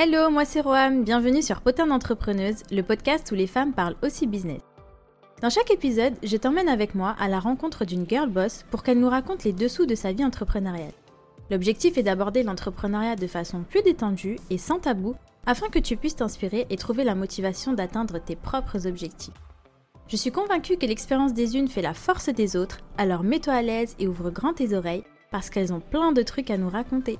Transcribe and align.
Hello, 0.00 0.30
moi 0.30 0.44
c'est 0.44 0.60
Roam, 0.60 1.02
bienvenue 1.02 1.42
sur 1.42 1.60
Potin 1.60 1.88
d'entrepreneuse, 1.88 2.62
le 2.70 2.82
podcast 2.82 3.32
où 3.32 3.34
les 3.34 3.48
femmes 3.48 3.72
parlent 3.72 3.96
aussi 4.04 4.28
business. 4.28 4.62
Dans 5.42 5.50
chaque 5.50 5.72
épisode, 5.72 6.14
je 6.22 6.36
t'emmène 6.36 6.68
avec 6.68 6.94
moi 6.94 7.16
à 7.18 7.26
la 7.26 7.40
rencontre 7.40 7.84
d'une 7.84 8.08
girl 8.08 8.30
boss 8.30 8.64
pour 8.70 8.84
qu'elle 8.84 9.00
nous 9.00 9.08
raconte 9.08 9.42
les 9.42 9.52
dessous 9.52 9.86
de 9.86 9.96
sa 9.96 10.12
vie 10.12 10.24
entrepreneuriale. 10.24 10.92
L'objectif 11.50 11.98
est 11.98 12.04
d'aborder 12.04 12.44
l'entrepreneuriat 12.44 13.16
de 13.16 13.26
façon 13.26 13.64
plus 13.68 13.82
détendue 13.82 14.38
et 14.50 14.58
sans 14.58 14.78
tabou 14.78 15.16
afin 15.46 15.66
que 15.68 15.80
tu 15.80 15.96
puisses 15.96 16.14
t'inspirer 16.14 16.68
et 16.70 16.76
trouver 16.76 17.02
la 17.02 17.16
motivation 17.16 17.72
d'atteindre 17.72 18.20
tes 18.20 18.36
propres 18.36 18.86
objectifs. 18.86 19.34
Je 20.06 20.14
suis 20.14 20.30
convaincue 20.30 20.76
que 20.76 20.86
l'expérience 20.86 21.34
des 21.34 21.56
unes 21.56 21.66
fait 21.66 21.82
la 21.82 21.92
force 21.92 22.28
des 22.28 22.54
autres, 22.54 22.78
alors 22.98 23.24
mets-toi 23.24 23.52
à 23.52 23.62
l'aise 23.62 23.96
et 23.98 24.06
ouvre 24.06 24.30
grand 24.30 24.52
tes 24.52 24.74
oreilles 24.74 25.02
parce 25.32 25.50
qu'elles 25.50 25.72
ont 25.72 25.80
plein 25.80 26.12
de 26.12 26.22
trucs 26.22 26.52
à 26.52 26.56
nous 26.56 26.70
raconter. 26.70 27.18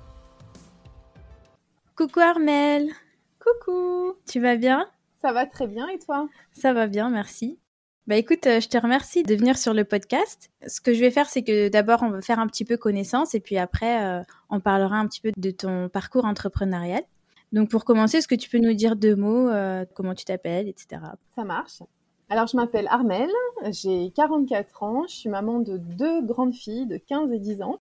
Coucou 1.99 2.21
Armel 2.21 2.93
Coucou 3.41 4.13
Tu 4.25 4.39
vas 4.39 4.55
bien? 4.55 4.89
Ça 5.21 5.33
va 5.33 5.47
très 5.47 5.67
bien 5.67 5.89
et 5.89 5.99
toi? 5.99 6.29
Ça 6.53 6.73
va 6.73 6.87
bien, 6.87 7.11
merci. 7.11 7.59
Bah 8.07 8.15
écoute, 8.15 8.47
euh, 8.47 8.61
je 8.61 8.69
te 8.69 8.79
remercie 8.79 9.25
de 9.25 9.35
venir 9.35 9.59
sur 9.59 9.75
le 9.75 9.83
podcast. 9.83 10.49
Ce 10.65 10.81
que 10.81 10.95
je 10.95 11.01
vais 11.01 11.11
faire, 11.11 11.29
c'est 11.29 11.43
que 11.43 11.69
d'abord, 11.69 12.05
on 12.05 12.11
va 12.11 12.23
faire 12.23 12.39
un 12.39 12.47
petit 12.47 12.65
peu 12.65 12.77
connaissance 12.77 13.35
et 13.35 13.41
puis 13.41 13.59
après, 13.59 14.05
euh, 14.05 14.23
on 14.49 14.61
parlera 14.61 14.97
un 14.97 15.09
petit 15.09 15.21
peu 15.21 15.33
de 15.37 15.51
ton 15.51 15.89
parcours 15.89 16.25
entrepreneurial. 16.25 17.03
Donc 17.51 17.69
pour 17.69 17.85
commencer, 17.85 18.19
est-ce 18.19 18.29
que 18.29 18.37
tu 18.37 18.49
peux 18.49 18.59
nous 18.59 18.75
dire 18.75 18.95
deux 18.95 19.17
mots, 19.17 19.49
euh, 19.49 19.85
comment 19.97 20.15
tu 20.15 20.25
t'appelles, 20.25 20.69
etc. 20.69 21.03
Ça 21.35 21.43
marche. 21.43 21.83
Alors 22.29 22.47
je 22.47 22.57
m'appelle 22.57 22.87
Armel, 22.93 23.29
j'ai 23.73 24.13
44 24.15 24.85
ans, 24.85 25.05
je 25.09 25.17
suis 25.17 25.31
maman 25.31 25.59
de 25.59 25.79
deux 25.79 26.23
grandes 26.23 26.55
filles 26.55 26.87
de 26.87 26.97
15 26.97 27.33
et 27.33 27.41
10 27.41 27.63
ans. 27.63 27.81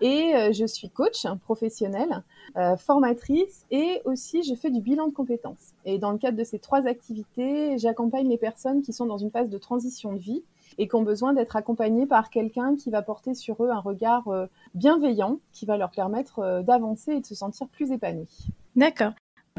Et 0.00 0.34
euh, 0.34 0.52
je 0.52 0.64
suis 0.64 0.88
coach 0.88 1.26
professionnelle, 1.44 2.22
euh, 2.56 2.76
formatrice 2.76 3.66
et 3.70 4.00
aussi 4.04 4.42
je 4.42 4.54
fais 4.54 4.70
du 4.70 4.80
bilan 4.80 5.08
de 5.08 5.12
compétences. 5.12 5.74
Et 5.84 5.98
dans 5.98 6.12
le 6.12 6.18
cadre 6.18 6.38
de 6.38 6.44
ces 6.44 6.58
trois 6.58 6.86
activités, 6.86 7.76
j'accompagne 7.78 8.28
les 8.28 8.38
personnes 8.38 8.82
qui 8.82 8.92
sont 8.92 9.06
dans 9.06 9.18
une 9.18 9.30
phase 9.30 9.50
de 9.50 9.58
transition 9.58 10.12
de 10.12 10.18
vie 10.18 10.42
et 10.78 10.88
qui 10.88 10.94
ont 10.94 11.02
besoin 11.02 11.32
d'être 11.32 11.56
accompagnées 11.56 12.06
par 12.06 12.30
quelqu'un 12.30 12.76
qui 12.76 12.90
va 12.90 13.02
porter 13.02 13.34
sur 13.34 13.62
eux 13.62 13.70
un 13.70 13.80
regard 13.80 14.28
euh, 14.28 14.46
bienveillant, 14.74 15.38
qui 15.52 15.66
va 15.66 15.76
leur 15.76 15.90
permettre 15.90 16.62
d'avancer 16.62 17.12
et 17.12 17.20
de 17.20 17.26
se 17.26 17.34
sentir 17.34 17.68
plus 17.68 17.92
épanouis. 17.92 18.48
D'accord. 18.74 19.12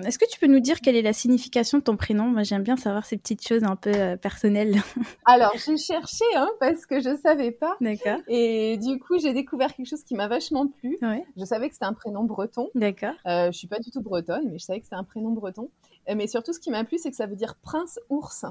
Est-ce 0.06 0.20
que 0.20 0.30
tu 0.30 0.40
peux 0.40 0.48
nous 0.48 0.60
dire 0.60 0.80
quelle 0.82 0.96
est 0.96 1.02
la 1.02 1.14
signification 1.14 1.80
de 1.80 1.84
ton 1.84 1.98
prénom? 1.98 2.26
Moi, 2.26 2.44
j'aime 2.44 2.64
bien 2.64 2.78
savoir 2.78 3.06
ces 3.06 3.18
petites 3.18 3.46
choses 3.46 3.64
un 3.64 3.76
peu 3.76 3.92
euh, 3.94 4.16
personnelles. 4.16 4.76
Alors, 5.26 5.54
j'ai 5.56 5.78
cherché 5.78 6.24
hein, 6.36 6.50
parce 6.60 6.86
que 6.86 7.00
je 7.00 7.18
savais 7.18 7.52
pas. 7.52 7.76
D'accord. 7.82 8.20
Et 8.28 8.78
du 8.78 9.00
coup, 9.00 9.18
j'ai 9.20 9.34
découvert 9.34 9.76
quelque 9.76 9.88
chose 9.88 10.04
qui 10.04 10.16
m'a 10.16 10.28
vachement 10.28 10.68
plu. 10.68 10.98
Je 11.36 11.46
savais 11.46 11.68
que 11.68 11.74
c'était 11.74 11.86
un 11.86 11.94
prénom 11.94 12.24
breton. 12.24 12.70
D'accord. 12.76 13.16
Euh, 13.26 13.52
je 13.52 13.58
suis 13.58 13.68
pas 13.68 13.80
du 13.80 13.90
tout 13.90 14.02
bretonne, 14.02 14.50
mais 14.52 14.60
je 14.60 14.66
savais 14.66 14.80
que 14.80 14.86
c'était 14.86 14.96
un 14.96 15.04
prénom 15.04 15.32
breton. 15.32 15.70
Euh, 16.10 16.14
mais 16.16 16.28
surtout, 16.28 16.54
ce 16.54 16.60
qui 16.60 16.70
m'a 16.70 16.84
plu, 16.84 16.98
c'est 16.98 17.10
que 17.10 17.16
ça 17.16 17.26
veut 17.26 17.36
dire 17.36 17.56
prince 17.56 18.00
ours. 18.10 18.46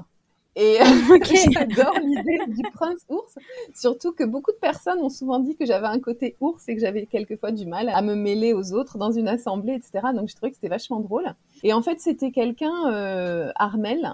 Et 0.59 0.77
j'adore 1.51 1.99
l'idée 2.01 2.39
du 2.47 2.63
prince 2.73 3.05
ours, 3.09 3.35
surtout 3.75 4.11
que 4.11 4.23
beaucoup 4.23 4.51
de 4.51 4.57
personnes 4.57 4.99
ont 4.99 5.09
souvent 5.09 5.39
dit 5.39 5.55
que 5.55 5.65
j'avais 5.65 5.85
un 5.85 5.99
côté 5.99 6.35
ours 6.41 6.67
et 6.67 6.75
que 6.75 6.81
j'avais 6.81 7.05
quelquefois 7.05 7.51
du 7.51 7.67
mal 7.67 7.89
à 7.89 8.01
me 8.01 8.15
mêler 8.15 8.53
aux 8.53 8.73
autres 8.73 8.97
dans 8.97 9.11
une 9.11 9.27
assemblée, 9.27 9.73
etc. 9.73 10.07
Donc 10.15 10.29
je 10.29 10.35
trouvais 10.35 10.49
que 10.49 10.55
c'était 10.55 10.67
vachement 10.67 10.99
drôle. 10.99 11.25
Et 11.63 11.73
en 11.73 11.83
fait, 11.83 11.99
c'était 11.99 12.31
quelqu'un, 12.31 12.91
euh, 12.91 13.51
Armel, 13.55 14.11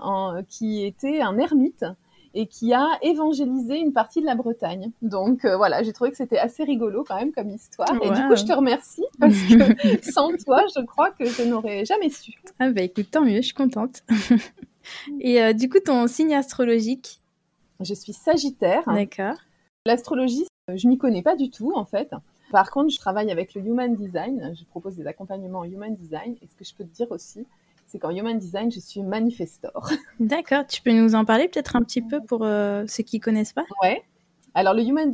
qui 0.49 0.85
était 0.85 1.21
un 1.21 1.37
ermite 1.37 1.85
et 2.33 2.47
qui 2.47 2.73
a 2.73 2.87
évangélisé 3.03 3.77
une 3.77 3.93
partie 3.93 4.19
de 4.19 4.25
la 4.25 4.35
Bretagne. 4.35 4.91
Donc 5.01 5.45
euh, 5.45 5.55
voilà, 5.55 5.83
j'ai 5.83 5.93
trouvé 5.93 6.11
que 6.11 6.17
c'était 6.17 6.39
assez 6.39 6.63
rigolo 6.63 7.05
quand 7.07 7.15
même 7.15 7.31
comme 7.31 7.51
histoire. 7.51 7.89
Et 8.01 8.09
du 8.09 8.27
coup, 8.27 8.35
je 8.35 8.43
te 8.43 8.53
remercie 8.53 9.05
parce 9.19 9.33
que 9.33 10.11
sans 10.11 10.35
toi, 10.43 10.63
je 10.75 10.83
crois 10.83 11.11
que 11.11 11.25
je 11.25 11.43
n'aurais 11.43 11.85
jamais 11.85 12.09
su. 12.09 12.33
Ah 12.59 12.71
bah 12.71 12.81
écoute, 12.81 13.11
tant 13.11 13.21
mieux, 13.21 13.37
je 13.37 13.41
suis 13.41 13.53
contente. 13.53 14.03
Et 15.19 15.41
euh, 15.41 15.53
du 15.53 15.69
coup, 15.69 15.79
ton 15.79 16.07
signe 16.07 16.33
astrologique 16.33 17.21
Je 17.79 17.93
suis 17.93 18.13
Sagittaire. 18.13 18.83
D'accord. 18.87 19.35
L'astrologie, 19.85 20.45
je 20.73 20.87
m'y 20.87 20.97
connais 20.97 21.21
pas 21.21 21.35
du 21.35 21.49
tout 21.49 21.73
en 21.75 21.85
fait. 21.85 22.11
Par 22.51 22.69
contre, 22.69 22.89
je 22.89 22.99
travaille 22.99 23.31
avec 23.31 23.55
le 23.55 23.61
Human 23.61 23.95
Design. 23.95 24.53
Je 24.57 24.63
propose 24.65 24.95
des 24.95 25.07
accompagnements 25.07 25.59
en 25.59 25.63
Human 25.63 25.95
Design. 25.95 26.35
Et 26.41 26.47
ce 26.47 26.55
que 26.55 26.63
je 26.63 26.73
peux 26.75 26.83
te 26.83 26.95
dire 26.95 27.11
aussi, 27.11 27.45
c'est 27.87 27.99
qu'en 27.99 28.11
Human 28.11 28.37
Design, 28.37 28.71
je 28.71 28.79
suis 28.79 29.01
manifestor. 29.01 29.89
D'accord. 30.19 30.65
Tu 30.67 30.81
peux 30.81 30.91
nous 30.91 31.15
en 31.15 31.25
parler 31.25 31.47
peut-être 31.47 31.75
un 31.75 31.81
petit 31.81 32.01
peu 32.01 32.21
pour 32.21 32.43
euh, 32.43 32.85
ceux 32.87 33.03
qui 33.03 33.19
connaissent 33.19 33.53
pas? 33.53 33.65
Ouais. 33.81 34.03
Alors, 34.55 34.75
le 34.75 34.83
Human 34.83 35.11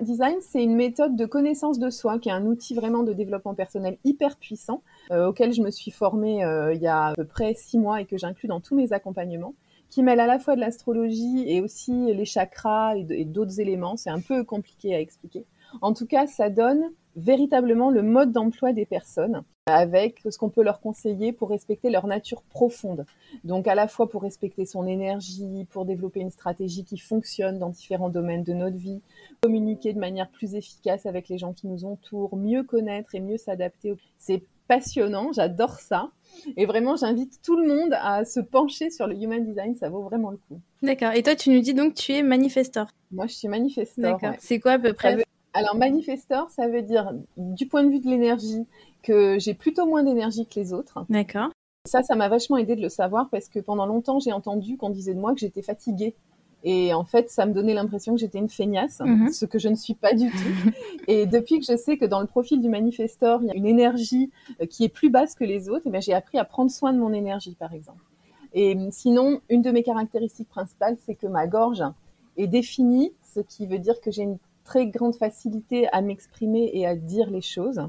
Design, 0.00 0.36
c'est 0.40 0.64
une 0.64 0.74
méthode 0.74 1.14
de 1.14 1.24
connaissance 1.24 1.78
de 1.78 1.90
soi, 1.90 2.18
qui 2.18 2.28
est 2.28 2.32
un 2.32 2.44
outil 2.46 2.74
vraiment 2.74 3.04
de 3.04 3.12
développement 3.12 3.54
personnel 3.54 3.98
hyper 4.04 4.36
puissant, 4.36 4.82
euh, 5.12 5.28
auquel 5.28 5.52
je 5.52 5.62
me 5.62 5.70
suis 5.70 5.92
formée 5.92 6.44
euh, 6.44 6.74
il 6.74 6.82
y 6.82 6.88
a 6.88 7.06
à 7.06 7.14
peu 7.14 7.24
près 7.24 7.54
six 7.54 7.78
mois 7.78 8.00
et 8.00 8.04
que 8.04 8.18
j'inclus 8.18 8.48
dans 8.48 8.58
tous 8.60 8.74
mes 8.74 8.92
accompagnements, 8.92 9.54
qui 9.90 10.02
mêle 10.02 10.18
à 10.18 10.26
la 10.26 10.40
fois 10.40 10.56
de 10.56 10.60
l'astrologie 10.60 11.44
et 11.46 11.60
aussi 11.60 11.92
les 12.12 12.24
chakras 12.24 12.96
et 12.96 13.24
d'autres 13.24 13.60
éléments. 13.60 13.96
C'est 13.96 14.10
un 14.10 14.20
peu 14.20 14.42
compliqué 14.42 14.92
à 14.94 15.00
expliquer. 15.00 15.44
En 15.80 15.92
tout 15.92 16.06
cas, 16.06 16.26
ça 16.26 16.50
donne 16.50 16.90
véritablement 17.16 17.90
le 17.90 18.02
mode 18.02 18.32
d'emploi 18.32 18.72
des 18.72 18.86
personnes 18.86 19.42
avec 19.66 20.20
ce 20.28 20.36
qu'on 20.38 20.48
peut 20.48 20.62
leur 20.62 20.80
conseiller 20.80 21.32
pour 21.32 21.50
respecter 21.50 21.90
leur 21.90 22.06
nature 22.06 22.42
profonde. 22.42 23.04
Donc 23.44 23.68
à 23.68 23.74
la 23.74 23.88
fois 23.88 24.08
pour 24.08 24.22
respecter 24.22 24.66
son 24.66 24.86
énergie, 24.86 25.66
pour 25.70 25.84
développer 25.84 26.20
une 26.20 26.30
stratégie 26.30 26.84
qui 26.84 26.98
fonctionne 26.98 27.58
dans 27.58 27.68
différents 27.68 28.08
domaines 28.08 28.42
de 28.42 28.52
notre 28.52 28.76
vie, 28.76 29.00
communiquer 29.42 29.92
de 29.92 29.98
manière 29.98 30.28
plus 30.28 30.54
efficace 30.54 31.06
avec 31.06 31.28
les 31.28 31.38
gens 31.38 31.52
qui 31.52 31.66
nous 31.66 31.84
entourent, 31.84 32.36
mieux 32.36 32.62
connaître 32.62 33.14
et 33.14 33.20
mieux 33.20 33.36
s'adapter. 33.36 33.94
C'est 34.18 34.42
passionnant, 34.66 35.32
j'adore 35.32 35.80
ça. 35.80 36.10
Et 36.56 36.64
vraiment, 36.64 36.94
j'invite 36.94 37.40
tout 37.42 37.56
le 37.56 37.66
monde 37.66 37.92
à 38.00 38.24
se 38.24 38.38
pencher 38.38 38.90
sur 38.90 39.08
le 39.08 39.16
human 39.16 39.44
design, 39.44 39.74
ça 39.74 39.88
vaut 39.88 40.02
vraiment 40.02 40.30
le 40.30 40.36
coup. 40.36 40.60
D'accord. 40.82 41.12
Et 41.12 41.24
toi, 41.24 41.34
tu 41.34 41.50
nous 41.50 41.60
dis 41.60 41.74
donc 41.74 41.94
que 41.94 42.00
tu 42.00 42.12
es 42.12 42.22
manifestor. 42.22 42.86
Moi, 43.10 43.26
je 43.26 43.34
suis 43.34 43.48
manifestor. 43.48 44.02
D'accord. 44.02 44.36
C'est 44.38 44.60
quoi 44.60 44.72
à 44.72 44.78
peu 44.78 44.92
près 44.92 45.24
alors, 45.52 45.74
manifestor, 45.76 46.50
ça 46.50 46.68
veut 46.68 46.82
dire, 46.82 47.12
du 47.36 47.66
point 47.66 47.82
de 47.82 47.90
vue 47.90 48.00
de 48.00 48.08
l'énergie, 48.08 48.66
que 49.02 49.38
j'ai 49.38 49.54
plutôt 49.54 49.86
moins 49.86 50.02
d'énergie 50.02 50.46
que 50.46 50.58
les 50.58 50.72
autres. 50.72 51.04
D'accord. 51.08 51.50
Ça, 51.86 52.02
ça 52.02 52.14
m'a 52.14 52.28
vachement 52.28 52.58
aidé 52.58 52.76
de 52.76 52.82
le 52.82 52.88
savoir 52.88 53.30
parce 53.30 53.48
que 53.48 53.58
pendant 53.58 53.86
longtemps, 53.86 54.20
j'ai 54.20 54.32
entendu 54.32 54.76
qu'on 54.76 54.90
disait 54.90 55.14
de 55.14 55.20
moi 55.20 55.32
que 55.32 55.40
j'étais 55.40 55.62
fatiguée. 55.62 56.14
Et 56.62 56.92
en 56.92 57.04
fait, 57.04 57.30
ça 57.30 57.46
me 57.46 57.54
donnait 57.54 57.72
l'impression 57.72 58.12
que 58.14 58.20
j'étais 58.20 58.38
une 58.38 58.50
feignasse, 58.50 59.00
mhm. 59.00 59.32
ce 59.32 59.46
que 59.46 59.58
je 59.58 59.68
ne 59.68 59.74
suis 59.74 59.94
pas 59.94 60.12
du 60.12 60.30
tout. 60.30 60.70
et 61.08 61.24
depuis 61.24 61.58
que 61.58 61.64
je 61.64 61.76
sais 61.76 61.96
que 61.96 62.04
dans 62.04 62.20
le 62.20 62.26
profil 62.26 62.60
du 62.60 62.68
manifestor, 62.68 63.40
il 63.42 63.48
y 63.48 63.50
a 63.50 63.54
une 63.54 63.66
énergie 63.66 64.30
euh, 64.60 64.66
qui 64.66 64.84
est 64.84 64.90
plus 64.90 65.08
basse 65.08 65.34
que 65.34 65.44
les 65.44 65.70
autres, 65.70 65.86
eh 65.92 66.00
j'ai 66.02 66.12
appris 66.12 66.38
à 66.38 66.44
prendre 66.44 66.70
soin 66.70 66.92
de 66.92 66.98
mon 66.98 67.14
énergie, 67.14 67.56
par 67.58 67.72
exemple. 67.72 68.04
Et 68.52 68.76
sinon, 68.90 69.40
une 69.48 69.62
de 69.62 69.70
mes 69.70 69.82
caractéristiques 69.82 70.48
principales, 70.48 70.98
c'est 71.06 71.14
que 71.14 71.26
ma 71.26 71.46
gorge 71.46 71.82
est 72.36 72.48
définie, 72.48 73.12
ce 73.34 73.40
qui 73.40 73.66
veut 73.66 73.78
dire 73.78 74.00
que 74.02 74.10
j'ai 74.10 74.22
une 74.22 74.38
très 74.70 74.86
grande 74.86 75.16
facilité 75.16 75.88
à 75.92 76.00
m'exprimer 76.00 76.70
et 76.72 76.86
à 76.86 76.94
dire 76.94 77.28
les 77.28 77.40
choses 77.40 77.80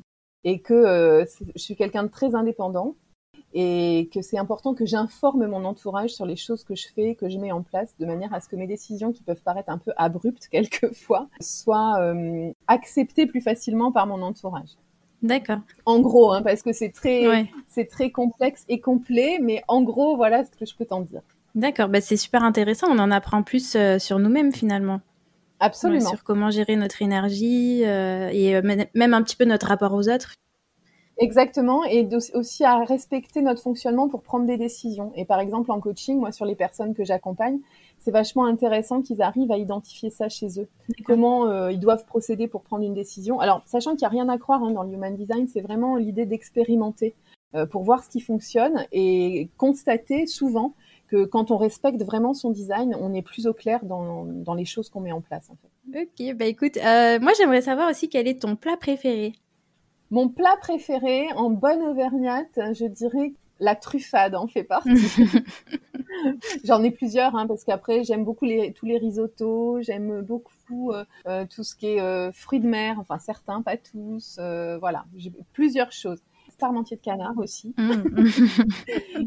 et 0.44 0.62
que 0.62 0.74
euh, 0.74 1.26
je 1.56 1.62
suis 1.62 1.76
quelqu'un 1.76 2.02
de 2.02 2.08
très 2.08 2.34
indépendant 2.34 2.96
et 3.54 4.10
que 4.12 4.24
c'est 4.24 4.40
important 4.40 4.74
que 4.74 4.88
j'informe 4.88 5.46
mon 5.46 5.64
entourage 5.64 6.10
sur 6.10 6.26
les 6.26 6.36
choses 6.36 6.64
que 6.64 6.74
je 6.74 6.88
fais, 6.96 7.14
que 7.14 7.30
je 7.30 7.38
mets 7.38 7.52
en 7.52 7.62
place, 7.62 7.94
de 8.00 8.06
manière 8.08 8.34
à 8.34 8.40
ce 8.42 8.50
que 8.50 8.56
mes 8.56 8.66
décisions, 8.66 9.12
qui 9.12 9.22
peuvent 9.22 9.44
paraître 9.44 9.70
un 9.70 9.78
peu 9.78 9.92
abruptes 9.96 10.48
quelquefois, 10.52 11.28
soient 11.40 12.00
euh, 12.02 12.52
acceptées 12.66 13.28
plus 13.28 13.42
facilement 13.42 13.92
par 13.92 14.08
mon 14.08 14.24
entourage. 14.24 14.72
D'accord. 15.22 15.60
En 15.86 16.00
gros, 16.00 16.32
hein, 16.34 16.42
parce 16.42 16.64
que 16.64 16.74
c'est 16.74 16.90
très, 16.90 17.48
c'est 17.68 17.86
très 17.86 18.10
complexe 18.10 18.66
et 18.70 18.80
complet, 18.80 19.38
mais 19.40 19.62
en 19.68 19.84
gros, 19.84 20.16
voilà 20.16 20.44
ce 20.46 20.50
que 20.50 20.66
je 20.66 20.76
peux 20.76 20.86
t'en 20.86 21.02
dire. 21.02 21.22
D'accord, 21.54 21.90
bah 21.90 22.02
c'est 22.02 22.18
super 22.18 22.44
intéressant. 22.44 22.88
On 22.90 22.98
en 22.98 23.12
apprend 23.12 23.44
plus 23.44 23.76
euh, 23.76 24.00
sur 24.00 24.18
nous-mêmes 24.18 24.52
finalement. 24.52 25.02
Absolument. 25.62 26.10
sur 26.10 26.24
comment 26.24 26.50
gérer 26.50 26.76
notre 26.76 27.02
énergie 27.02 27.86
euh, 27.86 28.30
et 28.34 28.56
euh, 28.56 28.62
même 28.96 29.14
un 29.14 29.22
petit 29.22 29.36
peu 29.36 29.46
notre 29.46 29.68
rapport 29.68 29.94
aux 29.94 30.10
autres. 30.10 30.34
Exactement, 31.18 31.84
et 31.86 32.10
aussi 32.34 32.64
à 32.66 32.84
respecter 32.84 33.44
notre 33.44 33.62
fonctionnement 33.62 34.10
pour 34.10 34.24
prendre 34.24 34.48
des 34.48 34.58
décisions. 34.58 35.12
Et 35.16 35.24
par 35.24 35.40
exemple, 35.40 35.72
en 35.72 35.80
coaching, 35.80 36.20
moi, 36.20 36.32
sur 36.32 36.46
les 36.46 36.56
personnes 36.56 36.96
que 36.96 37.04
j'accompagne, 37.04 37.60
c'est 38.00 38.10
vachement 38.10 38.46
intéressant 38.46 39.04
qu'ils 39.04 39.22
arrivent 39.22 39.52
à 39.52 39.58
identifier 39.58 40.10
ça 40.10 40.30
chez 40.30 40.60
eux. 40.60 40.68
Comment 41.06 41.46
euh, 41.46 41.72
ils 41.72 41.80
doivent 41.80 42.06
procéder 42.06 42.48
pour 42.48 42.64
prendre 42.64 42.84
une 42.84 42.96
décision. 42.96 43.40
Alors, 43.40 43.62
sachant 43.68 43.92
qu'il 43.92 44.00
n'y 44.00 44.06
a 44.06 44.10
rien 44.10 44.30
à 44.30 44.40
croire 44.40 44.64
hein, 44.64 44.72
dans 44.72 44.82
le 44.82 44.92
human 44.94 45.16
design, 45.16 45.48
c'est 45.48 45.62
vraiment 45.62 45.96
l'idée 45.96 46.26
d'expérimenter 46.26 47.14
pour 47.70 47.84
voir 47.84 48.02
ce 48.02 48.10
qui 48.10 48.22
fonctionne 48.22 48.86
et 48.94 49.50
constater 49.58 50.26
souvent 50.26 50.74
que 51.12 51.26
quand 51.26 51.52
on 51.52 51.58
respecte 51.58 52.02
vraiment 52.04 52.34
son 52.34 52.52
design, 52.52 52.96
on 52.98 53.14
est 53.14 53.22
plus 53.22 53.46
au 53.46 53.54
clair 53.54 53.84
dans, 53.84 54.24
dans 54.26 54.54
les 54.54 54.64
choses 54.64 54.90
qu'on 54.90 55.02
met 55.02 55.12
en 55.12 55.20
place. 55.20 55.50
En 55.50 55.58
fait. 55.58 56.04
Ok, 56.04 56.38
bah 56.38 56.46
écoute, 56.46 56.78
euh, 56.78 57.20
moi 57.20 57.34
j'aimerais 57.38 57.62
savoir 57.62 57.90
aussi 57.90 58.08
quel 58.08 58.30
est 58.30 58.42
ton 58.42 58.56
plat 58.56 58.78
préféré. 58.78 59.34
Mon 60.10 60.30
plat 60.30 60.56
préféré, 60.62 61.28
en 61.36 61.50
bonne 61.50 61.82
auvergnate, 61.82 62.58
je 62.74 62.86
dirais 62.86 63.34
la 63.60 63.76
truffade 63.76 64.36
en 64.36 64.48
fait 64.48 64.64
partie. 64.64 64.90
J'en 66.64 66.82
ai 66.82 66.92
plusieurs, 66.92 67.36
hein, 67.36 67.46
parce 67.46 67.66
qu'après 67.66 68.06
j'aime 68.06 68.24
beaucoup 68.24 68.46
les, 68.46 68.72
tous 68.72 68.86
les 68.86 68.98
risottos, 68.98 69.82
j'aime 69.82 70.22
beaucoup 70.22 70.92
euh, 70.92 71.04
euh, 71.28 71.46
tout 71.46 71.64
ce 71.64 71.76
qui 71.76 71.88
est 71.88 72.32
fruits 72.32 72.62
de 72.62 72.68
mer, 72.68 72.98
enfin 73.00 73.20
certains, 73.20 73.62
pas 73.62 73.76
tous, 73.76 74.40
voilà, 74.80 75.04
j'ai 75.18 75.34
plusieurs 75.52 75.92
choses 75.92 76.22
parmentier 76.62 76.96
de 76.96 77.02
canard 77.02 77.38
aussi. 77.38 77.74
Mm. 77.78 78.28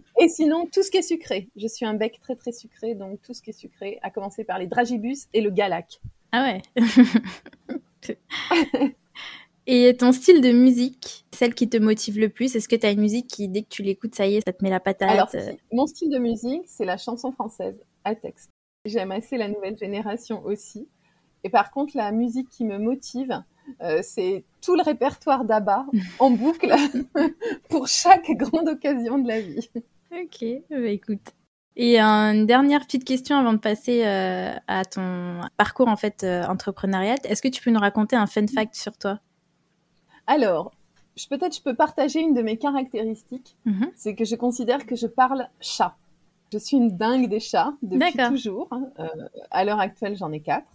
et 0.20 0.28
sinon, 0.28 0.66
tout 0.72 0.82
ce 0.82 0.90
qui 0.90 0.96
est 0.96 1.02
sucré. 1.02 1.50
Je 1.56 1.66
suis 1.66 1.84
un 1.84 1.94
bec 1.94 2.18
très 2.22 2.36
très 2.36 2.52
sucré, 2.52 2.94
donc 2.94 3.20
tout 3.20 3.34
ce 3.34 3.42
qui 3.42 3.50
est 3.50 3.58
sucré, 3.58 3.98
à 4.02 4.10
commencer 4.10 4.44
par 4.44 4.58
les 4.58 4.66
dragibus 4.66 5.26
et 5.34 5.42
le 5.42 5.50
galac. 5.50 6.00
Ah 6.32 6.44
ouais. 6.44 6.62
et 9.66 9.96
ton 9.96 10.12
style 10.12 10.40
de 10.40 10.52
musique, 10.52 11.26
celle 11.32 11.54
qui 11.54 11.68
te 11.68 11.76
motive 11.76 12.18
le 12.18 12.28
plus, 12.28 12.56
est-ce 12.56 12.68
que 12.68 12.76
tu 12.76 12.86
as 12.86 12.92
une 12.92 13.00
musique 13.00 13.26
qui, 13.26 13.48
dès 13.48 13.62
que 13.62 13.68
tu 13.68 13.82
l'écoutes, 13.82 14.14
ça 14.14 14.26
y 14.26 14.36
est, 14.36 14.40
ça 14.46 14.52
te 14.52 14.64
met 14.64 14.70
la 14.70 14.80
patate 14.80 15.10
Alors, 15.10 15.28
mon 15.72 15.86
style 15.86 16.10
de 16.10 16.18
musique, 16.18 16.62
c'est 16.66 16.84
la 16.84 16.96
chanson 16.96 17.32
française 17.32 17.76
à 18.04 18.14
texte. 18.14 18.50
J'aime 18.84 19.12
assez 19.12 19.36
la 19.36 19.48
nouvelle 19.48 19.78
génération 19.78 20.44
aussi. 20.44 20.88
Et 21.44 21.50
par 21.50 21.70
contre, 21.70 21.96
la 21.96 22.10
musique 22.10 22.48
qui 22.48 22.64
me 22.64 22.78
motive, 22.78 23.42
euh, 23.82 24.00
c'est 24.02 24.44
tout 24.62 24.74
le 24.74 24.82
répertoire 24.82 25.44
d'ABBA 25.44 25.86
en 26.18 26.30
boucle 26.30 26.74
pour 27.68 27.86
chaque 27.86 28.30
grande 28.30 28.68
occasion 28.68 29.18
de 29.18 29.28
la 29.28 29.40
vie. 29.40 29.70
Ok, 30.10 30.44
bah 30.70 30.88
écoute. 30.88 31.34
Et 31.76 31.98
une 31.98 32.46
dernière 32.46 32.84
petite 32.84 33.04
question 33.04 33.36
avant 33.36 33.52
de 33.52 33.58
passer 33.58 34.06
euh, 34.06 34.54
à 34.68 34.84
ton 34.84 35.40
parcours 35.56 35.88
en 35.88 35.96
fait 35.96 36.22
euh, 36.22 36.44
entrepreneurial. 36.44 37.18
Est-ce 37.24 37.42
que 37.42 37.48
tu 37.48 37.60
peux 37.62 37.72
nous 37.72 37.80
raconter 37.80 38.14
un 38.14 38.26
fun 38.26 38.46
fact 38.46 38.76
sur 38.76 38.96
toi? 38.96 39.18
Alors, 40.28 40.72
peut-être 41.28 41.56
je 41.56 41.62
peux 41.62 41.74
partager 41.74 42.20
une 42.20 42.32
de 42.32 42.42
mes 42.42 42.56
caractéristiques. 42.56 43.56
Mhm. 43.64 43.90
C'est 43.96 44.14
que 44.14 44.24
je 44.24 44.36
considère 44.36 44.86
que 44.86 44.94
je 44.94 45.08
parle 45.08 45.48
chat. 45.60 45.96
Je 46.52 46.58
suis 46.58 46.76
une 46.76 46.96
dingue 46.96 47.28
des 47.28 47.40
chats 47.40 47.74
depuis 47.82 48.16
toujours. 48.28 48.70
à 49.50 49.64
l'heure 49.64 49.80
actuelle, 49.80 50.16
j'en 50.16 50.30
ai 50.30 50.40
quatre. 50.40 50.68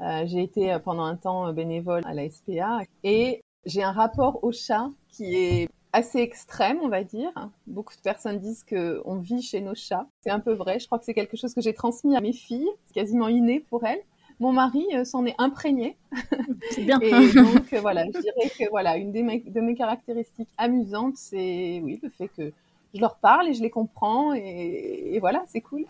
Euh, 0.00 0.24
j'ai 0.26 0.42
été 0.42 0.72
euh, 0.72 0.78
pendant 0.78 1.04
un 1.04 1.16
temps 1.16 1.46
euh, 1.46 1.52
bénévole 1.52 2.02
à 2.06 2.14
la 2.14 2.28
SPA 2.28 2.80
et 3.04 3.42
j'ai 3.64 3.82
un 3.82 3.92
rapport 3.92 4.42
au 4.44 4.52
chat 4.52 4.90
qui 5.10 5.36
est 5.36 5.68
assez 5.92 6.18
extrême, 6.18 6.78
on 6.82 6.88
va 6.88 7.04
dire. 7.04 7.30
Beaucoup 7.66 7.94
de 7.94 8.00
personnes 8.00 8.38
disent 8.38 8.64
que 8.64 9.00
on 9.04 9.16
vit 9.16 9.42
chez 9.42 9.60
nos 9.60 9.74
chats. 9.74 10.06
C'est 10.20 10.30
un 10.30 10.40
peu 10.40 10.52
vrai. 10.52 10.78
Je 10.78 10.86
crois 10.86 10.98
que 10.98 11.04
c'est 11.04 11.14
quelque 11.14 11.36
chose 11.36 11.54
que 11.54 11.60
j'ai 11.60 11.72
transmis 11.72 12.16
à 12.16 12.20
mes 12.20 12.32
filles. 12.32 12.68
C'est 12.86 12.94
quasiment 12.94 13.28
inné 13.28 13.60
pour 13.60 13.84
elles. 13.84 14.02
Mon 14.38 14.52
mari 14.52 14.84
s'en 15.04 15.24
est 15.24 15.34
imprégné. 15.38 15.96
C'est 16.70 16.82
bien. 16.82 17.00
et 17.00 17.10
donc 17.32 17.72
voilà, 17.80 18.04
je 18.04 18.20
dirais 18.20 18.50
que 18.58 18.68
voilà, 18.68 18.98
une 18.98 19.10
de 19.10 19.60
mes 19.60 19.74
caractéristiques 19.74 20.50
amusantes, 20.58 21.16
c'est 21.16 21.80
oui 21.82 21.98
le 22.02 22.10
fait 22.10 22.28
que 22.28 22.52
je 22.92 23.00
leur 23.00 23.16
parle 23.16 23.48
et 23.48 23.54
je 23.54 23.62
les 23.62 23.70
comprends 23.70 24.34
et, 24.34 25.12
et 25.12 25.20
voilà, 25.20 25.42
c'est 25.46 25.62
cool. 25.62 25.86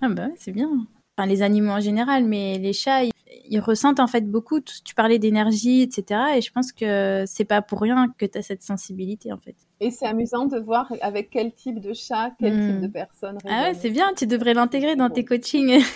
Ah 0.00 0.08
bah 0.08 0.28
c'est 0.36 0.52
bien 0.52 0.86
les 1.26 1.42
animaux 1.42 1.72
en 1.72 1.80
général, 1.80 2.24
mais 2.24 2.58
les 2.58 2.72
chats, 2.72 3.04
ils, 3.04 3.60
ressentent 3.60 4.00
en 4.00 4.06
fait 4.06 4.30
beaucoup. 4.30 4.60
Tu 4.60 4.94
parlais 4.94 5.18
d'énergie, 5.18 5.82
etc. 5.82 6.20
Et 6.36 6.40
je 6.40 6.52
pense 6.52 6.72
que 6.72 7.24
c'est 7.26 7.44
pas 7.44 7.62
pour 7.62 7.80
rien 7.80 8.12
que 8.18 8.26
tu 8.26 8.38
as 8.38 8.42
cette 8.42 8.62
sensibilité 8.62 9.32
en 9.32 9.38
fait. 9.38 9.56
Et 9.80 9.90
c'est 9.90 10.06
amusant 10.06 10.46
de 10.46 10.58
voir 10.58 10.92
avec 11.00 11.30
quel 11.30 11.52
type 11.52 11.80
de 11.80 11.92
chat, 11.92 12.32
quel 12.38 12.52
type 12.52 12.78
hmm. 12.78 12.80
de 12.82 12.86
personne. 12.88 13.38
Ah 13.48 13.68
ouais, 13.68 13.74
c'est 13.74 13.90
bien. 13.90 14.12
Tu 14.16 14.26
devrais 14.26 14.54
l'intégrer 14.54 14.96
dans 14.96 15.10
tes 15.10 15.24
coachings. 15.24 15.82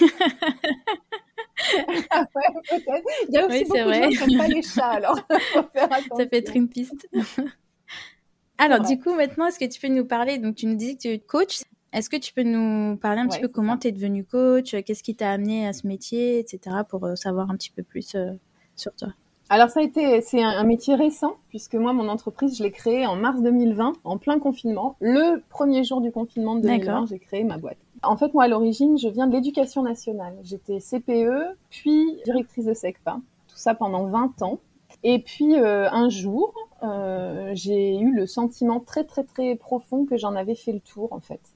Ah 2.11 2.27
Il 3.29 3.35
y 3.35 3.38
a 3.38 3.47
aussi 3.47 3.65
beaucoup 3.65 3.79
de 3.79 3.93
gens 3.93 4.27
qui 4.27 4.37
pas 4.37 4.49
les 4.49 4.62
chats, 4.62 4.87
alors 4.91 5.19
Ça 6.17 6.27
peut 6.27 6.37
être 6.37 6.55
une 6.56 6.69
piste. 6.69 7.09
Alors, 8.59 8.81
du 8.81 8.99
coup, 8.99 9.15
maintenant, 9.15 9.47
est-ce 9.47 9.59
que 9.59 9.65
tu 9.65 9.81
peux 9.81 9.88
nous 9.88 10.05
parler? 10.05 10.38
Donc, 10.38 10.55
tu 10.56 10.67
nous 10.67 10.77
disais 10.77 10.94
que 10.94 11.00
tu 11.00 11.09
es 11.09 11.19
coach. 11.19 11.62
Est-ce 11.94 12.11
que 12.11 12.17
tu 12.17 12.35
peux 12.35 12.43
nous 12.43 12.96
parler 12.96 13.20
un 13.20 13.29
petit 13.29 13.41
peu 13.41 13.46
comment 13.46 13.76
tu 13.76 13.87
es 13.87 13.93
devenu 13.93 14.25
coach, 14.25 14.75
qu'est-ce 14.85 15.05
qui 15.05 15.14
t'a 15.14 15.31
amené 15.31 15.64
à 15.64 15.73
ce 15.73 15.87
métier, 15.87 16.41
etc., 16.41 16.79
pour 16.88 17.05
euh, 17.05 17.14
savoir 17.14 17.50
un 17.50 17.56
petit 17.56 17.70
peu 17.70 17.85
plus 17.85 18.17
euh, 18.17 18.32
sur 18.75 18.93
toi? 18.96 19.11
Alors 19.49 19.69
ça 19.69 19.79
a 19.79 19.82
été, 19.85 20.20
c'est 20.20 20.43
un, 20.43 20.64
métier 20.64 20.96
récent 20.96 21.37
puisque 21.50 21.75
moi 21.75 21.93
mon 21.93 22.08
entreprise 22.08 22.56
je 22.58 22.64
l'ai 22.64 22.73
créée 22.73 23.06
en 23.06 23.14
mars 23.14 23.43
2020 23.43 23.93
en 24.02 24.19
plein 24.19 24.41
confinement. 24.41 24.96
Le 25.00 25.41
premier 25.50 25.85
jour 25.85 26.00
du 26.00 26.11
confinement 26.11 26.56
de 26.56 26.62
2020 26.62 27.06
j'ai 27.11 27.19
créé 27.20 27.44
ma 27.44 27.58
boîte. 27.58 27.76
En 28.02 28.17
fait 28.17 28.35
moi 28.35 28.44
à 28.44 28.49
l'origine 28.49 28.99
je 28.99 29.06
viens 29.08 29.29
de 29.29 29.32
l'éducation 29.32 29.82
nationale. 29.82 30.35
J'étais 30.43 30.79
CPE 30.79 31.56
puis 31.70 32.05
directrice 32.25 32.64
de 32.64 32.75
SECPA. 32.75 33.20
Tout 33.46 33.56
ça 33.56 33.75
pendant 33.75 34.06
20 34.06 34.43
ans. 34.43 34.58
Et 35.05 35.19
puis 35.20 35.56
euh, 35.56 35.88
un 35.91 36.08
jour 36.08 36.55
j'ai 37.52 37.99
eu 37.99 38.12
le 38.12 38.26
sentiment 38.26 38.81
très 38.81 39.05
très 39.05 39.25
très 39.25 39.55
profond 39.56 40.06
que 40.06 40.17
j'en 40.17 40.35
avais 40.35 40.55
fait 40.55 40.73
le 40.73 40.81
tour 40.81 41.12
en 41.12 41.20
fait. 41.20 41.54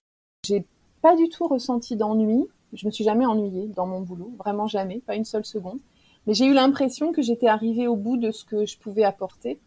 J'ai 0.48 0.64
pas 1.02 1.14
du 1.14 1.28
tout 1.28 1.46
ressenti 1.46 1.94
d'ennui. 1.94 2.46
Je 2.72 2.86
me 2.86 2.90
suis 2.90 3.04
jamais 3.04 3.26
ennuyée 3.26 3.68
dans 3.76 3.86
mon 3.86 4.00
boulot, 4.00 4.32
vraiment 4.38 4.66
jamais, 4.66 5.00
pas 5.06 5.14
une 5.14 5.26
seule 5.26 5.44
seconde. 5.44 5.78
Mais 6.26 6.32
j'ai 6.32 6.46
eu 6.46 6.54
l'impression 6.54 7.12
que 7.12 7.20
j'étais 7.20 7.48
arrivée 7.48 7.86
au 7.86 7.96
bout 7.96 8.16
de 8.16 8.30
ce 8.30 8.44
que 8.44 8.64
je 8.64 8.78
pouvais 8.78 9.04
apporter. 9.04 9.58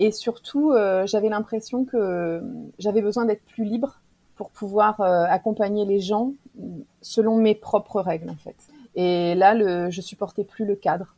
Et 0.00 0.10
surtout, 0.10 0.72
euh, 0.72 1.06
j'avais 1.06 1.28
l'impression 1.28 1.84
que 1.84 2.42
j'avais 2.78 3.00
besoin 3.00 3.26
d'être 3.26 3.44
plus 3.44 3.64
libre 3.64 4.00
pour 4.34 4.50
pouvoir 4.50 5.00
euh, 5.00 5.24
accompagner 5.28 5.84
les 5.84 6.00
gens 6.00 6.32
selon 7.00 7.36
mes 7.36 7.54
propres 7.54 8.00
règles, 8.00 8.30
en 8.30 8.36
fait. 8.36 8.56
Et 8.96 9.36
là, 9.36 9.54
le, 9.54 9.90
je 9.90 10.00
supportais 10.00 10.44
plus 10.44 10.64
le 10.64 10.74
cadre. 10.74 11.14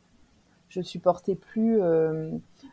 Je 0.69 0.81
supportais 0.81 1.35
plus 1.35 1.81
euh, 1.81 2.29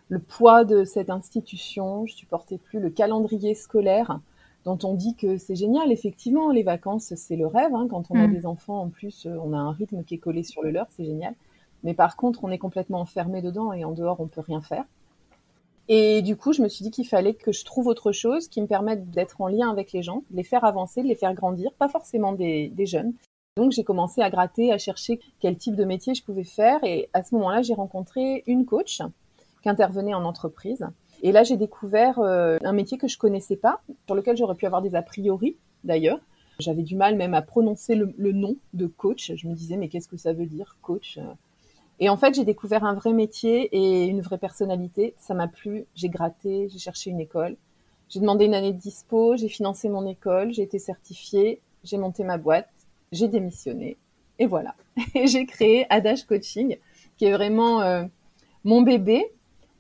le 0.09 0.19
poids 0.19 0.65
de 0.65 0.85
cette 0.85 1.09
institution. 1.09 2.05
Je 2.07 2.15
supportais 2.15 2.59
plus 2.59 2.81
le 2.81 2.91
calendrier 2.91 3.55
scolaire 3.55 4.21
dont 4.65 4.79
on 4.83 4.95
dit 4.95 5.15
que 5.15 5.37
c'est 5.37 5.57
génial. 5.57 5.93
Effectivement, 5.93 6.51
les 6.51 6.63
vacances, 6.63 7.15
c'est 7.17 7.37
le 7.37 7.47
rêve. 7.47 7.75
Hein. 7.75 7.87
Quand 7.89 8.11
on 8.11 8.19
a 8.19 8.27
mm. 8.27 8.33
des 8.33 8.47
enfants, 8.47 8.81
en 8.81 8.89
plus, 8.89 9.27
euh, 9.27 9.37
on 9.43 9.53
a 9.53 9.59
un 9.59 9.73
rythme 9.73 10.05
qui 10.05 10.15
est 10.15 10.19
collé 10.19 10.43
sur 10.43 10.63
le 10.63 10.71
leur, 10.71 10.87
c'est 10.91 11.05
génial. 11.05 11.35
Mais 11.83 11.95
par 11.95 12.17
contre, 12.17 12.45
on 12.45 12.51
est 12.51 12.59
complètement 12.59 13.01
enfermé 13.01 13.43
dedans 13.43 13.73
et 13.73 13.85
en 13.85 13.93
dehors, 13.93 14.21
on 14.21 14.27
peut 14.27 14.41
rien 14.41 14.63
faire. 14.63 14.85
Et 15.89 16.23
du 16.23 16.35
coup, 16.37 16.55
je 16.55 16.63
me 16.63 16.69
suis 16.69 16.83
dit 16.83 16.91
qu'il 16.91 17.07
fallait 17.07 17.35
que 17.35 17.53
je 17.53 17.63
trouve 17.63 17.89
autre 17.89 18.11
chose 18.11 18.49
qui 18.49 18.63
me 18.63 18.67
permette 18.67 19.11
d'être 19.11 19.43
en 19.43 19.49
lien 19.49 19.71
avec 19.71 19.93
les 19.93 20.03
gens, 20.03 20.25
de 20.31 20.37
les 20.37 20.43
faire 20.43 20.65
avancer, 20.65 21.03
de 21.03 21.09
les 21.09 21.15
faire 21.15 21.35
grandir, 21.35 21.73
pas 21.75 21.91
forcément 21.91 22.33
des, 22.33 22.69
des 22.69 22.87
jeunes. 22.87 23.13
Donc 23.59 23.73
j'ai 23.73 23.85
commencé 23.85 24.23
à 24.23 24.31
gratter, 24.31 24.73
à 24.73 24.79
chercher 24.79 25.21
quel 25.41 25.59
type 25.59 25.77
de 25.77 25.85
métier 25.85 26.15
je 26.15 26.25
pouvais 26.25 26.45
faire. 26.45 26.83
Et 26.85 27.11
à 27.13 27.23
ce 27.23 27.35
moment-là, 27.35 27.61
j'ai 27.61 27.75
rencontré 27.75 28.43
une 28.47 28.65
coach 28.65 29.03
qui 29.63 29.69
intervenait 29.69 30.15
en 30.15 30.25
entreprise 30.25 30.87
et 31.23 31.33
là, 31.33 31.43
j'ai 31.43 31.57
découvert 31.57 32.19
euh, 32.19 32.59
un 32.63 32.73
métier 32.73 32.99
que 32.99 33.09
je 33.09 33.19
connaissais 33.19 33.57
pas, 33.57 33.81
sur 34.07 34.15
lequel 34.15 34.37
j'aurais 34.37 34.55
pu 34.55 34.67
avoir 34.67 34.83
des 34.83 34.95
a 34.95 35.03
priori 35.03 35.57
d'ailleurs. 35.85 36.21
J'avais 36.59 36.83
du 36.83 36.95
mal 36.97 37.17
même 37.17 37.35
à 37.35 37.43
prononcer 37.43 37.95
le, 37.95 38.33
nom 38.33 38.57
de 38.75 38.87
coach. 38.87 39.33
Je 39.35 39.49
me 39.49 39.55
disais, 39.55 39.77
mais 39.77 39.89
qu'est-ce 39.89 40.09
que 40.09 40.17
ça 40.17 40.33
veut 40.33 40.47
dire, 40.47 40.77
coach? 40.83 41.19
Et 42.01 42.09
en 42.09 42.17
fait, 42.17 42.35
j'ai 42.35 42.45
découvert 42.45 42.85
un 42.85 42.95
vrai 42.95 43.13
métier 43.13 43.69
et 43.73 44.05
une 44.07 44.21
vraie 44.21 44.39
personnalité. 44.39 45.15
Ça 45.19 45.35
m'a 45.35 45.49
plu. 45.49 45.87
J'ai 45.95 46.09
gratté, 46.09 46.69
j'ai 46.69 46.79
cherché 46.79 47.11
une 47.11 47.21
école. 47.21 47.57
J'ai 48.09 48.21
demandé 48.21 48.45
une 48.45 48.55
année 48.55 48.73
de 48.73 48.79
dispo, 48.79 49.37
j'ai 49.37 49.49
financé 49.49 49.89
mon 49.89 50.07
école, 50.07 50.53
j'ai 50.53 50.63
été 50.63 50.79
certifiée, 50.79 51.61
j'ai 51.83 51.97
monté 51.97 52.23
ma 52.23 52.39
boîte, 52.39 52.69
j'ai 53.13 53.29
démissionné. 53.29 53.97
Et 54.39 54.47
voilà. 54.47 54.75
Et 55.15 55.27
j'ai 55.27 55.47
créé 55.47 55.87
Adage 55.91 56.25
Coaching, 56.27 56.77
qui 57.17 57.25
est 57.25 57.33
vraiment 57.33 57.81
euh, 57.81 58.05
mon 58.63 58.83
bébé, 58.83 59.25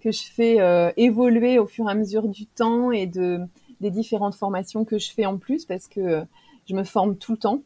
que 0.04 0.12
je 0.12 0.23
fais 0.23 0.61
euh, 0.61 0.92
évoluer 0.99 1.58
au 1.58 1.66
fur 1.66 1.88
et 1.88 1.90
à 1.90 1.94
mesure 1.94 2.28
du 2.28 2.44
temps 2.44 2.92
et 2.92 3.06
de 3.06 3.40
des 3.80 3.90
différentes 3.90 4.34
formations 4.34 4.84
que 4.84 4.99
je 4.99 5.11
fais 5.11 5.25
en 5.25 5.38
plus 5.38 5.64
parce 5.64 5.88
que 5.88 6.00
euh, 6.00 6.25
je 6.68 6.75
me 6.75 6.84
forme 6.84 7.16
tout 7.16 7.32
le 7.32 7.38
temps 7.38 7.62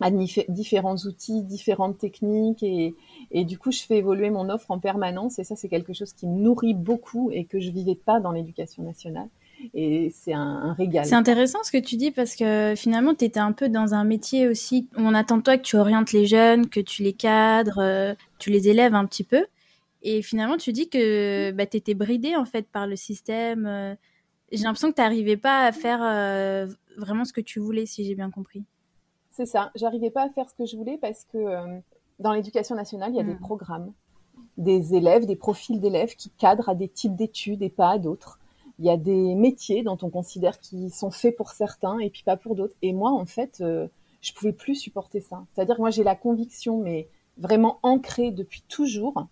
à 0.00 0.10
différents 0.10 0.96
outils, 0.96 1.42
différentes 1.42 1.98
techniques 1.98 2.64
et, 2.64 2.96
et 3.30 3.44
du 3.44 3.58
coup 3.58 3.70
je 3.70 3.82
fais 3.82 3.98
évoluer 3.98 4.30
mon 4.30 4.50
offre 4.50 4.72
en 4.72 4.80
permanence 4.80 5.38
et 5.38 5.44
ça 5.44 5.54
c'est 5.54 5.68
quelque 5.68 5.92
chose 5.92 6.12
qui 6.12 6.26
me 6.26 6.36
nourrit 6.36 6.74
beaucoup 6.74 7.30
et 7.30 7.44
que 7.44 7.60
je 7.60 7.70
vivais 7.70 7.94
pas 7.94 8.18
dans 8.18 8.32
l'éducation 8.32 8.82
nationale 8.82 9.28
et 9.74 10.12
c'est 10.12 10.32
un, 10.32 10.74
régal. 10.74 11.06
C'est 11.06 11.14
intéressant 11.14 11.62
ce 11.62 11.70
que 11.70 11.78
tu 11.78 11.94
dis 11.96 12.10
parce 12.10 12.34
que 12.34 12.74
finalement 12.76 13.14
tu 13.14 13.24
étais 13.24 13.38
un 13.38 13.52
peu 13.52 13.68
dans 13.68 13.94
un 13.94 14.02
métier 14.02 14.48
aussi 14.48 14.88
où 14.96 15.02
on 15.02 15.14
attend 15.14 15.36
de 15.36 15.42
toi 15.42 15.56
que 15.56 15.62
tu 15.62 15.76
orientes 15.76 16.12
les 16.12 16.26
jeunes, 16.26 16.68
que 16.68 16.80
tu 16.80 17.04
les 17.04 17.12
cadres, 17.12 17.78
euh, 17.78 18.14
tu 18.40 18.50
les 18.50 18.68
élèves 18.68 18.96
un 18.96 19.06
petit 19.06 19.22
peu. 19.22 19.46
Et 20.02 20.22
finalement, 20.22 20.56
tu 20.56 20.72
dis 20.72 20.88
que 20.88 21.52
bah, 21.52 21.66
tu 21.66 21.76
étais 21.76 21.94
bridée 21.94 22.36
en 22.36 22.44
fait 22.44 22.68
par 22.68 22.86
le 22.86 22.96
système. 22.96 23.66
Euh. 23.66 23.94
J'ai 24.50 24.64
l'impression 24.64 24.90
que 24.90 24.96
tu 24.96 25.00
n'arrivais 25.00 25.36
pas 25.36 25.64
à 25.64 25.72
faire 25.72 26.02
euh, 26.02 26.66
vraiment 26.98 27.24
ce 27.24 27.32
que 27.32 27.40
tu 27.40 27.58
voulais, 27.60 27.86
si 27.86 28.04
j'ai 28.04 28.14
bien 28.14 28.30
compris. 28.30 28.64
C'est 29.30 29.46
ça. 29.46 29.70
J'arrivais 29.74 30.10
pas 30.10 30.24
à 30.24 30.30
faire 30.30 30.50
ce 30.50 30.54
que 30.54 30.66
je 30.66 30.76
voulais 30.76 30.98
parce 31.00 31.24
que 31.24 31.38
euh, 31.38 31.78
dans 32.18 32.32
l'éducation 32.32 32.74
nationale, 32.74 33.12
il 33.12 33.16
y 33.16 33.20
a 33.20 33.24
des 33.24 33.34
hmm. 33.34 33.40
programmes, 33.40 33.92
des 34.58 34.94
élèves, 34.94 35.24
des 35.24 35.36
profils 35.36 35.80
d'élèves 35.80 36.14
qui 36.16 36.30
cadrent 36.30 36.68
à 36.68 36.74
des 36.74 36.88
types 36.88 37.16
d'études 37.16 37.62
et 37.62 37.70
pas 37.70 37.90
à 37.90 37.98
d'autres. 37.98 38.38
Il 38.78 38.84
y 38.84 38.90
a 38.90 38.96
des 38.96 39.34
métiers 39.34 39.82
dont 39.82 39.98
on 40.02 40.10
considère 40.10 40.58
qu'ils 40.58 40.92
sont 40.92 41.10
faits 41.10 41.36
pour 41.36 41.50
certains 41.50 41.98
et 42.00 42.10
puis 42.10 42.24
pas 42.24 42.36
pour 42.36 42.56
d'autres. 42.56 42.74
Et 42.82 42.92
moi, 42.92 43.10
en 43.10 43.26
fait, 43.26 43.56
je 43.60 43.88
je 44.22 44.32
pouvais 44.32 44.52
plus 44.52 44.76
supporter 44.76 45.20
ça. 45.20 45.44
C'est-à-dire 45.52 45.74
que 45.74 45.80
moi, 45.80 45.90
j'ai 45.90 46.04
la 46.04 46.14
conviction, 46.14 46.78
mais 46.78 47.08
vraiment 47.38 47.80
ancrée 47.82 48.30
depuis 48.30 48.62
toujours, 48.68 49.26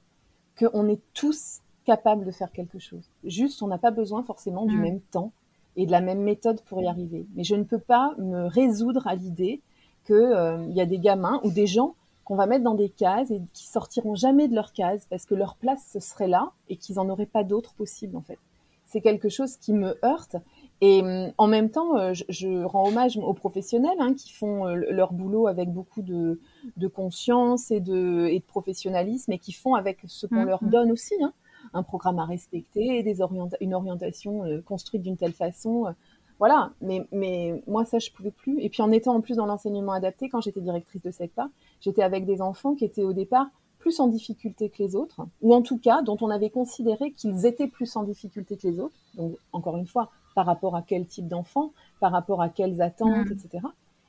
qu'on 0.60 0.88
est 0.88 1.00
tous 1.14 1.60
capables 1.84 2.24
de 2.24 2.30
faire 2.30 2.52
quelque 2.52 2.78
chose. 2.78 3.10
Juste, 3.24 3.62
on 3.62 3.66
n'a 3.66 3.78
pas 3.78 3.90
besoin 3.90 4.22
forcément 4.22 4.66
du 4.66 4.76
mm. 4.76 4.82
même 4.82 5.00
temps 5.00 5.32
et 5.76 5.86
de 5.86 5.90
la 5.90 6.00
même 6.00 6.20
méthode 6.20 6.60
pour 6.62 6.82
y 6.82 6.86
arriver. 6.86 7.26
Mais 7.34 7.44
je 7.44 7.54
ne 7.54 7.64
peux 7.64 7.78
pas 7.78 8.14
me 8.18 8.46
résoudre 8.46 9.06
à 9.06 9.14
l'idée 9.14 9.60
qu'il 10.04 10.16
euh, 10.16 10.64
y 10.68 10.80
a 10.80 10.86
des 10.86 10.98
gamins 10.98 11.40
ou 11.44 11.50
des 11.50 11.66
gens 11.66 11.94
qu'on 12.24 12.36
va 12.36 12.46
mettre 12.46 12.64
dans 12.64 12.74
des 12.74 12.90
cases 12.90 13.30
et 13.30 13.40
qui 13.52 13.66
sortiront 13.66 14.14
jamais 14.14 14.46
de 14.46 14.54
leur 14.54 14.72
case 14.72 15.06
parce 15.10 15.24
que 15.24 15.34
leur 15.34 15.56
place 15.56 15.84
ce 15.92 16.00
serait 16.00 16.28
là 16.28 16.52
et 16.68 16.76
qu'ils 16.76 16.96
n'en 16.96 17.08
auraient 17.08 17.26
pas 17.26 17.42
d'autres 17.42 17.74
possibles 17.74 18.16
en 18.16 18.20
fait. 18.20 18.38
c'est 18.86 19.00
quelque 19.00 19.28
chose 19.28 19.56
qui 19.56 19.72
me 19.72 19.98
heurte. 20.04 20.36
Et 20.80 21.02
hum, 21.02 21.32
en 21.36 21.46
même 21.46 21.70
temps, 21.70 21.98
euh, 21.98 22.14
je, 22.28 22.64
rends 22.64 22.88
hommage 22.88 23.16
aux 23.18 23.34
professionnels 23.34 23.98
hein, 23.98 24.14
qui 24.14 24.32
font 24.32 24.66
euh, 24.66 24.76
leur 24.90 25.12
boulot 25.12 25.46
avec 25.46 25.70
beaucoup 25.70 26.02
de, 26.02 26.40
conscience 26.94 27.70
et 27.70 27.80
de, 27.80 28.26
et 28.30 28.38
de, 28.38 28.44
professionnalisme 28.44 29.32
et 29.32 29.38
qui 29.38 29.52
font 29.52 29.74
avec 29.74 29.98
ce 30.06 30.26
qu'on 30.26 30.44
leur 30.44 30.64
mm-hmm. 30.64 30.70
donne 30.70 30.92
aussi. 30.92 31.14
Hein. 31.22 31.32
un 31.74 31.82
programme 31.82 32.18
à 32.18 32.24
respecter, 32.24 33.02
des 33.02 33.18
une 33.60 33.74
orientation 33.74 34.44
euh, 34.44 34.62
construite 34.62 35.02
d'une 35.02 35.18
telle 35.18 35.34
façon. 35.34 35.94
voilà, 36.38 36.72
mais, 36.80 37.06
mais 37.12 37.62
moi, 37.66 37.84
ça, 37.84 37.98
je 37.98 38.10
pouvais 38.10 38.30
plus. 38.30 38.58
Et 38.60 38.70
puis 38.70 38.82
en 38.82 38.90
étant 38.90 39.14
en 39.14 39.20
plus 39.20 39.36
dans 39.36 39.46
l'enseignement 39.46 39.92
adapté, 39.92 40.30
quand 40.30 40.40
j'étais 40.40 40.62
directrice 40.62 41.02
de 41.02 41.10
SECPA, 41.10 41.50
j'étais 41.80 42.02
avec 42.02 42.24
des 42.24 42.40
enfants 42.40 42.74
qui 42.74 42.86
étaient 42.86 43.04
au 43.04 43.12
départ 43.12 43.48
plus 43.80 43.98
en 43.98 44.06
difficulté 44.06 44.68
que 44.68 44.82
les 44.82 44.94
autres, 44.94 45.22
ou 45.40 45.54
en 45.54 45.62
tout 45.62 45.78
cas 45.78 46.02
dont 46.02 46.16
on 46.20 46.28
avait 46.28 46.50
considéré 46.50 47.12
qu'ils 47.12 47.46
étaient 47.46 47.66
plus 47.66 47.96
en 47.96 48.04
difficulté 48.04 48.56
que 48.56 48.68
les 48.68 48.78
autres. 48.78 49.00
Donc, 49.14 49.36
encore 49.52 49.78
une 49.78 49.86
fois, 49.86 50.10
par 50.34 50.46
rapport 50.46 50.76
à 50.76 50.82
quel 50.82 51.06
type 51.06 51.28
d'enfant, 51.28 51.72
par 52.00 52.12
rapport 52.12 52.42
à 52.42 52.48
quelles 52.48 52.82
attentes, 52.82 53.26
mm. 53.26 53.32
etc. 53.32 53.66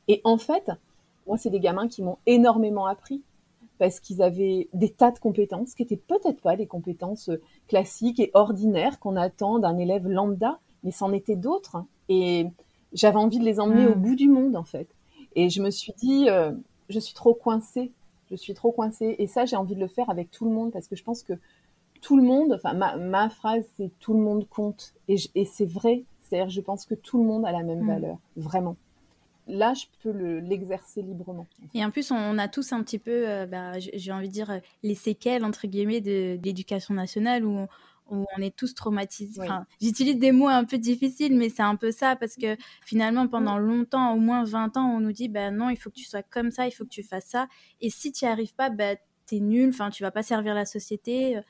Et 0.08 0.22
en 0.24 0.38
fait, 0.38 0.72
moi, 1.28 1.38
c'est 1.38 1.50
des 1.50 1.60
gamins 1.60 1.88
qui 1.88 2.02
m'ont 2.02 2.18
énormément 2.26 2.86
appris 2.86 3.22
parce 3.78 4.00
qu'ils 4.00 4.22
avaient 4.22 4.70
des 4.74 4.90
tas 4.90 5.12
de 5.12 5.20
compétences 5.20 5.74
qui 5.74 5.82
n'étaient 5.82 5.98
peut-être 5.98 6.42
pas 6.42 6.56
les 6.56 6.68
compétences 6.68 7.30
euh, 7.30 7.42
classiques 7.68 8.20
et 8.20 8.30
ordinaires 8.34 9.00
qu'on 9.00 9.16
attend 9.16 9.58
d'un 9.58 9.78
élève 9.78 10.08
lambda, 10.08 10.60
mais 10.84 10.92
c'en 10.92 11.12
était 11.14 11.36
d'autres. 11.36 11.84
Et 12.08 12.48
j'avais 12.94 13.18
envie 13.18 13.40
de 13.40 13.44
les 13.44 13.60
emmener 13.60 13.88
au 13.88 13.96
mm. 13.96 14.02
bout 14.02 14.16
du 14.16 14.30
monde, 14.30 14.56
en 14.56 14.64
fait. 14.64 14.88
Et 15.36 15.50
je 15.50 15.62
me 15.62 15.72
suis 15.72 15.94
dit, 15.94 16.30
euh, 16.30 16.52
je 16.90 17.00
suis 17.00 17.14
trop 17.16 17.34
coincée. 17.34 17.92
Je 18.30 18.36
suis 18.36 18.54
trop 18.54 18.72
coincée. 18.72 19.16
Et 19.18 19.28
ça, 19.28 19.46
j'ai 19.46 19.56
envie 19.56 19.76
de 19.76 19.80
le 19.80 19.88
faire 19.88 20.10
avec 20.10 20.30
tout 20.30 20.46
le 20.46 20.52
monde 20.52 20.72
parce 20.72 20.88
que 20.88 20.96
je 20.96 21.04
pense 21.04 21.24
que 21.24 21.34
tout 22.02 22.18
le 22.18 22.24
monde, 22.24 22.54
enfin, 22.54 22.74
ma, 22.74 23.30
phrase, 23.30 23.64
c'est 23.78 23.92
tout 24.00 24.14
le 24.14 24.20
monde 24.20 24.48
compte. 24.50 24.94
Et, 25.08 25.16
et 25.36 25.46
c'est 25.46 25.66
vrai, 25.66 26.04
c'est-à-dire, 26.32 26.50
je 26.50 26.62
pense 26.62 26.86
que 26.86 26.96
tout 26.96 27.18
le 27.18 27.26
monde 27.26 27.46
a 27.46 27.52
la 27.52 27.62
même 27.62 27.82
mm. 27.82 27.88
valeur, 27.88 28.18
vraiment. 28.38 28.78
Là, 29.48 29.74
je 29.74 29.86
peux 30.02 30.12
l'exercer 30.40 31.02
librement. 31.02 31.46
Et 31.74 31.84
en 31.84 31.92
plus, 31.92 32.12
on, 32.12 32.38
a 32.38 32.48
tous 32.48 32.72
un 32.72 32.82
petit 32.84 33.00
peu, 33.00 33.28
euh, 33.28 33.46
bah, 33.46 33.80
j'ai 33.80 34.12
envie 34.14 34.30
de 34.30 34.34
dire, 34.34 34.50
euh, 34.50 34.60
les 34.82 34.96
séquelles, 34.96 35.44
entre 35.44 35.68
guillemets, 35.68 36.00
de, 36.00 36.40
l'éducation 36.42 36.94
nationale 36.94 37.44
où 37.44 37.68
on, 38.10 38.26
est 38.42 38.56
tous 38.56 38.74
traumatisés. 38.76 39.42
J'utilise 39.82 40.18
des 40.20 40.32
mots 40.32 40.48
un 40.48 40.64
peu 40.64 40.78
difficiles, 40.78 41.36
mais 41.36 41.50
c'est 41.50 41.64
un 41.64 41.76
peu 41.76 41.92
ça, 41.92 42.16
parce 42.16 42.36
que 42.36 42.56
finalement, 42.86 43.28
pendant 43.28 43.60
mm. 43.60 43.66
longtemps, 43.66 44.14
au 44.14 44.20
moins 44.20 44.46
20 44.46 44.78
ans, 44.78 44.90
on 44.96 45.02
nous 45.02 45.12
dit, 45.12 45.28
bah, 45.28 45.52
non, 45.52 45.70
il 45.70 45.76
faut 45.76 45.90
que 45.90 45.96
tu 45.96 46.06
sois 46.06 46.24
comme 46.24 46.52
ça, 46.52 46.66
il 46.66 46.72
faut 46.72 46.86
que 46.86 46.90
tu 46.90 47.04
fasses 47.04 47.28
ça. 47.28 47.48
Et 47.82 47.90
si 47.90 48.14
tu 48.14 48.24
n'y 48.24 48.32
arrives 48.32 48.56
pas, 48.56 48.70
bah, 48.70 48.96
tu 49.28 49.36
es 49.36 49.40
nul, 49.42 49.70
enfin, 49.70 49.90
tu 49.90 50.02
vas 50.02 50.12
pas 50.12 50.24
servir 50.24 50.54
la 50.54 50.66
société. 50.66 51.42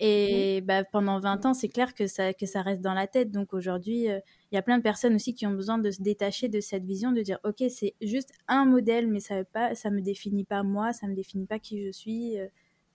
Et 0.00 0.60
bah, 0.60 0.84
pendant 0.84 1.18
20 1.18 1.46
ans, 1.46 1.54
c'est 1.54 1.68
clair 1.68 1.92
que 1.92 2.06
ça, 2.06 2.32
que 2.32 2.46
ça 2.46 2.62
reste 2.62 2.80
dans 2.80 2.94
la 2.94 3.08
tête. 3.08 3.32
Donc 3.32 3.52
aujourd'hui, 3.52 4.08
euh, 4.08 4.20
il 4.52 4.54
y 4.54 4.58
a 4.58 4.62
plein 4.62 4.78
de 4.78 4.82
personnes 4.82 5.14
aussi 5.14 5.34
qui 5.34 5.44
ont 5.46 5.52
besoin 5.52 5.78
de 5.78 5.90
se 5.90 6.02
détacher 6.02 6.48
de 6.48 6.60
cette 6.60 6.84
vision, 6.84 7.10
de 7.10 7.20
dire, 7.20 7.38
OK, 7.44 7.64
c'est 7.68 7.94
juste 8.00 8.32
un 8.46 8.64
modèle, 8.64 9.08
mais 9.08 9.18
ça 9.18 9.42
ne 9.42 9.90
me 9.90 10.00
définit 10.00 10.44
pas 10.44 10.62
moi, 10.62 10.92
ça 10.92 11.06
ne 11.06 11.12
me 11.12 11.16
définit 11.16 11.46
pas 11.46 11.58
qui 11.58 11.84
je 11.84 11.90
suis, 11.90 12.38
euh, 12.38 12.46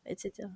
etc. 0.05 0.48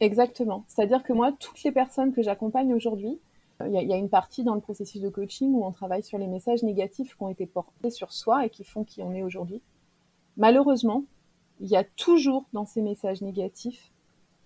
Exactement. 0.00 0.64
C'est-à-dire 0.66 1.04
que 1.04 1.12
moi, 1.12 1.32
toutes 1.38 1.62
les 1.62 1.70
personnes 1.70 2.12
que 2.12 2.22
j'accompagne 2.22 2.74
aujourd'hui, 2.74 3.20
euh, 3.60 3.68
il 3.68 3.88
y, 3.88 3.92
a 3.92 3.96
une 3.96 4.08
partie 4.08 4.42
dans 4.42 4.56
le 4.56 4.60
processus 4.60 5.00
de 5.00 5.08
coaching 5.08 5.52
où 5.52 5.64
on 5.64 5.70
travaille 5.70 6.02
sur 6.02 6.18
les 6.18 6.26
messages 6.26 6.64
négatifs 6.64 7.14
qui 7.16 7.22
ont 7.22 7.28
été 7.28 7.46
portés 7.46 7.90
sur 7.90 8.12
soi 8.12 8.44
et 8.44 8.50
qui 8.50 8.64
font 8.64 8.82
qui 8.82 9.02
on 9.02 9.14
est 9.14 9.22
aujourd'hui. 9.22 9.62
Malheureusement, 10.36 11.04
il 11.60 11.68
y 11.68 11.76
a 11.76 11.84
toujours 11.84 12.46
dans 12.52 12.66
ces 12.66 12.82
messages 12.82 13.22
négatifs 13.22 13.91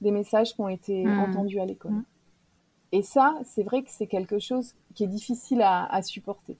des 0.00 0.10
messages 0.10 0.54
qui 0.54 0.60
ont 0.60 0.68
été 0.68 1.04
hmm. 1.04 1.18
entendus 1.18 1.60
à 1.60 1.66
l'école. 1.66 1.92
Hmm. 1.92 2.04
Et 2.92 3.02
ça, 3.02 3.34
c'est 3.44 3.62
vrai 3.62 3.82
que 3.82 3.90
c'est 3.90 4.06
quelque 4.06 4.38
chose 4.38 4.74
qui 4.94 5.04
est 5.04 5.08
difficile 5.08 5.62
à, 5.62 6.00
supporter. 6.02 6.56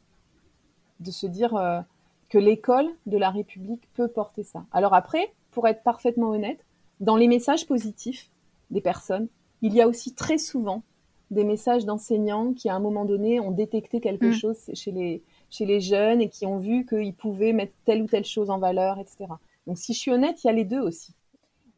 De 1.00 1.10
se 1.10 1.26
dire 1.26 1.54
euh, 1.54 1.80
que 2.28 2.38
l'école 2.38 2.88
de 3.06 3.16
la 3.16 3.30
République 3.30 3.88
peut 3.94 4.08
porter 4.08 4.42
ça. 4.42 4.64
Alors 4.72 4.94
après, 4.94 5.32
pour 5.52 5.68
être 5.68 5.82
parfaitement 5.82 6.30
honnête, 6.30 6.64
dans 7.00 7.16
les 7.16 7.28
messages 7.28 7.66
positifs 7.66 8.30
des 8.70 8.80
personnes, 8.80 9.28
il 9.62 9.74
y 9.74 9.80
a 9.80 9.88
aussi 9.88 10.14
très 10.14 10.38
souvent 10.38 10.82
des 11.30 11.44
messages 11.44 11.84
d'enseignants 11.84 12.52
qui, 12.52 12.68
à 12.68 12.74
un 12.74 12.80
moment 12.80 13.04
donné, 13.04 13.40
ont 13.40 13.50
détecté 13.50 14.00
quelque 14.00 14.26
hmm. 14.26 14.32
chose 14.32 14.70
chez 14.74 14.92
les, 14.92 15.22
chez 15.50 15.66
les 15.66 15.80
jeunes 15.80 16.20
et 16.20 16.28
qui 16.28 16.46
ont 16.46 16.58
vu 16.58 16.86
qu'ils 16.86 17.14
pouvaient 17.14 17.52
mettre 17.52 17.72
telle 17.84 18.02
ou 18.02 18.06
telle 18.06 18.24
chose 18.24 18.50
en 18.50 18.58
valeur, 18.58 18.98
etc. 18.98 19.26
Donc, 19.66 19.78
si 19.78 19.92
je 19.92 19.98
suis 19.98 20.10
honnête, 20.12 20.42
il 20.44 20.46
y 20.46 20.50
a 20.50 20.52
les 20.52 20.64
deux 20.64 20.80
aussi. 20.80 21.14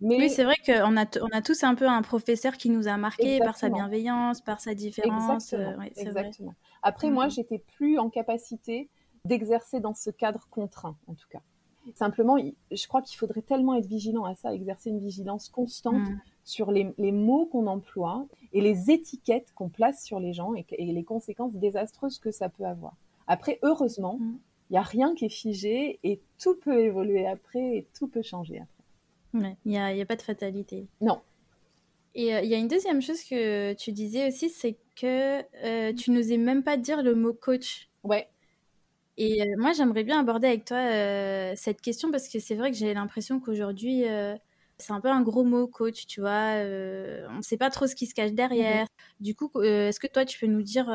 Oui, 0.01 0.31
c'est 0.31 0.45
vrai 0.45 0.55
qu'on 0.65 0.97
a, 0.97 1.07
on 1.21 1.29
a 1.33 1.43
tous 1.43 1.65
un 1.65 1.75
peu 1.75 1.87
un 1.87 2.03
professeur 2.03 2.57
qui 2.57 2.71
nous 2.71 2.89
a 2.89 2.97
marqué 2.97 3.39
par 3.41 3.57
sa 3.57 3.69
bienveillance, 3.69 4.41
par 4.41 4.61
sa 4.61 4.75
différence. 4.75 5.53
Euh, 5.53 5.73
Exactement. 5.97 6.55
Après, 6.83 7.11
moi, 7.11 7.27
mm. 7.27 7.31
j'étais 7.31 7.59
plus 7.59 7.99
en 7.99 8.09
capacité 8.09 8.89
d'exercer 9.25 9.81
dans 9.81 9.95
ce 9.95 10.11
cadre 10.11 10.47
contraint, 10.51 10.97
en 11.07 11.15
tout 11.15 11.29
cas. 11.31 11.41
Simplement, 11.95 12.37
je 12.71 12.87
crois 12.87 13.01
qu'il 13.03 13.19
faudrait 13.19 13.43
tellement 13.43 13.75
être 13.75 13.87
vigilant 13.87 14.25
à 14.25 14.35
ça, 14.35 14.53
exercer 14.53 14.91
une 14.91 15.01
vigilance 15.01 15.49
constante 15.49 16.09
mm. 16.09 16.21
sur 16.45 16.71
les, 16.71 16.93
les 16.99 17.13
mots 17.13 17.47
qu'on 17.47 17.67
emploie 17.67 18.27
et 18.53 18.61
les 18.61 18.91
étiquettes 18.91 19.53
qu'on 19.55 19.69
place 19.69 20.05
sur 20.05 20.21
les 20.21 20.33
gens 20.33 20.55
et, 20.55 20.67
les 20.79 21.05
conséquences 21.05 21.55
désastreuses 21.55 22.19
que 22.19 22.31
ça 22.31 22.49
peut 22.49 22.65
avoir. 22.67 22.95
Après, 23.27 23.59
heureusement, 23.63 24.19
mm. 24.21 24.39
il 24.71 24.73
n'y 24.75 24.79
a 24.79 24.83
rien 24.83 25.15
qui 25.15 25.25
est 25.25 25.31
figé 25.31 25.99
et 26.05 26.21
tout 26.39 26.57
peut 26.57 26.79
évoluer 26.79 27.27
après 27.27 27.79
et 27.79 27.89
tout 27.99 28.07
peut 28.07 28.23
changer 28.23 28.61
après. 28.61 28.78
Il 29.35 29.57
n'y 29.67 29.79
a, 29.79 29.93
y 29.93 30.01
a, 30.01 30.07
pas 30.07 30.17
de 30.17 30.23
fatalité. 30.23 30.87
Non. 31.01 31.21
Et 32.15 32.35
euh, 32.35 32.41
il 32.41 32.49
y 32.49 32.55
a 32.55 32.59
une 32.59 32.69
deuxième 32.69 33.01
chose 33.01 33.23
que 33.23 33.75
tu 33.75 33.93
disais 33.93 34.27
aussi, 34.27 34.49
c'est 34.49 34.77
que 34.97 35.43
euh, 35.65 35.93
tu 35.93 36.11
n'osais 36.11 36.37
même 36.37 36.63
pas 36.63 36.77
dire 36.77 37.03
le 37.03 37.15
mot 37.15 37.33
coach. 37.33 37.89
Ouais. 38.03 38.29
Et 39.17 39.43
euh, 39.43 39.55
moi, 39.57 39.73
j'aimerais 39.73 40.05
bien 40.05 40.21
aborder 40.21 40.49
avec 40.49 40.65
toi 40.65 40.79
cette 41.57 41.81
question 41.81 42.11
parce 42.11 42.29
que 42.29 42.39
c'est 42.39 42.55
vrai 42.55 42.71
que 42.71 42.77
j'ai 42.77 42.93
l'impression 42.95 43.41
qu'aujourd'hui, 43.41 44.05
c'est 44.79 44.93
un 44.93 45.01
peu 45.01 45.09
un 45.09 45.23
gros 45.23 45.45
mot, 45.45 45.67
coach, 45.67 46.07
tu 46.07 46.21
vois. 46.21 46.55
on 46.55 47.37
ne 47.37 47.43
sait 47.43 47.57
pas 47.57 47.71
trop 47.71 47.87
ce 47.87 47.95
qui 47.95 48.07
se 48.07 48.15
cache 48.15 48.33
derrière. 48.33 48.83
Mhm. 48.83 48.87
Du 49.21 49.35
coup, 49.35 49.51
est-ce 49.63 50.01
que 50.01 50.07
toi, 50.07 50.25
tu 50.25 50.39
peux 50.41 50.47
nous 50.47 50.63
dire 50.63 50.87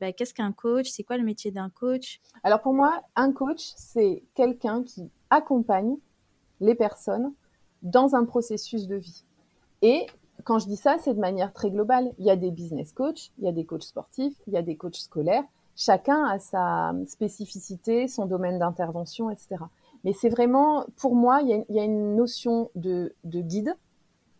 bah, 0.00 0.12
qu'est-ce 0.12 0.34
qu'un 0.34 0.52
coach 0.52 0.88
C'est 0.88 1.04
quoi 1.04 1.18
le 1.18 1.24
métier 1.24 1.52
d'un 1.52 1.70
coach? 1.70 2.20
Alors 2.42 2.60
pour 2.60 2.74
moi, 2.74 3.02
un 3.14 3.32
coach, 3.32 3.72
c'est 3.76 4.24
quelqu'un 4.34 4.82
qui 4.82 5.10
accompagne 5.30 5.96
les 6.60 6.74
personnes 6.74 7.32
dans 7.84 8.14
un 8.14 8.24
processus 8.24 8.86
de 8.88 8.96
vie. 8.96 9.24
Et 9.82 10.06
quand 10.42 10.58
je 10.58 10.66
dis 10.66 10.76
ça, 10.76 10.96
c'est 10.98 11.14
de 11.14 11.20
manière 11.20 11.52
très 11.52 11.70
globale. 11.70 12.12
Il 12.18 12.24
y 12.24 12.30
a 12.30 12.36
des 12.36 12.50
business 12.50 12.92
coachs, 12.92 13.30
il 13.38 13.44
y 13.44 13.48
a 13.48 13.52
des 13.52 13.64
coachs 13.64 13.84
sportifs, 13.84 14.34
il 14.46 14.54
y 14.54 14.56
a 14.56 14.62
des 14.62 14.76
coachs 14.76 14.96
scolaires. 14.96 15.44
Chacun 15.76 16.24
a 16.24 16.38
sa 16.38 16.94
spécificité, 17.06 18.08
son 18.08 18.26
domaine 18.26 18.58
d'intervention, 18.58 19.30
etc. 19.30 19.56
Mais 20.04 20.12
c'est 20.12 20.28
vraiment, 20.28 20.86
pour 20.96 21.14
moi, 21.14 21.40
il 21.42 21.64
y 21.68 21.80
a, 21.80 21.84
une 21.84 22.16
notion 22.16 22.70
de, 22.74 23.14
de 23.24 23.40
guide, 23.40 23.76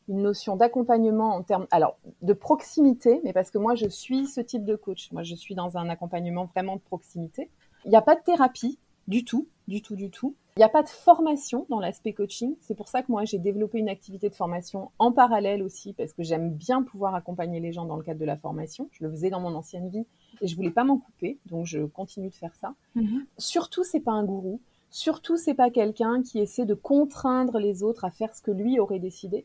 une 0.08 0.22
notion 0.22 0.56
d'accompagnement 0.56 1.34
en 1.34 1.42
termes, 1.42 1.66
alors, 1.70 1.96
de 2.22 2.32
proximité, 2.34 3.20
mais 3.24 3.32
parce 3.32 3.50
que 3.50 3.58
moi, 3.58 3.74
je 3.74 3.88
suis 3.88 4.26
ce 4.26 4.40
type 4.40 4.64
de 4.64 4.76
coach. 4.76 5.10
Moi, 5.12 5.22
je 5.22 5.34
suis 5.34 5.54
dans 5.54 5.76
un 5.76 5.88
accompagnement 5.88 6.44
vraiment 6.44 6.76
de 6.76 6.82
proximité. 6.82 7.50
Il 7.84 7.90
n'y 7.90 7.96
a 7.96 8.02
pas 8.02 8.14
de 8.14 8.20
thérapie 8.20 8.78
du 9.08 9.24
tout, 9.24 9.48
du 9.68 9.83
tout, 9.83 9.97
du 9.97 10.11
tout. 10.11 10.35
Il 10.56 10.61
n'y 10.61 10.64
a 10.64 10.68
pas 10.68 10.83
de 10.83 10.88
formation 10.88 11.66
dans 11.68 11.80
l'aspect 11.80 12.12
coaching. 12.12 12.54
C'est 12.61 12.75
pour 12.75 12.88
ça 12.88 13.02
que 13.02 13.11
moi, 13.11 13.25
j'ai 13.25 13.38
développé 13.38 13.78
une 13.78 13.88
activité 13.88 14.28
de 14.28 14.35
formation 14.35 14.90
en 14.99 15.11
parallèle 15.11 15.62
aussi, 15.62 15.92
parce 15.94 16.12
que 16.12 16.23
j'aime 16.23 16.50
bien 16.50 16.83
pouvoir 16.83 17.14
accompagner 17.14 17.61
les 17.61 17.73
gens 17.73 17.85
dans 17.85 17.97
le 17.97 18.02
cadre 18.02 18.21
de 18.21 18.25
la 18.25 18.37
formation. 18.37 18.88
Je 18.92 19.04
le 19.04 19.11
faisais 19.11 19.30
dans 19.30 19.40
mon 19.40 19.54
ancienne 19.54 19.88
vie 19.88 20.06
et 20.40 20.47
je 20.47 20.54
voulais 20.54 20.71
pas 20.71 20.85
m'en 20.85 20.99
couper, 20.99 21.38
donc 21.47 21.66
je 21.66 21.85
continue 21.85 22.28
de 22.28 22.35
faire 22.35 22.54
ça. 22.54 22.75
Mhm. 22.94 23.26
Surtout, 23.38 23.83
c'est 23.83 24.00
pas 24.00 24.12
un 24.12 24.25
gourou. 24.25 24.61
Surtout, 24.90 25.37
c'est 25.37 25.54
pas 25.54 25.71
quelqu'un 25.71 26.23
qui 26.23 26.38
essaie 26.38 26.66
de 26.66 26.75
contraindre 26.75 27.59
les 27.59 27.83
autres 27.83 28.04
à 28.04 28.11
faire 28.11 28.35
ce 28.35 28.42
que 28.42 28.52
lui 28.52 28.78
aurait 28.78 29.00
décidé. 29.00 29.44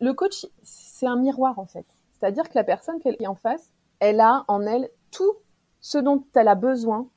Le 0.00 0.14
coach, 0.14 0.46
c'est 0.62 1.06
un 1.06 1.16
miroir 1.16 1.58
en 1.58 1.66
fait. 1.66 1.86
C'est-à-dire 2.12 2.48
que 2.48 2.54
la 2.54 2.64
personne 2.64 2.98
qu'elle 3.00 3.16
est 3.20 3.26
en 3.26 3.34
face, 3.34 3.72
elle 4.00 4.20
a 4.20 4.44
en 4.48 4.62
elle 4.62 4.88
tout 5.10 5.34
ce 5.80 5.98
dont 5.98 6.24
elle 6.34 6.48
a 6.48 6.54
besoin 6.54 7.08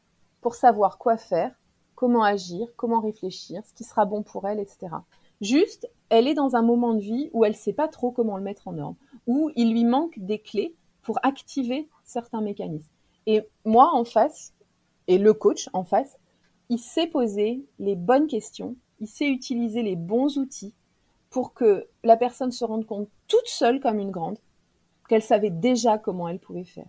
pour 0.41 0.56
savoir 0.56 0.98
quoi 0.98 1.18
faire 1.18 1.59
comment 2.00 2.24
agir, 2.24 2.70
comment 2.77 3.01
réfléchir, 3.01 3.62
ce 3.65 3.74
qui 3.74 3.84
sera 3.84 4.06
bon 4.06 4.24
pour 4.24 4.48
elle, 4.48 4.62
etc. 4.62 4.88
Juste, 5.41 5.89
elle 6.08 6.29
est 6.29 6.34
dans 6.34 6.56
un 6.56 6.62
moment 6.62 6.94
de 6.94 7.01
vie 7.01 7.29
où 7.34 7.44
elle 7.44 7.51
ne 7.51 7.58
sait 7.58 7.74
pas 7.74 7.89
trop 7.89 8.10
comment 8.10 8.38
le 8.38 8.44
mettre 8.44 8.70
en 8.70 8.77
ordre, 8.77 8.96
où 9.27 9.51
il 9.58 9.74
lui 9.74 9.84
manque 9.84 10.18
des 10.18 10.39
clés 10.39 10.74
pour 11.01 11.20
activer 11.24 11.89
certains 12.06 12.39
mécanismes. 12.39 12.88
Et 13.25 13.41
moi, 13.65 13.94
en 13.94 14.06
face, 14.06 14.53
et 15.10 15.18
le 15.18 15.34
coach 15.34 15.68
en 15.74 15.84
face, 15.84 16.18
il 16.70 16.79
sait 16.79 17.06
poser 17.06 17.65
les 17.79 17.98
bonnes 17.98 18.27
questions, 18.27 18.77
il 19.01 19.08
sait 19.10 19.27
utiliser 19.27 19.84
les 19.84 19.98
bons 19.98 20.38
outils 20.38 20.74
pour 21.29 21.53
que 21.53 21.86
la 22.06 22.15
personne 22.15 22.53
se 22.53 22.63
rende 22.63 22.86
compte 22.86 23.10
toute 23.27 23.48
seule 23.48 23.82
comme 23.82 24.00
une 24.00 24.12
grande 24.12 24.38
qu'elle 25.10 25.22
savait 25.22 25.50
déjà 25.50 25.98
comment 25.98 26.29
elle 26.29 26.39
pouvait 26.39 26.63
faire. 26.63 26.88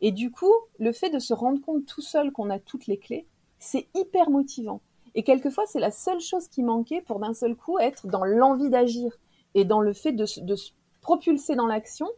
Et 0.00 0.10
du 0.10 0.32
coup, 0.32 0.52
le 0.80 0.90
fait 0.90 1.10
de 1.10 1.20
se 1.20 1.34
rendre 1.34 1.60
compte 1.60 1.86
tout 1.86 2.02
seul 2.02 2.32
qu'on 2.32 2.50
a 2.50 2.58
toutes 2.58 2.88
les 2.88 2.98
clés, 2.98 3.28
c'est 3.64 3.88
hyper 3.94 4.30
motivant. 4.30 4.80
Et 5.14 5.22
quelquefois, 5.22 5.64
c'est 5.66 5.80
la 5.80 5.90
seule 5.90 6.20
chose 6.20 6.48
qui 6.48 6.62
manquait 6.62 7.00
pour 7.00 7.18
d'un 7.18 7.34
seul 7.34 7.56
coup 7.56 7.78
être 7.78 8.06
dans 8.06 8.24
l'envie 8.24 8.68
d'agir 8.68 9.16
et 9.54 9.64
dans 9.64 9.80
le 9.80 9.92
fait 9.92 10.12
de, 10.12 10.26
se 10.26 10.70
propulser 11.00 11.54
dans 11.54 11.66
l'action 11.66 12.08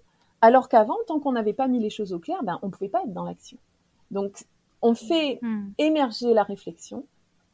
Alors 0.40 0.68
qu'avant, 0.68 0.96
tant 1.06 1.20
qu'on 1.20 1.32
n'avait 1.32 1.52
pas 1.52 1.68
mis 1.68 1.78
les 1.78 1.90
choses 1.90 2.12
au 2.12 2.18
clair, 2.18 2.42
ben, 2.42 2.58
on 2.62 2.66
ne 2.66 2.72
pouvait 2.72 2.88
pas 2.88 3.02
être 3.02 3.12
dans 3.12 3.24
l'action. 3.24 3.58
Donc, 4.10 4.44
on 4.82 4.94
fait 4.94 5.38
Hmm. 5.42 5.70
émerger 5.78 6.34
la 6.34 6.42
réflexion, 6.42 7.04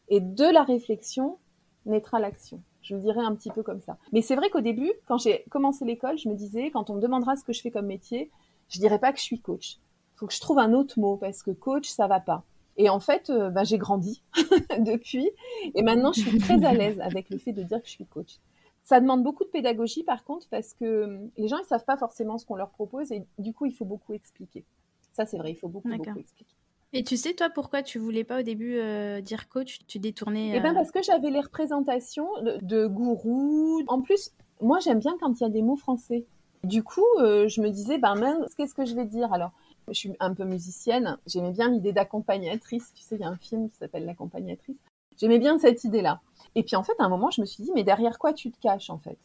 et 0.08 0.20
de 0.20 0.44
la 0.44 0.62
réflexion 0.62 1.38
naîtra 1.86 2.18
l'action. 2.18 2.60
Je 2.82 2.94
le 2.94 3.00
dirais 3.00 3.24
un 3.24 3.34
petit 3.34 3.50
peu 3.50 3.62
comme 3.62 3.80
ça. 3.80 3.96
Mais 4.12 4.22
c'est 4.22 4.36
vrai 4.36 4.50
qu'au 4.50 4.60
début, 4.60 4.92
quand 5.06 5.18
j'ai 5.18 5.44
commencé 5.50 5.84
l'école, 5.84 6.18
je 6.18 6.28
me 6.28 6.34
disais, 6.34 6.70
quand 6.70 6.90
on 6.90 6.94
me 6.94 7.00
demandera 7.00 7.36
ce 7.36 7.44
que 7.44 7.52
je 7.52 7.60
fais 7.60 7.70
comme 7.70 7.86
métier, 7.86 8.30
je 8.68 8.78
dirais 8.78 8.98
pas 8.98 9.12
que 9.12 9.18
je 9.18 9.24
suis 9.24 9.40
coach. 9.40 9.78
Il 10.14 10.18
faut 10.18 10.26
que 10.26 10.34
je 10.34 10.40
trouve 10.40 10.58
un 10.58 10.72
autre 10.72 10.98
mot, 10.98 11.16
parce 11.16 11.42
que 11.42 11.50
coach, 11.50 11.88
ça 11.88 12.06
va 12.06 12.20
pas. 12.20 12.44
Et 12.76 12.88
en 12.88 13.00
fait, 13.00 13.30
euh, 13.30 13.50
ben, 13.50 13.64
j'ai 13.64 13.78
grandi 13.78 14.22
depuis, 14.78 15.30
et 15.74 15.82
maintenant, 15.82 16.12
je 16.12 16.20
suis 16.20 16.38
très 16.38 16.64
à 16.64 16.72
l'aise 16.72 17.00
avec 17.00 17.28
le 17.30 17.38
fait 17.38 17.52
de 17.52 17.62
dire 17.62 17.80
que 17.80 17.86
je 17.86 17.92
suis 17.92 18.06
coach. 18.06 18.38
Ça 18.82 18.98
demande 18.98 19.22
beaucoup 19.22 19.44
de 19.44 19.50
pédagogie, 19.50 20.02
par 20.02 20.24
contre, 20.24 20.48
parce 20.48 20.74
que 20.74 20.84
euh, 20.84 21.18
les 21.36 21.48
gens, 21.48 21.58
ils 21.58 21.66
savent 21.66 21.84
pas 21.84 21.96
forcément 21.96 22.38
ce 22.38 22.46
qu'on 22.46 22.56
leur 22.56 22.70
propose, 22.70 23.12
et 23.12 23.24
du 23.38 23.52
coup, 23.52 23.66
il 23.66 23.72
faut 23.72 23.84
beaucoup 23.84 24.12
expliquer. 24.12 24.64
Ça, 25.12 25.26
c'est 25.26 25.36
vrai, 25.36 25.50
il 25.52 25.56
faut 25.56 25.68
beaucoup, 25.68 25.92
expliquer. 25.92 26.46
Et 26.94 27.04
tu 27.04 27.16
sais, 27.16 27.32
toi, 27.32 27.48
pourquoi 27.48 27.82
tu 27.82 27.98
voulais 27.98 28.24
pas 28.24 28.40
au 28.40 28.42
début 28.42 28.76
euh, 28.76 29.20
dire 29.20 29.48
coach? 29.48 29.78
Tu 29.86 29.98
détournais. 29.98 30.52
Eh 30.54 30.60
ben 30.60 30.72
euh, 30.72 30.74
parce 30.74 30.90
que 30.90 31.02
j'avais 31.02 31.30
les 31.30 31.40
représentations 31.40 32.28
de, 32.42 32.58
de 32.60 32.86
gourous. 32.86 33.82
En 33.86 34.02
plus, 34.02 34.30
moi 34.60 34.78
j'aime 34.80 34.98
bien 34.98 35.16
quand 35.20 35.40
il 35.40 35.42
y 35.42 35.46
a 35.46 35.48
des 35.48 35.62
mots 35.62 35.76
français. 35.76 36.26
Du 36.64 36.82
coup, 36.82 37.04
euh, 37.18 37.48
je 37.48 37.60
me 37.60 37.70
disais, 37.70 37.98
ben 37.98 38.14
mince, 38.14 38.54
qu'est-ce 38.56 38.74
que 38.74 38.84
je 38.84 38.94
vais 38.94 39.06
dire 39.06 39.32
alors? 39.32 39.52
Je 39.92 39.98
suis 39.98 40.12
un 40.20 40.34
peu 40.34 40.44
musicienne. 40.44 41.18
J'aimais 41.26 41.52
bien 41.52 41.70
l'idée 41.70 41.92
d'accompagnatrice. 41.92 42.92
Tu 42.94 43.02
sais, 43.02 43.16
il 43.16 43.20
y 43.20 43.24
a 43.24 43.28
un 43.28 43.36
film 43.36 43.68
qui 43.68 43.76
s'appelle 43.76 44.04
L'accompagnatrice. 44.04 44.78
J'aimais 45.18 45.38
bien 45.38 45.58
cette 45.58 45.84
idée-là. 45.84 46.20
Et 46.54 46.62
puis 46.62 46.76
en 46.76 46.82
fait, 46.82 46.94
à 46.98 47.04
un 47.04 47.08
moment, 47.08 47.30
je 47.30 47.40
me 47.40 47.46
suis 47.46 47.62
dit, 47.62 47.70
mais 47.74 47.84
derrière 47.84 48.18
quoi 48.18 48.32
tu 48.32 48.50
te 48.50 48.58
caches 48.60 48.90
en 48.90 48.98
fait? 48.98 49.18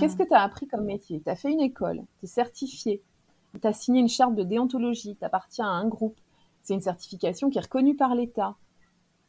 Qu'est-ce 0.00 0.16
que 0.16 0.24
tu 0.24 0.34
as 0.34 0.42
appris 0.42 0.66
comme 0.66 0.84
métier? 0.84 1.20
Tu 1.20 1.30
as 1.30 1.36
fait 1.36 1.52
une 1.52 1.60
école, 1.60 2.02
tu 2.18 2.24
es 2.24 2.28
certifié, 2.28 3.00
tu 3.60 3.66
as 3.66 3.72
signé 3.72 4.00
une 4.00 4.08
charte 4.08 4.34
de 4.34 4.42
déontologie, 4.42 5.16
tu 5.16 5.24
appartiens 5.24 5.66
à 5.66 5.70
un 5.70 5.86
groupe. 5.86 6.18
C'est 6.62 6.74
une 6.74 6.80
certification 6.80 7.48
qui 7.48 7.58
est 7.58 7.62
reconnue 7.62 7.94
par 7.94 8.14
l'État. 8.16 8.56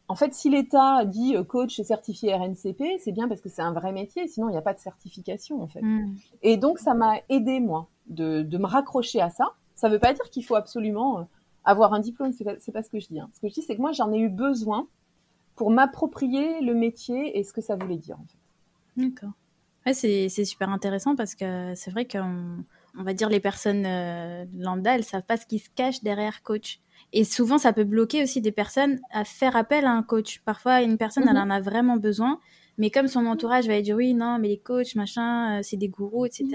En 0.07 0.15
fait, 0.15 0.33
si 0.33 0.49
l'État 0.49 1.05
dit 1.05 1.35
euh, 1.35 1.43
coach 1.43 1.79
certifié 1.81 2.33
RNCP, 2.33 2.83
c'est 2.99 3.11
bien 3.11 3.27
parce 3.27 3.41
que 3.41 3.49
c'est 3.49 3.61
un 3.61 3.73
vrai 3.73 3.91
métier, 3.91 4.27
sinon 4.27 4.49
il 4.49 4.53
n'y 4.53 4.57
a 4.57 4.61
pas 4.63 4.73
de 4.73 4.79
certification 4.79 5.61
en 5.61 5.67
fait. 5.67 5.83
Hmm. 5.83 6.15
Et 6.41 6.57
donc 6.57 6.79
ça 6.79 6.95
m'a 6.95 7.17
aidé 7.29 7.59
moi 7.59 7.87
de, 8.07 8.41
de 8.41 8.57
me 8.57 8.65
raccrocher 8.65 9.21
à 9.21 9.29
ça. 9.29 9.53
Ça 9.79 9.87
ne 9.87 9.93
veut 9.93 9.99
pas 9.99 10.13
dire 10.13 10.29
qu'il 10.29 10.43
faut 10.43 10.55
absolument 10.55 11.19
euh, 11.19 11.23
avoir 11.63 11.93
un 11.93 11.99
diplôme, 11.99 12.33
c'est 12.33 12.43
pas, 12.43 12.55
pas 12.73 12.83
ce 12.83 12.89
que 12.89 12.99
je 12.99 13.07
dis. 13.07 13.19
hein. 13.19 13.29
Ce 13.33 13.39
que 13.39 13.47
je 13.47 13.53
dis, 13.53 13.61
c'est 13.61 13.75
que 13.77 13.81
moi 13.81 13.93
j'en 13.93 14.11
ai 14.11 14.19
eu 14.19 14.27
besoin 14.27 14.87
pour 15.55 15.71
m'approprier 15.71 16.59
le 16.59 16.73
métier 16.73 17.37
et 17.37 17.43
ce 17.45 17.53
que 17.53 17.61
ça 17.61 17.77
voulait 17.77 17.95
dire 17.97 18.17
en 18.19 18.25
fait. 18.25 19.01
D'accord. 19.05 19.31
Ouais, 19.85 19.93
c'est 19.93 20.27
super 20.43 20.69
intéressant 20.69 21.15
parce 21.15 21.33
que 21.33 21.73
c'est 21.75 21.91
vrai 21.91 22.05
qu'on 22.05 22.63
on 22.97 23.03
va 23.03 23.13
dire 23.13 23.29
les 23.29 23.39
personnes 23.39 23.85
euh, 23.85 24.43
lambda, 24.57 24.95
elles 24.95 25.05
savent 25.05 25.23
pas 25.23 25.37
ce 25.37 25.45
qui 25.45 25.59
se 25.59 25.69
cache 25.73 26.03
derrière 26.03 26.43
coach. 26.43 26.79
Et 27.13 27.23
souvent, 27.23 27.57
ça 27.57 27.71
peut 27.71 27.85
bloquer 27.85 28.23
aussi 28.23 28.41
des 28.41 28.51
personnes 28.51 28.99
à 29.11 29.23
faire 29.23 29.55
appel 29.55 29.85
à 29.85 29.91
un 29.91 30.03
coach. 30.03 30.41
Parfois, 30.43 30.81
une 30.81 30.97
personne, 30.97 31.27
elle 31.29 31.37
en 31.37 31.49
a 31.49 31.61
vraiment 31.61 31.95
besoin, 31.95 32.39
mais 32.77 32.89
comme 32.89 33.07
son 33.07 33.25
entourage 33.25 33.67
va 33.67 33.81
dire 33.81 33.95
oui, 33.95 34.13
non, 34.13 34.37
mais 34.39 34.49
les 34.49 34.59
coachs, 34.59 34.95
machin, 34.95 35.59
euh, 35.59 35.61
c'est 35.63 35.77
des 35.77 35.87
gourous, 35.87 36.25
etc. 36.25 36.47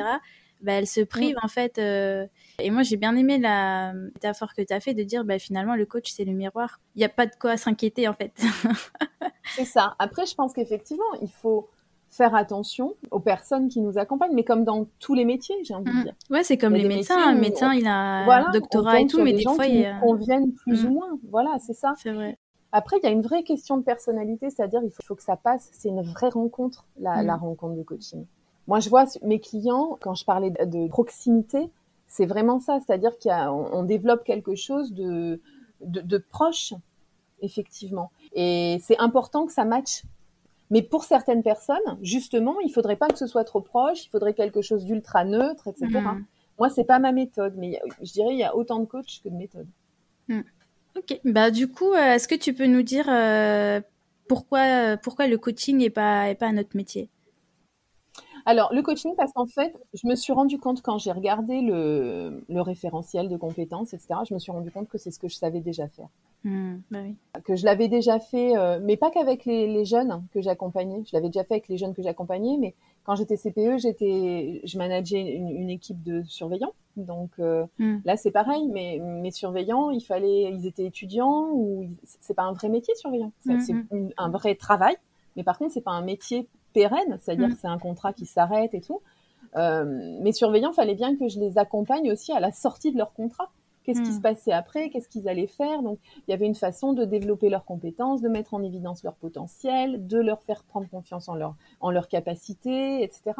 Bah, 0.65 0.73
elle 0.73 0.87
se 0.87 1.03
prive 1.03 1.37
en 1.43 1.49
fait. 1.49 1.79
euh, 1.79 2.27
Et 2.59 2.71
moi, 2.71 2.83
j'ai 2.83 2.97
bien 2.97 3.15
aimé 3.17 3.39
la 3.39 3.93
métaphore 3.93 4.55
que 4.57 4.63
tu 4.63 4.73
as 4.73 4.81
fait 4.81 4.95
de 4.95 5.03
dire 5.03 5.25
bah, 5.25 5.39
finalement, 5.39 5.77
le 5.77 5.85
coach, 5.87 6.11
c'est 6.11 6.25
le 6.25 6.33
miroir. 6.33 6.81
Il 6.97 6.99
n'y 7.01 7.05
a 7.05 7.09
pas 7.11 7.27
de 7.27 7.35
quoi 7.39 7.57
s'inquiéter 7.57 8.09
en 8.09 8.15
fait. 8.15 8.33
C'est 9.57 9.65
ça. 9.67 9.95
Après, 9.99 10.27
je 10.27 10.35
pense 10.35 10.53
qu'effectivement, 10.53 11.05
il 11.23 11.31
faut 11.31 11.69
faire 12.11 12.35
attention 12.35 12.95
aux 13.11 13.19
personnes 13.21 13.69
qui 13.69 13.81
nous 13.81 13.99
accompagnent, 13.99 14.35
mais 14.35 14.45
comme 14.45 14.65
dans 14.65 14.87
tous 15.01 15.15
les 15.15 15.25
métiers, 15.25 15.57
j'ai 15.65 15.75
envie 15.75 15.91
de 15.93 15.99
Mm. 15.99 16.03
dire. 16.05 16.15
Ouais, 16.31 16.45
c'est 16.45 16.57
comme 16.57 16.75
les 16.75 16.87
médecins. 16.89 17.19
Un 17.29 17.35
médecin, 17.35 17.71
on- 17.71 17.73
il 17.73 17.87
a 17.87 18.25
Voilà, 18.25 18.49
un 18.49 18.53
doctorat 18.53 19.01
et 19.01 19.07
tout, 19.07 19.23
mais 19.23 19.33
des 19.33 19.41
gens 19.43 19.55
fois, 19.55 19.67
qui 19.67 19.81
il 19.81 19.97
conviennent 20.01 20.53
plus 20.55 20.85
Mm. 20.85 20.87
ou 20.87 20.93
moins. 20.95 21.19
Voilà, 21.31 21.57
c'est 21.59 21.75
ça. 21.75 21.95
C'est 21.99 22.13
vrai. 22.13 22.39
Après, 22.73 22.97
il 23.03 23.05
y 23.05 23.09
a 23.09 23.13
une 23.13 23.23
vraie 23.23 23.43
question 23.43 23.77
de 23.77 23.83
personnalité, 23.83 24.49
c'est-à-dire 24.51 24.81
il 24.85 24.91
faut, 24.91 25.03
faut 25.05 25.15
que 25.15 25.23
ça 25.23 25.37
passe. 25.37 25.69
C'est 25.73 25.89
une 25.89 26.03
vraie 26.03 26.29
rencontre, 26.31 26.87
la, 26.99 27.23
Mm. 27.23 27.27
la 27.27 27.37
rencontre 27.37 27.77
de 27.77 27.83
coaching. 27.83 28.25
Moi, 28.67 28.81
je 28.81 28.89
vois 28.89 29.05
mes 29.23 29.41
clients, 29.41 29.99
quand 30.01 30.15
je 30.15 30.25
parlais 30.25 30.51
de, 30.51 30.89
proximité, 30.89 31.71
c'est 32.07 32.27
vraiment 32.27 32.61
ça, 32.61 32.79
c'est-à-dire 32.81 33.19
qu'on 33.19 33.69
on 33.73 33.83
développe 33.83 34.25
quelque 34.25 34.55
chose 34.55 34.93
de, 34.93 35.41
de, 35.81 36.01
de 36.01 36.19
proche, 36.19 36.75
effectivement. 37.41 38.11
Et 38.33 38.79
c'est 38.83 38.99
important 38.99 39.47
que 39.47 39.53
ça 39.53 39.65
matche. 39.65 40.03
Mais 40.71 40.83
pour 40.83 41.05
certaines 41.05 41.43
personnes, 41.43 41.99
justement, 42.01 42.59
il 42.61 42.71
faudrait 42.71 42.97
pas 42.97 43.09
que 43.09 43.19
ce 43.19 43.27
soit 43.27 43.45
trop 43.45 43.61
proche, 43.61 44.07
il 44.07 44.09
faudrait 44.09 44.35
quelque 44.35 44.63
chose 44.63 44.85
d'ultra 44.85 45.25
neutre, 45.25 45.69
etc. 45.69 45.87
Mm. 45.89 46.25
Moi, 46.59 46.71
c'est 46.71 46.85
pas 46.85 46.99
ma 46.99 47.13
méthode, 47.13 47.55
mais 47.57 47.81
je 48.01 48.13
dirais 48.13 48.33
il 48.33 48.39
y 48.39 48.45
a 48.45 48.57
autant 48.57 48.79
de 48.79 48.87
coachs 48.87 49.21
que 49.23 49.29
de 49.29 49.35
méthodes. 49.35 49.69
Ok. 50.97 51.21
Bah 51.25 51.51
du 51.51 51.69
coup, 51.69 51.93
euh, 51.93 52.15
est-ce 52.15 52.29
que 52.29 52.35
tu 52.35 52.55
peux 52.55 52.67
nous 52.67 52.83
dire 52.83 53.07
euh, 53.09 53.81
pourquoi 54.29 54.97
pourquoi 54.97 55.27
le 55.27 55.39
coaching 55.39 55.83
est 55.83 55.91
pas 55.91 56.31
est 56.31 56.37
pas 56.37 56.53
notre 56.53 56.77
métier? 56.77 57.09
Alors, 58.47 58.73
le 58.73 58.81
coaching, 58.83 59.15
parce 59.17 59.33
qu'en 59.33 59.47
fait, 59.47 59.75
je 59.95 60.07
me 60.07 60.15
suis 60.15 60.33
rendu 60.33 60.59
compte 60.59 60.81
quand 60.83 60.99
j'ai 60.99 61.13
regardé 61.13 61.61
le, 61.61 62.43
le 62.49 62.61
référentiel 62.63 63.29
de 63.29 63.37
compétences, 63.37 63.93
etc., 63.95 64.25
je 64.25 64.33
me 64.35 64.39
suis 64.39 64.53
rendu 64.53 64.71
compte 64.71 64.89
que 64.89 64.99
c'est 64.99 65.11
ce 65.11 65.19
que 65.19 65.29
je 65.29 65.37
savais 65.37 65.61
déjà 65.61 65.89
faire. 65.89 66.09
Hmm, 66.45 66.83
Bah 66.91 67.01
oui. 67.03 67.17
Que 67.45 67.57
je 67.57 67.65
l'avais 67.65 67.89
déjà 67.89 68.21
fait, 68.21 68.57
euh, 68.57 68.79
mais 68.81 68.97
pas 68.97 69.11
qu'avec 69.11 69.45
les, 69.45 69.67
les 69.67 69.85
jeunes 69.85 70.25
que 70.33 70.41
j'accompagnais. 70.41 71.03
Je 71.05 71.11
l'avais 71.13 71.27
déjà 71.29 71.43
fait 71.43 71.55
avec 71.55 71.69
les 71.69 71.77
jeunes 71.79 71.93
que 71.93 72.03
j'accompagnais, 72.03 72.57
mais 72.61 72.75
quand 73.03 73.17
j'étais 73.17 73.37
CPE, 73.37 73.77
j'étais, 73.77 74.61
je 74.63 74.79
manageais 74.79 75.21
une, 75.35 75.51
une 75.51 75.69
équipe 75.69 76.01
de 76.05 76.23
surveillants. 76.23 76.73
Donc 76.97 77.31
euh, 77.41 77.67
Hmm. 77.79 77.99
là, 78.05 78.17
c'est 78.17 78.31
pareil, 78.31 78.69
mais 78.69 79.01
mes 79.01 79.33
surveillants, 79.33 79.91
il 79.91 80.01
fallait, 80.01 80.53
ils 80.53 80.65
étaient 80.65 80.85
étudiants 80.87 81.51
ou 81.53 81.89
c'est 82.05 82.35
pas 82.35 82.45
un 82.45 82.53
vrai 82.53 82.69
métier 82.69 82.95
surveillant. 82.95 83.33
C'est 83.41 83.59
une- 83.91 84.13
un 84.17 84.31
vrai 84.31 84.55
travail, 84.55 84.95
mais 85.35 85.43
par 85.43 85.59
contre, 85.59 85.73
c'est 85.73 85.81
pas 85.81 85.91
un 85.91 86.03
métier 86.03 86.47
pérenne, 86.75 87.19
c'est-à-dire 87.21 87.49
que 87.49 87.57
c'est 87.61 87.69
un 87.69 87.79
contrat 87.79 88.13
qui 88.13 88.27
s'arrête 88.27 88.75
et 88.75 88.81
tout. 88.83 89.01
Euh, 89.57 89.85
mes 90.21 90.33
surveillants, 90.33 90.73
fallait 90.73 90.95
bien 90.95 91.17
que 91.17 91.29
je 91.29 91.39
les 91.41 91.57
accompagne 91.59 92.11
aussi 92.13 92.33
à 92.33 92.41
la 92.41 92.53
sortie 92.53 92.93
de 92.93 92.99
leur 92.99 93.15
contrat. 93.15 93.51
Qu'est-ce 93.85 94.01
qui 94.03 94.11
Mhm. 94.11 94.17
se 94.17 94.21
passait 94.21 94.53
après? 94.53 94.89
Qu'est-ce 94.91 95.09
qu'ils 95.09 95.29
allaient 95.29 95.47
faire? 95.47 95.83
Donc, 95.83 95.99
il 96.27 96.31
y 96.31 96.35
avait 96.35 96.47
une 96.47 96.55
façon 96.55 96.93
de 96.95 97.05
développer 97.05 97.51
leurs 97.51 97.65
compétences, 97.67 98.21
de 98.23 98.29
mettre 98.29 98.55
en 98.55 98.63
évidence 98.63 99.05
leur 99.05 99.15
potentiel, 99.15 100.07
de 100.07 100.19
leur 100.19 100.43
faire 100.43 100.65
prendre 100.65 100.89
confiance 100.89 101.29
en 101.29 101.35
leur, 101.35 101.55
en 101.81 101.91
leur 101.91 102.09
capacité, 102.09 103.03
etc. 103.03 103.33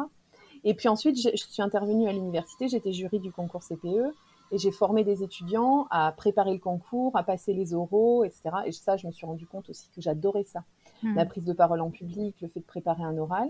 Et 0.63 0.73
puis 0.75 0.87
ensuite, 0.87 1.19
je, 1.19 1.29
je 1.35 1.43
suis 1.45 1.61
intervenue 1.63 2.07
à 2.07 2.13
l'université, 2.13 2.67
j'étais 2.67 2.91
jury 2.91 3.19
du 3.19 3.31
concours 3.31 3.63
CPE 3.63 4.13
et 4.51 4.57
j'ai 4.59 4.71
formé 4.71 5.03
des 5.03 5.23
étudiants 5.23 5.87
à 5.89 6.11
préparer 6.11 6.53
le 6.53 6.59
concours, 6.59 7.15
à 7.17 7.23
passer 7.23 7.53
les 7.53 7.73
oraux, 7.73 8.23
etc. 8.23 8.43
Et 8.67 8.71
ça, 8.71 8.97
je 8.97 9.07
me 9.07 9.11
suis 9.11 9.25
rendu 9.25 9.47
compte 9.47 9.69
aussi 9.71 9.89
que 9.89 9.99
j'adorais 10.01 10.43
ça 10.43 10.63
Hmm. 11.03 11.15
la 11.15 11.25
prise 11.25 11.45
de 11.45 11.53
parole 11.53 11.81
en 11.81 11.89
public, 11.89 12.35
le 12.41 12.47
fait 12.47 12.59
de 12.59 12.65
préparer 12.65 13.03
un 13.03 13.17
oral. 13.17 13.49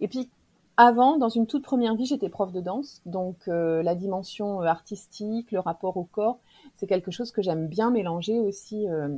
Et 0.00 0.08
puis, 0.08 0.30
avant, 0.76 1.18
dans 1.18 1.28
une 1.28 1.46
toute 1.46 1.62
première 1.62 1.94
vie, 1.94 2.06
j'étais 2.06 2.30
prof 2.30 2.52
de 2.52 2.60
danse. 2.62 3.02
Donc, 3.04 3.36
euh, 3.48 3.82
la 3.82 3.94
dimension 3.94 4.62
euh, 4.62 4.64
artistique, 4.64 5.52
le 5.52 5.60
rapport 5.60 5.98
au 5.98 6.04
corps, 6.04 6.38
c'est 6.76 6.86
quelque 6.86 7.10
chose 7.10 7.32
que 7.32 7.42
j'aime 7.42 7.66
bien 7.66 7.90
mélanger 7.90 8.40
aussi 8.40 8.88
euh, 8.88 9.08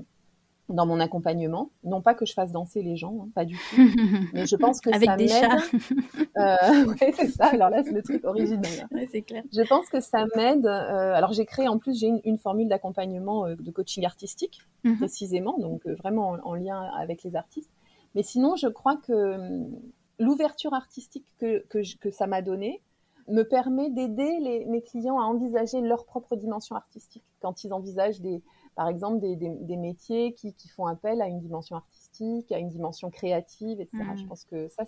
dans 0.69 0.87
mon 0.87 1.01
accompagnement. 1.01 1.71
Non 1.85 2.01
pas 2.01 2.15
que 2.15 2.25
je 2.25 2.33
fasse 2.33 2.53
danser 2.53 2.83
les 2.83 2.97
gens, 2.97 3.15
hein, 3.23 3.29
pas 3.35 3.45
du 3.45 3.57
tout. 3.57 3.77
Mais 4.33 4.47
je 4.47 4.57
pense 4.57 4.81
que 4.81 4.91
Avec 4.95 5.09
ça 5.11 5.17
des 5.17 5.27
m'aide. 5.27 5.41
chats. 5.41 5.57
Euh, 6.39 6.87
ouais, 7.01 7.13
c'est 7.15 7.29
ça. 7.29 7.47
Alors 7.47 7.69
là, 7.69 7.83
c'est 7.85 7.93
le 7.93 8.03
truc 8.03 8.25
original. 8.25 8.89
Ouais, 8.91 9.07
c'est 9.13 9.21
clair. 9.23 9.43
Je 9.53 9.61
pense 9.69 9.89
que 9.91 10.01
ça 10.01 10.25
m'aide. 10.35 10.65
euh, 10.67 11.13
alors, 11.15 11.33
j'ai 11.35 11.45
créé 11.45 11.69
en 11.69 11.77
plus, 11.79 11.99
j'ai 11.99 12.07
une, 12.07 12.21
une 12.25 12.39
formule 12.39 12.69
d'accompagnement 12.69 13.47
euh, 13.47 13.55
de 13.57 13.71
coaching 13.71 14.05
artistique 14.07 14.61
Mhm. 14.85 14.97
précisément, 14.97 15.59
donc 15.59 15.87
euh, 15.87 15.95
vraiment 15.97 16.31
en, 16.31 16.39
en 16.41 16.55
lien 16.55 16.81
avec 16.99 17.23
les 17.23 17.37
artistes. 17.37 17.71
Mais 18.15 18.23
sinon, 18.23 18.57
je 18.57 18.67
crois 18.69 18.97
que 18.97 19.13
hum, 19.13 19.69
l'ouverture 20.19 20.73
artistique 20.75 21.27
que, 21.39 21.65
que, 21.69 21.83
je- 21.83 21.97
que 21.99 22.11
ça 22.11 22.27
m'a 22.27 22.41
donnée 22.43 22.81
me 23.29 23.43
permet 23.43 23.91
d'aider 23.91 24.39
les- 24.41 24.65
mes 24.67 24.81
clients 24.83 25.21
à 25.21 25.25
envisager 25.25 25.81
leur 25.83 26.05
propre 26.07 26.35
dimension 26.37 26.77
artistique. 26.77 27.25
Quand 27.41 27.63
ils 27.65 27.73
envisagent, 27.73 28.21
des, 28.21 28.43
par 28.75 28.89
exemple, 28.89 29.21
des, 29.21 29.37
des, 29.37 29.51
des 29.51 29.77
métiers 29.77 30.33
qui, 30.35 30.55
qui 30.55 30.69
font 30.69 30.87
appel 30.87 31.21
à 31.21 31.27
une 31.29 31.41
dimension 31.41 31.77
artistique, 31.77 32.51
à 32.53 32.59
une 32.59 32.69
dimension 32.69 33.11
créative, 33.11 33.81
etc. 33.81 34.13
Mhm. 34.13 34.19
Je 34.19 34.27
pense 34.27 34.45
que 34.45 34.69
ça, 34.69 34.85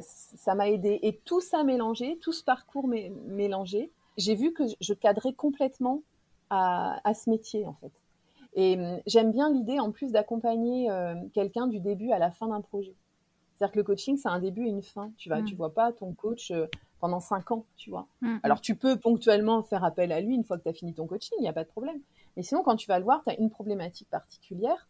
ça 0.00 0.54
m'a 0.54 0.68
aidé. 0.68 0.98
Et 1.02 1.16
tout 1.24 1.40
ça 1.40 1.64
mélangé, 1.64 2.18
tout 2.20 2.32
ce 2.32 2.44
parcours 2.44 2.88
mé- 2.88 3.10
mélangé, 3.26 3.90
j'ai 4.16 4.34
vu 4.34 4.52
que 4.52 4.64
je 4.80 4.92
cadrais 4.94 5.32
complètement 5.32 6.02
à, 6.50 7.00
à 7.08 7.14
ce 7.14 7.30
métier, 7.30 7.66
en 7.66 7.74
fait. 7.74 7.92
Et 8.54 8.76
hum, 8.76 9.00
j'aime 9.06 9.32
bien 9.32 9.50
l'idée, 9.50 9.78
en 9.80 9.92
plus, 9.92 10.12
d'accompagner 10.12 10.90
euh, 10.90 11.14
quelqu'un 11.34 11.66
du 11.66 11.80
début 11.80 12.10
à 12.12 12.18
la 12.18 12.30
fin 12.30 12.48
d'un 12.48 12.60
projet. 12.60 12.94
C'est-à-dire 13.58 13.72
que 13.72 13.78
le 13.78 13.84
coaching, 13.84 14.16
c'est 14.16 14.28
un 14.28 14.38
début 14.38 14.66
et 14.66 14.70
une 14.70 14.82
fin. 14.82 15.10
Tu 15.16 15.28
vas, 15.28 15.40
Mm. 15.40 15.44
tu 15.46 15.56
vois 15.56 15.74
pas 15.74 15.92
ton 15.92 16.12
coach 16.12 16.50
euh, 16.52 16.66
pendant 17.00 17.18
cinq 17.20 17.50
ans, 17.50 17.64
tu 17.76 17.90
vois. 17.90 18.06
Hmm. 18.22 18.38
Alors, 18.42 18.60
tu 18.60 18.74
peux 18.76 18.96
ponctuellement 18.96 19.62
faire 19.62 19.84
appel 19.84 20.10
à 20.12 20.20
lui 20.20 20.34
une 20.34 20.44
fois 20.44 20.58
que 20.58 20.62
tu 20.64 20.68
as 20.68 20.72
fini 20.72 20.94
ton 20.94 21.06
coaching, 21.06 21.36
il 21.38 21.42
n'y 21.42 21.48
a 21.48 21.52
pas 21.52 21.62
de 21.64 21.68
problème. 21.68 22.00
Mais 22.36 22.42
sinon, 22.42 22.62
quand 22.62 22.76
tu 22.76 22.86
vas 22.88 22.98
le 22.98 23.04
voir, 23.04 23.22
tu 23.24 23.30
as 23.30 23.38
une 23.38 23.50
problématique 23.50 24.08
particulière 24.10 24.88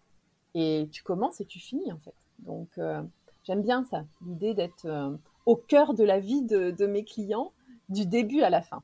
et 0.55 0.89
tu 0.93 1.03
commences 1.03 1.41
et 1.41 1.45
tu 1.47 1.59
finis, 1.59 1.93
en 1.93 1.99
fait. 1.99 2.15
Donc, 2.41 2.69
euh, 2.79 3.03
j'aime 3.45 3.63
bien 3.63 3.85
ça, 3.91 4.05
l'idée 4.27 4.55
d'être 4.55 4.85
euh, 4.87 5.17
au 5.47 5.57
cœur 5.57 5.93
de 5.95 6.05
la 6.05 6.19
vie 6.21 6.43
de, 6.43 6.71
de 6.71 6.87
mes 6.87 7.05
clients, 7.05 7.53
du 7.89 8.07
début 8.07 8.43
à 8.43 8.51
la 8.51 8.61
fin. 8.63 8.83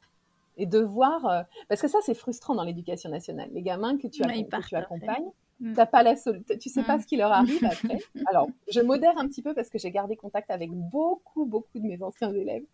Et 0.57 0.67
de 0.67 0.79
voir, 0.79 1.45
parce 1.69 1.81
que 1.83 1.89
ça 1.89 1.99
c'est 2.03 2.15
frustrant 2.15 2.55
dans 2.55 2.63
l'éducation 2.63 3.11
nationale, 3.11 3.51
les 3.53 3.63
gamins 3.63 3.97
que 3.99 4.07
tu, 4.07 4.23
que 4.23 4.69
tu 4.69 4.77
accompagnes, 4.77 5.25
Mm. 5.25 5.31
T'as 5.75 5.87
pas 5.87 6.03
la 6.03 6.15
tu 6.15 6.69
sais 6.69 6.83
pas 6.83 6.97
mm. 6.97 7.01
ce 7.01 7.07
qui 7.07 7.17
leur 7.17 7.33
arrive 7.33 7.65
après. 7.71 7.99
Alors, 8.27 8.49
je 8.71 8.81
modère 8.81 9.17
un 9.19 9.27
petit 9.29 9.43
peu 9.43 9.55
parce 9.55 9.71
que 9.71 9.79
j'ai 9.79 9.91
gardé 9.91 10.17
contact 10.17 10.51
avec 10.51 10.71
beaucoup, 10.73 11.47
beaucoup 11.47 11.79
de 11.79 11.87
mes 11.87 12.03
anciens 12.03 12.33
élèves 12.33 12.65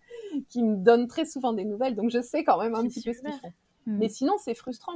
qui 0.49 0.63
me 0.63 0.77
donnent 0.77 1.07
très 1.07 1.25
souvent 1.25 1.53
des 1.53 1.65
nouvelles, 1.65 1.95
donc 1.95 2.11
je 2.11 2.21
sais 2.23 2.43
quand 2.43 2.61
même 2.61 2.75
un 2.75 2.87
petit 2.87 3.03
peu 3.03 3.13
ce 3.13 3.21
qu'ils 3.21 3.33
font. 3.33 3.53
Mm. 3.87 3.99
Mais 3.99 4.09
sinon, 4.09 4.35
c'est 4.39 4.55
frustrant. 4.55 4.95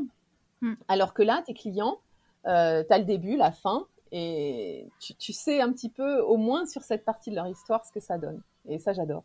Alors 0.89 1.13
que 1.13 1.23
là, 1.23 1.43
tes 1.45 1.53
clients, 1.53 1.99
euh, 2.47 2.83
tu 2.87 2.93
as 2.93 2.99
le 2.99 3.05
début, 3.05 3.37
la 3.37 3.53
fin, 3.53 3.87
et 4.13 4.89
tu, 5.19 5.33
sais 5.33 5.61
un 5.61 5.73
petit 5.73 5.91
peu, 5.91 6.21
au 6.21 6.37
moins 6.37 6.67
sur 6.67 6.83
cette 6.83 7.05
partie 7.05 7.31
de 7.31 7.35
leur 7.35 7.49
histoire, 7.49 7.85
ce 7.85 7.93
que 7.93 8.01
ça 8.01 8.17
donne. 8.17 8.41
Et 8.69 8.79
ça, 8.79 8.93
j'adore. 8.93 9.25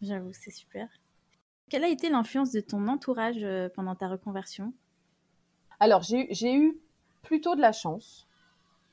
J'avoue, 0.00 0.32
c'est 0.32 0.52
super. 0.52 0.88
Quelle 1.68 1.84
a 1.84 1.88
été 1.88 2.08
l'influence 2.08 2.52
de 2.52 2.60
ton 2.60 2.88
entourage 2.88 3.42
euh, 3.42 3.68
pendant 3.74 3.94
ta 3.94 4.08
reconversion? 4.08 4.72
Alors, 5.80 6.02
j'ai 6.02 6.54
eu 6.54 6.78
plutôt 7.22 7.54
de 7.54 7.60
la 7.60 7.72
chance. 7.72 8.26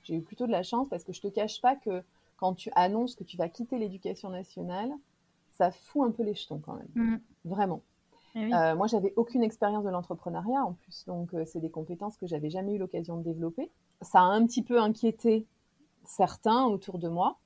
J'ai 0.04 0.16
eu 0.16 0.22
plutôt 0.22 0.48
de 0.48 0.52
la 0.52 0.64
chance 0.64 0.88
parce 0.90 1.04
que 1.04 1.14
je 1.14 1.22
te 1.22 1.28
cache 1.28 1.62
pas 1.62 1.76
que 1.76 2.04
quand 2.38 2.54
tu 2.54 2.72
annonces 2.76 3.16
que 3.16 3.24
tu 3.24 3.36
vas 3.36 3.50
quitter 3.50 3.78
l'éducation 3.78 4.30
nationale, 4.30 4.92
ça 5.58 5.72
fout 5.72 6.08
un 6.08 6.12
peu 6.12 6.24
les 6.24 6.36
jetons 6.36 6.60
quand 6.60 6.76
même. 6.76 6.88
Mm. 6.96 7.20
Vraiment. 7.46 7.82
Eh 8.36 8.54
euh, 8.54 8.76
moi, 8.76 8.88
j'avais 8.88 9.14
aucune 9.16 9.44
expérience 9.44 9.84
de 9.84 9.90
l'entrepreneuriat 9.90 10.64
en 10.64 10.74
plus, 10.74 11.06
donc 11.06 11.34
euh, 11.34 11.44
c'est 11.46 11.60
des 11.60 11.72
compétences 11.72 12.18
que 12.18 12.28
j'avais 12.28 12.50
jamais 12.50 12.76
eu 12.76 12.78
l'occasion 12.78 13.18
de 13.18 13.24
développer. 13.24 13.72
Ça 14.02 14.20
a 14.20 14.26
un 14.26 14.46
petit 14.46 14.62
peu 14.62 14.80
inquiété 14.80 15.48
certains 16.06 16.66
autour 16.66 17.00
de 17.00 17.10
moi, 17.10 17.38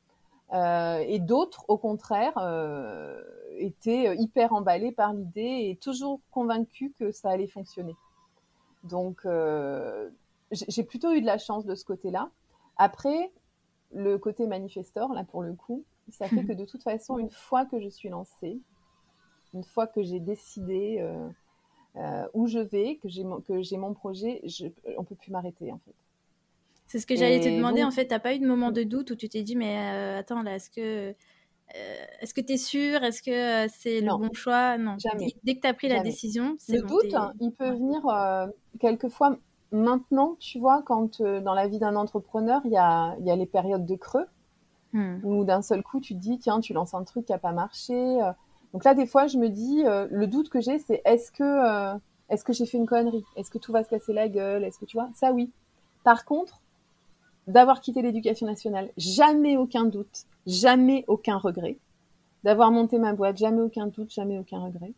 euh, 0.54 0.98
et 1.08 1.20
d'autres, 1.20 1.64
au 1.70 1.78
contraire, 1.78 2.34
étaient 3.58 4.18
hyper 4.18 4.54
emballés 4.54 4.92
par 4.92 5.14
l'idée 5.14 5.70
et 5.70 5.78
toujours 5.82 6.20
convaincus 6.30 6.92
que 7.00 7.12
ça 7.12 7.30
allait 7.30 7.48
fonctionner. 7.48 7.96
Donc, 8.84 9.26
j'ai 10.52 10.84
plutôt 10.84 11.12
eu 11.14 11.22
de 11.22 11.26
la 11.26 11.38
chance 11.38 11.66
de 11.66 11.76
ce 11.76 11.86
côté-là. 11.86 12.30
Après, 12.78 13.32
le 13.94 14.18
côté 14.18 14.48
manifestor, 14.48 15.14
là 15.14 15.24
pour 15.24 15.44
le 15.44 15.54
coup, 15.54 15.84
ça 16.10 16.28
fait 16.28 16.44
que 16.44 16.54
de 16.54 16.66
toute 16.66 16.84
façon, 16.84 17.18
une 17.18 17.30
fois 17.30 17.66
que 17.66 17.80
je 17.80 17.90
suis 17.90 18.10
lancée, 18.10 18.60
une 19.54 19.64
fois 19.64 19.88
que 19.88 20.02
j'ai 20.02 20.20
décidé 20.20 20.98
euh, 21.00 21.28
euh, 21.98 22.26
où 22.34 22.48
je 22.48 22.60
vais, 22.60 23.00
que 23.02 23.10
j'ai 23.10 23.24
mon, 23.24 23.44
mon 23.50 23.94
projet, 23.94 24.42
je, 24.44 24.68
on 24.98 25.04
peut 25.04 25.16
plus 25.16 25.32
m'arrêter 25.32 25.72
en 25.72 25.80
fait. 25.80 25.96
C'est 26.88 27.00
ce 27.00 27.08
que 27.08 27.16
j'allais 27.16 27.40
te 27.40 27.48
demander. 27.48 27.86
En 27.86 27.92
fait, 27.92 28.08
t'as 28.08 28.20
pas 28.20 28.36
eu 28.36 28.40
de 28.40 28.46
moment 28.46 28.72
de 28.72 28.84
doute 28.84 29.12
où 29.12 29.16
tu 29.16 29.30
t'es 29.30 29.44
dit, 29.44 29.56
mais 29.56 29.78
euh, 29.78 30.20
attends, 30.20 30.44
là, 30.44 30.56
est-ce 30.56 30.70
que 30.70 31.16
est-ce 32.20 32.34
que 32.34 32.42
tu 32.42 32.54
es 32.54 32.58
sûr 32.58 33.02
Est-ce 33.02 33.22
que 33.22 33.74
c'est 33.74 34.02
le 34.02 34.08
bon 34.08 34.34
choix? 34.34 34.78
Non. 34.78 34.98
Jamais. 35.00 35.34
Dès 35.44 35.56
que 35.56 35.62
tu 35.62 35.68
as 35.68 35.74
pris 35.74 35.88
la 35.88 36.02
décision, 36.02 36.56
c'est 36.60 36.74
Le 36.74 36.82
doute, 36.82 37.14
hein, 37.14 37.32
il 37.40 37.54
peut 37.54 37.72
venir 37.72 38.02
quelquefois 38.80 39.38
maintenant, 39.72 40.36
tu 40.40 40.60
vois, 40.60 40.82
quand 40.84 41.22
euh, 41.22 41.40
dans 41.40 41.54
la 41.54 41.68
vie 41.68 41.80
d'un 41.80 41.96
entrepreneur, 41.96 42.62
il 42.66 42.72
y 42.72 42.78
a, 42.78 43.16
y 43.20 43.32
a, 43.32 43.36
les 43.36 43.46
périodes 43.46 43.86
de 43.86 43.96
creux, 43.96 44.26
hmm. 44.94 45.20
où 45.24 45.44
d'un 45.46 45.62
seul 45.62 45.84
coup, 45.84 46.00
tu 46.00 46.14
te 46.14 46.20
dis, 46.20 46.40
tiens, 46.40 46.60
tu 46.60 46.74
lances 46.74 46.94
un 46.94 47.04
truc 47.04 47.26
qui 47.26 47.32
n'a 47.32 47.38
pas 47.38 47.54
marché. 47.54 48.22
Euh. 48.22 48.32
Donc 48.74 48.84
là, 48.84 48.94
des 48.94 49.06
fois, 49.06 49.28
je 49.28 49.38
me 49.38 49.50
dis, 49.50 49.84
euh, 49.86 50.08
le 50.12 50.28
doute 50.28 50.50
que 50.50 50.62
j'ai, 50.62 50.80
c'est 50.80 51.02
est-ce 51.06 51.32
que, 51.32 51.98
est-ce 52.30 52.44
que 52.44 52.54
j'ai 52.54 52.66
fait 52.66 52.78
une 52.78 52.88
connerie? 52.88 53.26
Est-ce 53.36 53.52
que 53.52 53.58
tout 53.58 53.72
va 53.72 53.84
se 53.84 53.90
casser 53.90 54.14
la 54.14 54.30
gueule? 54.30 54.64
Est-ce 54.64 54.80
que 54.80 54.86
tu 54.86 54.98
vois? 54.98 55.10
Ça, 55.14 55.34
oui. 55.34 55.52
Par 56.04 56.26
contre, 56.26 56.62
d'avoir 57.48 57.82
quitté 57.82 58.02
l'éducation 58.02 58.48
nationale, 58.48 58.90
jamais 58.98 59.58
aucun 59.58 59.86
doute, 59.86 60.26
jamais 60.46 61.04
aucun 61.08 61.38
regret. 61.38 61.78
D'avoir 62.44 62.72
monté 62.72 62.98
ma 62.98 63.14
boîte, 63.14 63.38
jamais 63.38 63.62
aucun 63.62 63.88
doute, 63.88 64.12
jamais 64.12 64.40
aucun 64.40 64.60
regret. 64.60 64.94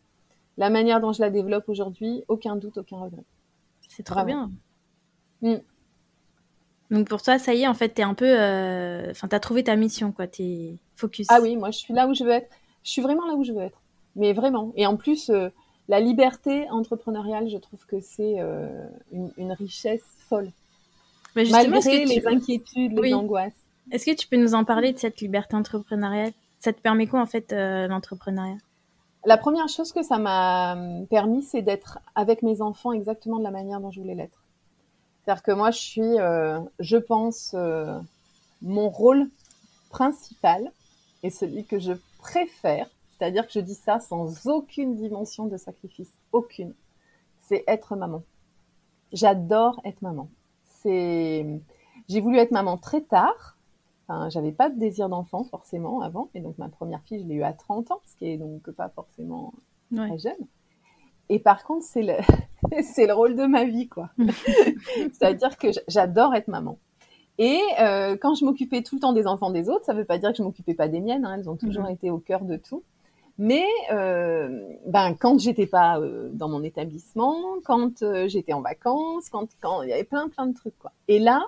La 0.56 0.70
manière 0.70 1.00
dont 1.00 1.12
je 1.12 1.20
la 1.20 1.30
développe 1.30 1.68
aujourd'hui, 1.68 2.22
aucun 2.28 2.56
doute, 2.56 2.78
aucun 2.78 2.98
regret. 2.98 3.24
C'est 3.96 4.02
trop 4.02 4.24
bien. 4.24 4.50
Mm. 5.42 5.56
Donc 6.90 7.08
pour 7.08 7.22
toi, 7.22 7.38
ça 7.38 7.54
y 7.54 7.62
est, 7.62 7.66
en 7.66 7.74
fait, 7.74 7.90
t'es 7.90 8.02
un 8.02 8.14
peu, 8.14 8.26
euh, 8.28 9.10
enfin, 9.10 9.28
t'as 9.28 9.40
trouvé 9.40 9.64
ta 9.64 9.76
mission, 9.76 10.12
quoi. 10.12 10.26
T'es 10.26 10.76
focus. 10.96 11.26
Ah 11.30 11.40
oui, 11.40 11.56
moi, 11.56 11.70
je 11.70 11.78
suis 11.78 11.94
là 11.94 12.06
où 12.06 12.14
je 12.14 12.24
veux 12.24 12.30
être. 12.30 12.48
Je 12.82 12.90
suis 12.90 13.02
vraiment 13.02 13.26
là 13.26 13.34
où 13.34 13.44
je 13.44 13.52
veux 13.52 13.62
être. 13.62 13.80
Mais 14.16 14.32
vraiment. 14.32 14.72
Et 14.76 14.86
en 14.86 14.96
plus, 14.96 15.30
euh, 15.30 15.48
la 15.88 16.00
liberté 16.00 16.68
entrepreneuriale, 16.70 17.48
je 17.48 17.56
trouve 17.56 17.84
que 17.86 18.00
c'est 18.00 18.36
euh, 18.38 18.68
une, 19.12 19.52
richesse 19.52 20.04
folle. 20.28 20.50
Malgré 21.34 22.04
les 22.04 22.26
inquiétudes, 22.26 22.98
les 22.98 23.14
angoisses. 23.14 23.52
Est-ce 23.90 24.06
que 24.06 24.14
tu 24.14 24.28
peux 24.28 24.36
nous 24.36 24.54
en 24.54 24.64
parler 24.64 24.92
de 24.92 24.98
cette 24.98 25.20
liberté 25.20 25.56
entrepreneuriale? 25.56 26.32
Ça 26.60 26.72
te 26.72 26.80
permet 26.80 27.06
quoi, 27.06 27.20
en 27.20 27.26
fait, 27.26 27.52
l'entrepreneuriat? 27.52 28.56
La 29.24 29.38
première 29.38 29.68
chose 29.68 29.92
que 29.92 30.02
ça 30.02 30.18
m'a 30.18 30.76
permis, 31.08 31.42
c'est 31.42 31.62
d'être 31.62 31.98
avec 32.14 32.42
mes 32.42 32.60
enfants 32.60 32.92
exactement 32.92 33.38
de 33.38 33.44
la 33.44 33.50
manière 33.50 33.80
dont 33.80 33.90
je 33.90 34.00
voulais 34.00 34.14
l'être. 34.14 34.44
C'est-à-dire 35.24 35.42
que 35.42 35.52
moi, 35.52 35.70
je 35.70 35.78
suis, 35.78 36.18
euh, 36.20 36.60
je 36.80 36.96
pense, 36.96 37.54
euh, 37.54 37.98
mon 38.60 38.90
rôle 38.90 39.28
principal 39.90 40.70
et 41.22 41.30
celui 41.30 41.64
que 41.64 41.78
je 41.78 41.92
préfère, 42.18 42.88
c'est-à-dire 43.10 43.46
que 43.46 43.52
je 43.52 43.60
dis 43.60 43.74
ça 43.74 44.00
sans 44.00 44.46
aucune 44.46 44.96
dimension 44.96 45.46
de 45.46 45.56
sacrifice, 45.56 46.10
aucune, 46.32 46.74
c'est 47.40 47.64
être 47.66 47.96
maman. 47.96 48.22
J'adore 49.12 49.80
être 49.84 50.02
maman. 50.02 50.28
J'ai 50.84 52.20
voulu 52.20 52.36
être 52.38 52.50
maman 52.50 52.76
très 52.76 53.00
tard. 53.00 53.53
Enfin, 54.06 54.28
j'avais 54.28 54.52
pas 54.52 54.68
de 54.68 54.78
désir 54.78 55.08
d'enfant 55.08 55.44
forcément 55.44 56.00
avant, 56.02 56.28
et 56.34 56.40
donc 56.40 56.58
ma 56.58 56.68
première 56.68 57.02
fille, 57.02 57.20
je 57.22 57.26
l'ai 57.26 57.36
eue 57.36 57.42
à 57.42 57.52
30 57.52 57.90
ans, 57.90 58.00
ce 58.04 58.16
qui 58.16 58.26
est 58.26 58.36
donc 58.36 58.70
pas 58.70 58.90
forcément 58.90 59.54
très 59.94 60.18
jeune. 60.18 60.46
Et 61.30 61.38
par 61.38 61.64
contre, 61.64 61.84
c'est 61.84 62.02
le, 62.02 62.16
c'est 62.82 63.06
le 63.06 63.14
rôle 63.14 63.34
de 63.34 63.46
ma 63.46 63.64
vie, 63.64 63.88
quoi. 63.88 64.10
C'est-à-dire 65.12 65.56
que 65.56 65.68
j'adore 65.88 66.34
être 66.34 66.48
maman. 66.48 66.78
Et 67.38 67.60
euh, 67.80 68.16
quand 68.20 68.34
je 68.34 68.44
m'occupais 68.44 68.82
tout 68.82 68.96
le 68.96 69.00
temps 69.00 69.12
des 69.12 69.26
enfants 69.26 69.50
des 69.50 69.68
autres, 69.68 69.84
ça 69.84 69.94
ne 69.94 69.98
veut 69.98 70.04
pas 70.04 70.18
dire 70.18 70.30
que 70.30 70.36
je 70.36 70.42
m'occupais 70.42 70.74
pas 70.74 70.88
des 70.88 71.00
miennes. 71.00 71.24
Hein, 71.24 71.36
elles 71.38 71.50
ont 71.50 71.56
toujours 71.56 71.84
mhm. 71.84 71.90
été 71.92 72.10
au 72.10 72.18
cœur 72.18 72.44
de 72.44 72.56
tout. 72.56 72.84
Mais 73.36 73.66
euh, 73.90 74.68
ben 74.86 75.16
quand 75.18 75.40
j'étais 75.40 75.66
pas 75.66 75.98
euh, 75.98 76.28
dans 76.32 76.48
mon 76.48 76.62
établissement, 76.62 77.36
quand 77.64 78.04
j'étais 78.28 78.52
en 78.52 78.60
vacances, 78.60 79.28
quand 79.28 79.48
quand 79.60 79.82
il 79.82 79.88
y 79.88 79.92
avait 79.92 80.04
plein 80.04 80.28
plein 80.28 80.46
de 80.46 80.54
trucs 80.54 80.78
quoi. 80.78 80.92
Et 81.08 81.18
là, 81.18 81.44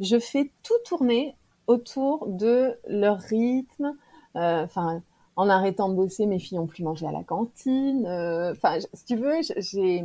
je 0.00 0.18
fais 0.18 0.50
tout 0.64 0.74
tourner 0.84 1.36
autour 1.66 2.26
de 2.28 2.78
leur 2.86 3.18
rythme. 3.18 3.96
Euh, 4.36 4.64
enfin, 4.64 5.02
en 5.36 5.48
arrêtant 5.48 5.88
de 5.88 5.94
bosser, 5.94 6.26
mes 6.26 6.38
filles 6.38 6.58
ont 6.58 6.66
plus 6.66 6.82
mangé 6.82 7.06
à 7.06 7.12
la 7.12 7.22
cantine. 7.22 8.06
Euh, 8.06 8.52
enfin, 8.52 8.78
si 8.92 9.04
tu 9.04 9.16
veux, 9.16 9.34
j'ai 9.58 10.04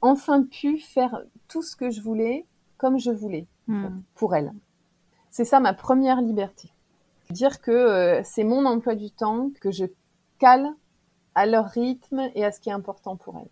enfin 0.00 0.44
pu 0.44 0.78
faire 0.78 1.22
tout 1.48 1.62
ce 1.62 1.76
que 1.76 1.90
je 1.90 2.00
voulais 2.00 2.46
comme 2.76 2.98
je 2.98 3.10
voulais 3.10 3.46
hmm. 3.66 3.88
pour 4.14 4.34
elles. 4.36 4.52
C'est 5.30 5.44
ça 5.44 5.60
ma 5.60 5.74
première 5.74 6.20
liberté. 6.20 6.72
Dire 7.30 7.60
que 7.60 7.70
euh, 7.70 8.22
c'est 8.24 8.44
mon 8.44 8.64
emploi 8.64 8.94
du 8.94 9.10
temps, 9.10 9.50
que 9.60 9.70
je 9.70 9.84
cale 10.38 10.72
à 11.34 11.44
leur 11.44 11.66
rythme 11.66 12.30
et 12.34 12.44
à 12.44 12.52
ce 12.52 12.60
qui 12.60 12.70
est 12.70 12.72
important 12.72 13.16
pour 13.16 13.36
elles. 13.36 13.50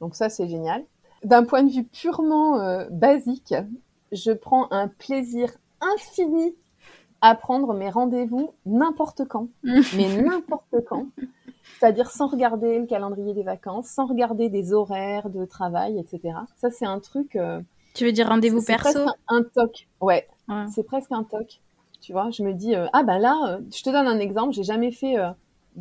Donc 0.00 0.14
ça, 0.14 0.28
c'est 0.28 0.48
génial. 0.48 0.84
D'un 1.24 1.44
point 1.44 1.62
de 1.62 1.70
vue 1.70 1.84
purement 1.84 2.58
euh, 2.58 2.86
basique, 2.90 3.54
je 4.10 4.32
prends 4.32 4.70
un 4.72 4.88
plaisir 4.88 5.50
infini 5.80 6.54
à 7.22 7.36
prendre 7.36 7.72
mes 7.72 7.88
rendez-vous 7.88 8.52
n'importe 8.66 9.24
quand, 9.26 9.46
mais 9.64 10.22
n'importe 10.22 10.84
quand. 10.86 11.06
C'est-à-dire 11.78 12.10
sans 12.10 12.26
regarder 12.26 12.80
le 12.80 12.86
calendrier 12.86 13.32
des 13.32 13.44
vacances, 13.44 13.86
sans 13.86 14.06
regarder 14.06 14.48
des 14.48 14.72
horaires 14.72 15.30
de 15.30 15.44
travail, 15.44 15.98
etc. 15.98 16.34
Ça, 16.56 16.70
c'est 16.70 16.84
un 16.84 16.98
truc. 16.98 17.36
Euh, 17.36 17.60
tu 17.94 18.04
veux 18.04 18.12
dire 18.12 18.28
rendez-vous 18.28 18.62
perso 18.62 18.88
C'est 18.90 19.04
presque 19.04 19.18
un, 19.28 19.42
toc. 19.42 19.88
Ouais. 20.00 20.28
C'est 20.74 20.82
presque 20.82 21.12
un 21.12 21.22
toc. 21.22 21.60
Tu 22.00 22.12
vois, 22.12 22.30
je 22.30 22.42
me 22.42 22.52
dis 22.52 22.74
euh, 22.74 22.88
ah 22.92 23.04
bah 23.04 23.20
là, 23.20 23.38
euh, 23.46 23.60
je 23.72 23.82
te 23.82 23.90
donne 23.90 24.08
un 24.08 24.18
exemple. 24.18 24.52
J'ai 24.52 24.64
jamais 24.64 24.90
fait 24.90 25.14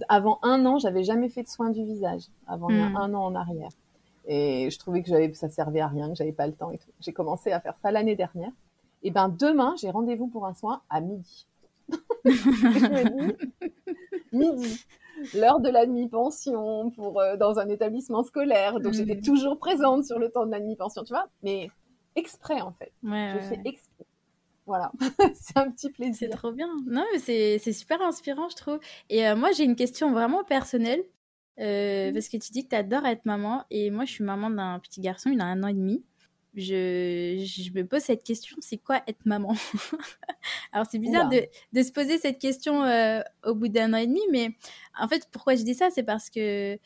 avant 0.07 0.37
un 0.43 0.63
an, 0.67 0.77
j'avais 0.77 1.03
jamais 1.03 1.29
fait 1.29 1.41
de 1.41 1.49
soins 1.49 1.71
du 1.71 1.83
visage 1.83 2.21
avant 2.47 2.69
hmm. 2.69 2.95
un 2.95 3.13
an 3.15 3.25
en 3.25 3.35
arrière. 3.35 3.71
Et 4.27 4.69
je 4.69 4.77
trouvais 4.77 5.01
que 5.01 5.09
j'avais, 5.09 5.33
ça 5.33 5.49
servait 5.49 5.79
à 5.79 5.87
rien, 5.87 6.09
que 6.09 6.15
j'avais 6.15 6.31
pas 6.31 6.45
le 6.45 6.53
temps 6.53 6.69
et 6.69 6.77
tout. 6.77 6.91
J'ai 6.99 7.11
commencé 7.11 7.51
à 7.51 7.59
faire 7.59 7.75
ça 7.81 7.91
l'année 7.91 8.15
dernière. 8.15 8.51
Et 9.03 9.11
ben 9.11 9.29
demain, 9.29 9.75
j'ai 9.79 9.89
rendez-vous 9.89 10.27
pour 10.27 10.45
un 10.45 10.53
soin 10.53 10.81
à 10.89 11.01
midi. 11.01 11.47
midi, 14.31 14.85
l'heure 15.35 15.59
de 15.59 15.69
la 15.69 15.85
demi-pension 15.85 16.91
pour 16.91 17.19
euh, 17.19 17.35
dans 17.35 17.59
un 17.59 17.67
établissement 17.69 18.23
scolaire. 18.23 18.79
Donc 18.79 18.93
j'étais 18.93 19.15
mm. 19.15 19.21
toujours 19.21 19.57
présente 19.57 20.05
sur 20.05 20.19
le 20.19 20.29
temps 20.29 20.45
de 20.45 20.51
la 20.51 20.59
demi-pension, 20.59 21.03
tu 21.03 21.13
vois. 21.13 21.27
Mais 21.43 21.69
exprès 22.15 22.61
en 22.61 22.71
fait. 22.71 22.91
je 23.03 23.39
fais 23.49 23.61
exprès. 23.65 24.05
Voilà, 24.67 24.91
c'est 25.33 25.57
un 25.57 25.71
petit 25.71 25.89
plaisir. 25.89 26.29
C'est 26.31 26.37
trop 26.37 26.51
bien. 26.51 26.69
Non, 26.85 27.03
mais 27.11 27.19
c'est 27.19 27.73
super 27.73 28.01
inspirant, 28.01 28.47
je 28.49 28.55
trouve. 28.55 28.79
Et 29.09 29.27
euh, 29.27 29.35
moi, 29.35 29.51
j'ai 29.51 29.63
une 29.63 29.75
question 29.75 30.11
vraiment 30.11 30.43
personnelle. 30.43 31.03
Euh, 31.59 32.09
mm. 32.09 32.13
Parce 32.13 32.29
que 32.29 32.37
tu 32.37 32.51
dis 32.51 32.63
que 32.63 32.69
tu 32.69 32.75
adores 32.75 33.05
être 33.05 33.25
maman. 33.25 33.65
Et 33.69 33.89
moi, 33.91 34.05
je 34.05 34.11
suis 34.11 34.23
maman 34.23 34.49
d'un 34.49 34.79
petit 34.79 35.01
garçon, 35.01 35.29
il 35.29 35.41
a 35.41 35.45
un 35.45 35.63
an 35.63 35.67
et 35.67 35.73
demi. 35.73 36.03
Je, 36.53 37.43
je, 37.45 37.71
me 37.71 37.85
pose 37.85 38.01
cette 38.01 38.23
question, 38.23 38.57
c'est 38.59 38.77
quoi 38.77 39.01
être 39.07 39.25
maman 39.25 39.55
Alors 40.73 40.85
c'est 40.89 40.99
bizarre 40.99 41.29
de, 41.29 41.43
de, 41.71 41.81
se 41.81 41.91
poser 41.93 42.17
cette 42.17 42.39
question 42.39 42.83
euh, 42.83 43.21
au 43.45 43.55
bout 43.55 43.69
d'un 43.69 43.93
an 43.93 43.97
et 43.97 44.07
demi, 44.07 44.21
mais 44.31 44.49
en 44.99 45.07
fait 45.07 45.27
pourquoi 45.31 45.55
je 45.55 45.63
dis 45.63 45.75
ça, 45.75 45.89
c'est 45.91 46.03
parce 46.03 46.29
que 46.29 46.77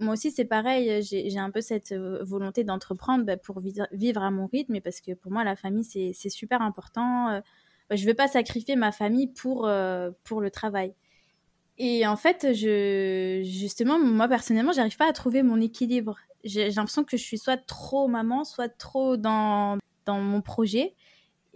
moi 0.00 0.14
aussi 0.14 0.32
c'est 0.32 0.44
pareil, 0.44 1.00
j'ai 1.02 1.38
un 1.38 1.50
peu 1.50 1.60
cette 1.60 1.92
euh, 1.92 2.24
volonté 2.24 2.64
d'entreprendre 2.64 3.24
bah, 3.24 3.36
pour 3.36 3.60
vivre 3.92 4.22
à 4.22 4.30
mon 4.32 4.46
rythme, 4.46 4.74
et 4.74 4.80
parce 4.80 5.00
que 5.00 5.12
pour 5.12 5.30
moi 5.30 5.44
la 5.44 5.54
famille 5.54 5.84
c'est 5.84 6.28
super 6.28 6.60
important. 6.60 7.28
Euh, 7.30 7.40
bah, 7.88 7.96
je 7.96 8.02
ne 8.02 8.08
veux 8.08 8.14
pas 8.14 8.28
sacrifier 8.28 8.74
ma 8.74 8.90
famille 8.90 9.28
pour, 9.28 9.70
pour 10.24 10.40
le 10.40 10.50
travail. 10.50 10.94
Et 11.76 12.06
en 12.06 12.16
fait, 12.16 12.54
je, 12.54 13.42
justement, 13.44 13.98
moi 13.98 14.26
personnellement, 14.28 14.72
j'arrive 14.72 14.96
pas 14.96 15.08
à 15.08 15.12
trouver 15.12 15.42
mon 15.42 15.60
équilibre 15.60 16.16
j'ai 16.44 16.70
l'impression 16.70 17.04
que 17.04 17.16
je 17.16 17.22
suis 17.22 17.38
soit 17.38 17.56
trop 17.56 18.06
maman, 18.08 18.44
soit 18.44 18.68
trop 18.68 19.16
dans, 19.16 19.78
dans 20.04 20.20
mon 20.20 20.40
projet. 20.40 20.94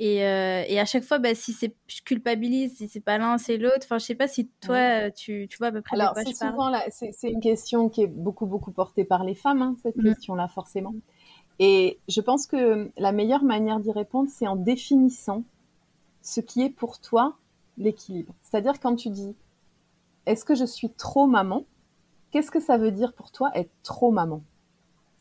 Et, 0.01 0.25
euh, 0.25 0.63
et 0.69 0.79
à 0.79 0.85
chaque 0.85 1.03
fois, 1.03 1.19
bah, 1.19 1.35
si 1.35 1.53
c'est, 1.53 1.75
je 1.89 2.03
culpabilise, 2.03 2.77
si 2.77 2.89
c'est 2.89 3.01
pas 3.01 3.19
l'un, 3.19 3.37
c'est 3.37 3.57
l'autre. 3.57 3.81
Enfin, 3.83 3.99
je 3.99 4.05
sais 4.05 4.15
pas 4.15 4.29
si 4.29 4.49
toi, 4.61 5.11
tu, 5.11 5.49
tu 5.51 5.59
vois 5.59 5.69
à 5.69 5.73
peu 5.73 5.83
près 5.83 5.97
Alors, 5.97 6.11
de 6.11 6.15
quoi 6.15 6.23
je 6.25 6.33
c'est 6.91 7.29
une 7.29 7.41
question 7.41 7.89
qui 7.89 8.03
est 8.03 8.07
beaucoup, 8.07 8.47
beaucoup 8.47 8.71
portée 8.71 9.05
par 9.05 9.25
les 9.25 9.35
femmes, 9.35 9.61
hein, 9.61 9.77
cette 9.83 9.97
mm. 9.97 10.05
question-là, 10.05 10.47
forcément. 10.47 10.95
Et 11.59 11.99
je 12.09 12.21
pense 12.21 12.47
que 12.47 12.91
la 12.97 13.11
meilleure 13.11 13.43
manière 13.43 13.81
d'y 13.81 13.91
répondre, 13.91 14.31
c'est 14.33 14.47
en 14.47 14.55
définissant 14.55 15.43
ce 16.23 16.41
qui 16.41 16.63
est 16.63 16.71
pour 16.71 17.01
toi 17.01 17.37
l'équilibre. 17.77 18.35
C'est-à-dire 18.43 18.79
quand 18.81 18.95
tu 18.95 19.11
dis, 19.11 19.35
est-ce 20.27 20.45
que 20.45 20.55
je 20.55 20.65
suis 20.65 20.91
trop 20.91 21.27
maman 21.27 21.65
Qu'est-ce 22.31 22.51
que 22.51 22.61
ça 22.61 22.77
veut 22.77 22.91
dire 22.91 23.15
pour 23.15 23.31
toi 23.31 23.51
être 23.55 23.71
trop 23.83 24.11
maman? 24.11 24.43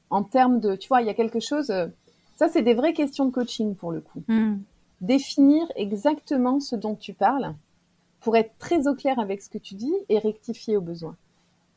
En 0.09 0.23
termes 0.23 0.59
de, 0.59 0.75
tu 0.75 0.87
vois, 0.87 1.01
il 1.01 1.07
y 1.07 1.09
a 1.09 1.13
quelque 1.13 1.39
chose. 1.39 1.69
Euh, 1.69 1.87
ça, 2.35 2.47
c'est 2.49 2.61
des 2.61 2.73
vraies 2.73 2.93
questions 2.93 3.25
de 3.25 3.31
coaching 3.31 3.75
pour 3.75 3.91
le 3.91 4.01
coup. 4.01 4.23
Hmm. 4.27 4.57
Définir 5.01 5.65
exactement 5.75 6.59
ce 6.59 6.75
dont 6.75 6.95
tu 6.95 7.13
parles 7.13 7.53
pour 8.19 8.35
être 8.35 8.57
très 8.57 8.87
au 8.87 8.95
clair 8.95 9.19
avec 9.19 9.41
ce 9.41 9.49
que 9.49 9.57
tu 9.57 9.75
dis 9.75 9.93
et 10.09 10.19
rectifier 10.19 10.77
au 10.77 10.81
besoin. 10.81 11.15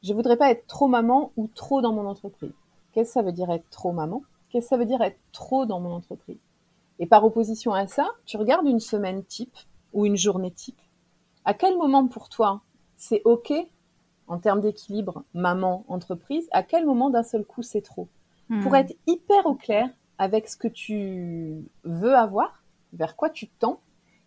Je 0.02 0.14
voudrais 0.14 0.36
pas 0.36 0.50
être 0.50 0.66
trop 0.66 0.88
maman 0.88 1.32
ou 1.36 1.48
trop 1.48 1.82
dans 1.82 1.92
mon 1.92 2.06
entreprise. 2.06 2.52
Qu'est-ce 2.92 3.10
que 3.10 3.12
ça 3.14 3.22
veut 3.22 3.32
dire 3.32 3.50
être 3.50 3.68
trop 3.70 3.92
maman? 3.92 4.22
Qu'est-ce 4.48 4.66
que 4.66 4.70
ça 4.70 4.76
veut 4.76 4.86
dire 4.86 5.02
être 5.02 5.18
trop 5.32 5.66
dans 5.66 5.80
mon 5.80 5.92
entreprise? 5.92 6.38
Et 6.98 7.06
par 7.06 7.24
opposition 7.24 7.72
à 7.72 7.86
ça, 7.86 8.08
tu 8.24 8.36
regardes 8.36 8.66
une 8.66 8.80
semaine 8.80 9.24
type 9.24 9.56
ou 9.92 10.06
une 10.06 10.16
journée 10.16 10.50
type. 10.50 10.80
À 11.44 11.54
quel 11.54 11.76
moment 11.76 12.06
pour 12.06 12.28
toi 12.28 12.60
c'est 12.96 13.22
OK 13.24 13.52
en 14.26 14.38
termes 14.38 14.60
d'équilibre 14.60 15.24
maman-entreprise 15.34 16.48
À 16.52 16.62
quel 16.62 16.84
moment 16.84 17.10
d'un 17.10 17.22
seul 17.22 17.44
coup 17.44 17.62
c'est 17.62 17.80
trop? 17.80 18.08
Pour 18.62 18.72
hmm. 18.72 18.76
être 18.76 18.94
hyper 19.06 19.46
au 19.46 19.54
clair 19.54 19.88
avec 20.18 20.48
ce 20.48 20.56
que 20.56 20.68
tu 20.68 21.64
veux 21.84 22.14
avoir, 22.14 22.62
vers 22.92 23.16
quoi 23.16 23.30
tu 23.30 23.46
tends, 23.48 23.80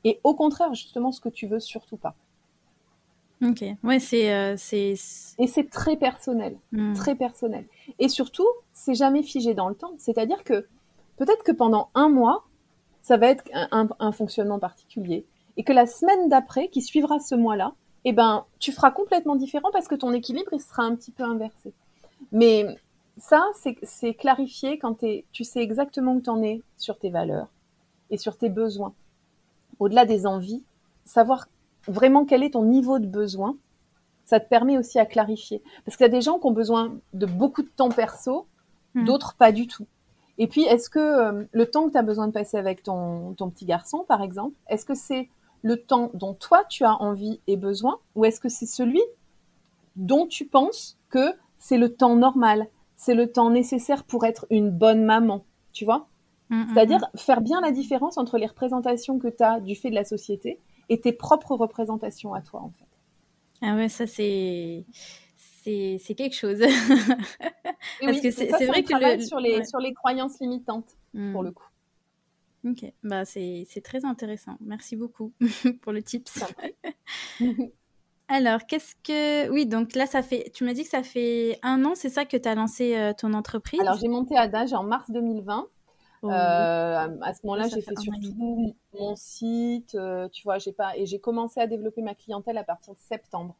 et 0.05 0.19
au 0.23 0.33
contraire, 0.33 0.73
justement, 0.73 1.11
ce 1.11 1.21
que 1.21 1.29
tu 1.29 1.47
veux 1.47 1.59
surtout 1.59 1.97
pas. 1.97 2.15
Ok, 3.45 3.63
ouais, 3.83 3.99
c'est. 3.99 4.33
Euh. 4.33 4.55
Et 4.71 5.47
c'est 5.47 5.69
très 5.69 5.97
personnel, 5.97 6.57
hmm. 6.71 6.93
très 6.93 7.15
personnel. 7.15 7.65
Et 7.99 8.07
surtout, 8.07 8.47
c'est 8.71 8.95
jamais 8.95 9.21
figé 9.21 9.53
dans 9.53 9.67
le 9.67 9.75
temps. 9.75 9.93
C'est-à-dire 9.97 10.43
que 10.45 10.65
peut-être 11.17 11.43
que 11.43 11.51
pendant 11.51 11.89
un 11.93 12.07
mois, 12.07 12.45
ça 13.01 13.17
va 13.17 13.27
être 13.27 13.43
un, 13.53 13.89
un, 13.99 14.11
fonctionnement 14.13 14.59
particulier, 14.59 15.25
et 15.57 15.63
que 15.63 15.73
la 15.73 15.85
semaine 15.85 16.29
d'après, 16.29 16.69
qui 16.69 16.81
suivra 16.81 17.19
ce 17.19 17.35
mois-là, 17.35 17.73
eh 18.05 18.13
ben, 18.13 18.45
tu 18.59 18.71
feras 18.71 18.91
complètement 18.91 19.35
différent 19.35 19.69
parce 19.73 19.89
que 19.89 19.95
ton 19.95 20.13
équilibre, 20.13 20.49
il 20.53 20.61
sera 20.61 20.83
un 20.83 20.95
petit 20.95 21.11
peu 21.11 21.23
inversé. 21.23 21.73
Mais 22.31 22.65
ça, 23.17 23.45
c'est 23.83 24.13
clarifié 24.15 24.79
quand 24.79 24.99
tu 25.31 25.43
sais 25.43 25.61
exactement 25.61 26.15
où 26.15 26.21
tu 26.21 26.29
en 26.29 26.41
es 26.41 26.61
sur 26.77 26.97
tes 26.97 27.09
valeurs 27.09 27.47
et 28.09 28.17
sur 28.17 28.37
tes 28.37 28.49
besoins. 28.49 28.93
Au-delà 29.79 30.05
des 30.05 30.25
envies, 30.25 30.63
savoir 31.05 31.47
vraiment 31.87 32.25
quel 32.25 32.43
est 32.43 32.51
ton 32.51 32.63
niveau 32.63 32.99
de 32.99 33.05
besoin, 33.05 33.55
ça 34.25 34.39
te 34.39 34.47
permet 34.47 34.77
aussi 34.77 34.99
à 34.99 35.05
clarifier. 35.05 35.61
Parce 35.85 35.97
qu'il 35.97 36.05
y 36.05 36.09
a 36.09 36.11
des 36.11 36.21
gens 36.21 36.39
qui 36.39 36.47
ont 36.47 36.51
besoin 36.51 36.95
de 37.13 37.25
beaucoup 37.25 37.61
de 37.61 37.69
temps 37.69 37.89
perso, 37.89 38.47
hmm. 38.95 39.05
d'autres 39.05 39.35
pas 39.35 39.51
du 39.51 39.67
tout. 39.67 39.85
Et 40.37 40.47
puis, 40.47 40.63
est-ce 40.63 40.89
que 40.89 40.99
euh, 40.99 41.43
le 41.51 41.65
temps 41.69 41.87
que 41.87 41.91
tu 41.91 41.97
as 41.97 42.03
besoin 42.03 42.27
de 42.27 42.33
passer 42.33 42.57
avec 42.57 42.83
ton, 42.83 43.33
ton 43.33 43.49
petit 43.49 43.65
garçon, 43.65 44.05
par 44.07 44.21
exemple, 44.21 44.55
est-ce 44.67 44.85
que 44.85 44.95
c'est 44.95 45.29
le 45.61 45.77
temps 45.77 46.09
dont 46.13 46.33
toi 46.33 46.63
tu 46.69 46.83
as 46.83 46.95
envie 47.01 47.39
et 47.47 47.55
besoin, 47.55 47.99
ou 48.15 48.25
est-ce 48.25 48.39
que 48.39 48.49
c'est 48.49 48.65
celui 48.65 49.01
dont 49.95 50.25
tu 50.25 50.45
penses 50.45 50.97
que 51.09 51.33
c'est 51.59 51.77
le 51.77 51.93
temps 51.93 52.15
normal? 52.15 52.67
C'est 52.95 53.15
le 53.15 53.31
temps 53.31 53.49
nécessaire 53.49 54.03
pour 54.03 54.25
être 54.25 54.45
une 54.49 54.69
bonne 54.69 55.03
maman, 55.03 55.45
tu 55.71 55.85
vois? 55.85 56.07
Mm, 56.49 56.55
mm, 56.55 56.67
C'est-à-dire 56.73 56.99
mm. 56.99 57.17
faire 57.17 57.41
bien 57.41 57.61
la 57.61 57.71
différence 57.71 58.17
entre 58.17 58.37
les 58.37 58.45
représentations 58.45 59.19
que 59.19 59.27
tu 59.27 59.43
as 59.43 59.59
du 59.59 59.75
fait 59.75 59.89
de 59.89 59.95
la 59.95 60.03
société 60.03 60.59
et 60.89 60.99
tes 60.99 61.13
propres 61.13 61.55
représentations 61.55 62.33
à 62.33 62.41
toi, 62.41 62.61
en 62.61 62.71
fait. 62.71 62.85
Ah 63.61 63.75
ouais, 63.75 63.89
ça 63.89 64.07
c'est 64.07 64.85
c'est 65.63 66.15
quelque 66.15 66.35
chose. 66.35 66.59
Parce 68.01 68.19
que 68.19 68.31
c'est 68.31 68.47
vrai 68.47 68.83
que 68.83 69.17
le... 69.17 69.23
sur 69.23 69.39
les 69.39 69.63
sur 69.63 69.79
les 69.79 69.93
croyances 69.93 70.39
limitantes 70.41 70.97
pour 71.31 71.43
le 71.43 71.51
coup. 71.51 71.67
Ok, 72.65 72.85
bah 73.03 73.25
c'est 73.25 73.65
très 73.83 74.05
intéressant. 74.05 74.57
Merci 74.61 74.95
beaucoup 74.95 75.33
pour 75.81 75.91
le 75.91 76.01
tips. 76.01 76.43
Alors, 78.33 78.65
qu'est-ce 78.65 78.95
que... 79.03 79.47
Oui, 79.51 79.67
donc 79.67 79.93
là, 79.93 80.07
ça 80.07 80.23
fait... 80.23 80.49
Tu 80.55 80.63
m'as 80.63 80.73
dit 80.73 80.81
que 80.81 80.89
ça 80.89 81.03
fait 81.03 81.59
un 81.61 81.85
an, 81.85 81.91
c'est 81.93 82.09
ça 82.09 82.25
que 82.25 82.35
tu 82.35 82.49
as 82.49 82.55
lancé 82.55 82.97
euh, 82.97 83.13
ton 83.13 83.31
entreprise? 83.35 83.79
Alors, 83.79 83.95
j'ai 83.99 84.07
monté 84.07 84.35
Adage 84.35 84.73
en 84.73 84.81
mars 84.81 85.11
2020. 85.11 85.67
Euh, 86.23 86.29
à 86.29 87.33
ce 87.35 87.45
moment-là, 87.45 87.67
j'ai 87.67 87.83
fait, 87.83 87.95
surtout 87.99 88.73
mon 88.97 89.15
site, 89.15 89.93
euh, 89.93 90.27
tu 90.29 90.43
vois, 90.45 90.57
j'ai 90.57 90.71
pas 90.71 90.97
et 90.97 91.05
j'ai 91.05 91.19
commencé 91.19 91.59
à 91.59 91.67
développer 91.67 92.01
ma 92.01 92.15
clientèle 92.15 92.57
à 92.57 92.63
partir 92.63 92.95
de 92.95 92.99
septembre 92.99 93.55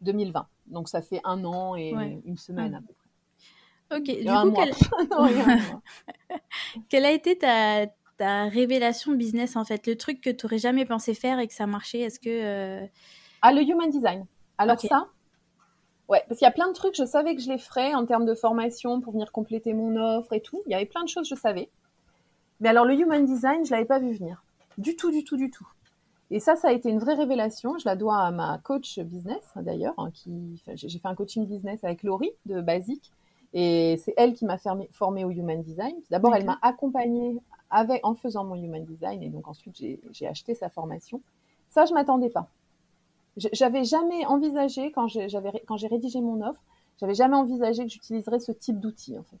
2020. 0.00 0.46
Donc 0.68 0.88
ça 0.88 1.02
fait 1.02 1.20
un 1.24 1.44
an 1.44 1.76
et 1.76 1.90
une 2.24 2.38
semaine 2.38 2.76
à 2.76 2.80
peu 2.80 2.94
près. 2.94 3.98
Ok, 3.98 4.04
du 4.04 4.24
coup, 4.26 5.12
quelle... 6.88 7.04
a 7.04 7.10
été 7.10 7.36
ta, 7.36 7.88
ta 8.16 8.44
révélation 8.44 9.12
business 9.12 9.56
en 9.56 9.64
fait, 9.64 9.86
le 9.86 9.96
truc 9.96 10.20
que 10.20 10.30
tu 10.30 10.46
n'aurais 10.46 10.58
jamais 10.58 10.86
pensé 10.86 11.14
faire 11.14 11.40
et 11.40 11.48
que 11.48 11.54
ça 11.54 11.66
marchait 11.66 11.98
Est-ce 11.98 12.20
que 12.20 12.88
ah, 13.42 13.52
le 13.52 13.62
human 13.62 13.90
design. 13.90 14.26
Alors 14.58 14.80
ça, 14.80 15.08
ouais, 16.08 16.22
parce 16.28 16.38
qu'il 16.38 16.46
y 16.46 16.48
a 16.48 16.52
plein 16.52 16.68
de 16.68 16.72
trucs, 16.72 16.96
je 16.96 17.04
savais 17.04 17.36
que 17.36 17.42
je 17.42 17.48
les 17.48 17.58
ferais 17.58 17.94
en 17.94 18.04
termes 18.06 18.26
de 18.26 18.34
formation 18.34 19.00
pour 19.00 19.12
venir 19.12 19.30
compléter 19.30 19.74
mon 19.74 19.96
offre 19.96 20.32
et 20.32 20.40
tout. 20.40 20.62
Il 20.66 20.72
y 20.72 20.74
avait 20.74 20.86
plein 20.86 21.04
de 21.04 21.08
choses, 21.08 21.28
je 21.28 21.34
savais. 21.34 21.70
Mais 22.60 22.68
alors 22.68 22.84
le 22.84 22.94
human 22.94 23.24
design, 23.24 23.64
je 23.64 23.70
l'avais 23.70 23.84
pas 23.84 23.98
vu 23.98 24.12
venir. 24.12 24.42
Du 24.78 24.96
tout, 24.96 25.10
du 25.10 25.24
tout, 25.24 25.36
du 25.36 25.50
tout. 25.50 25.66
Et 26.30 26.40
ça, 26.40 26.56
ça 26.56 26.68
a 26.68 26.72
été 26.72 26.90
une 26.90 26.98
vraie 26.98 27.14
révélation. 27.14 27.78
Je 27.78 27.84
la 27.86 27.96
dois 27.96 28.18
à 28.18 28.30
ma 28.30 28.58
coach 28.58 28.98
business, 28.98 29.42
d'ailleurs, 29.56 29.94
hein, 29.96 30.10
qui, 30.12 30.62
j'ai 30.74 30.98
fait 30.98 31.08
un 31.08 31.14
coaching 31.14 31.46
business 31.46 31.82
avec 31.84 32.02
Laurie 32.02 32.32
de 32.46 32.60
Basique. 32.60 33.10
Et 33.54 33.96
c'est 34.04 34.12
elle 34.18 34.34
qui 34.34 34.44
m'a 34.44 34.58
formée 34.92 35.24
au 35.24 35.30
Human 35.30 35.62
Design. 35.62 35.94
D'abord, 36.10 36.34
elle 36.34 36.44
m'a 36.44 36.58
accompagnée 36.60 37.38
avec, 37.70 38.06
en 38.06 38.14
faisant 38.14 38.44
mon 38.44 38.56
Human 38.56 38.84
Design. 38.84 39.22
Et 39.22 39.30
donc, 39.30 39.48
ensuite, 39.48 39.76
j'ai 39.78 40.26
acheté 40.26 40.54
sa 40.54 40.68
formation. 40.68 41.22
Ça, 41.70 41.86
je 41.86 41.94
m'attendais 41.94 42.28
pas. 42.28 42.50
J'avais 43.52 43.84
jamais 43.84 44.26
envisagé, 44.26 44.92
quand 44.92 45.06
j'ai 45.08 45.86
rédigé 45.86 46.20
mon 46.20 46.42
offre, 46.42 46.60
j'avais 47.00 47.14
jamais 47.14 47.36
envisagé 47.36 47.84
que 47.84 47.90
j'utiliserais 47.90 48.40
ce 48.40 48.52
type 48.52 48.80
d'outil, 48.80 49.18
en 49.18 49.22
fait. 49.22 49.38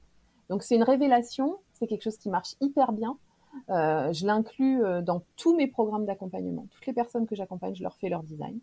Donc, 0.48 0.62
c'est 0.62 0.76
une 0.76 0.82
révélation, 0.82 1.58
c'est 1.72 1.86
quelque 1.86 2.02
chose 2.02 2.16
qui 2.16 2.28
marche 2.30 2.54
hyper 2.60 2.92
bien. 2.92 3.18
Euh, 3.70 4.12
je 4.12 4.26
l'inclus 4.26 4.84
euh, 4.84 5.02
dans 5.02 5.22
tous 5.36 5.54
mes 5.56 5.66
programmes 5.66 6.06
d'accompagnement. 6.06 6.66
Toutes 6.70 6.86
les 6.86 6.92
personnes 6.92 7.26
que 7.26 7.34
j'accompagne, 7.34 7.74
je 7.74 7.82
leur 7.82 7.96
fais 7.96 8.08
leur 8.08 8.22
design. 8.22 8.58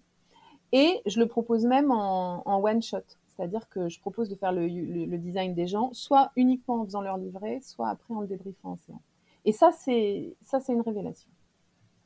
Et 0.72 1.02
je 1.06 1.20
le 1.20 1.28
propose 1.28 1.66
même 1.66 1.92
en, 1.92 2.42
one 2.46 2.82
shot. 2.82 3.00
C'est-à-dire 3.28 3.68
que 3.70 3.90
je 3.90 4.00
propose 4.00 4.30
de 4.30 4.36
faire 4.36 4.52
le, 4.52 4.68
le, 4.68 5.18
design 5.18 5.54
des 5.54 5.68
gens, 5.68 5.90
soit 5.92 6.32
uniquement 6.38 6.82
en 6.82 6.86
faisant 6.86 7.02
leur 7.02 7.18
livret, 7.18 7.60
soit 7.62 7.90
après 7.90 8.14
en 8.14 8.22
le 8.22 8.28
débriefant 8.28 8.72
en 8.72 8.78
séance. 8.78 9.02
Et 9.44 9.52
ça, 9.52 9.72
c'est 9.74 10.36
ça, 10.44 10.60
c'est 10.62 10.74
une 10.74 10.82
révélation. 10.82 11.30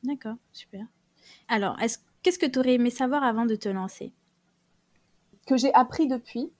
D'accord, 0.04 0.36
super. 0.52 0.86
Alors, 1.48 1.80
est-ce 1.80 2.00
Qu'est-ce 2.22 2.40
que 2.40 2.46
tu 2.46 2.60
aurais 2.60 2.74
aimé 2.74 2.90
savoir 2.90 3.24
avant 3.24 3.46
de 3.46 3.56
te 3.56 3.70
lancer? 3.70 4.12
Que 5.48 5.58
j'ai 5.58 5.74
appris 5.74 6.08
depuis, 6.08 6.52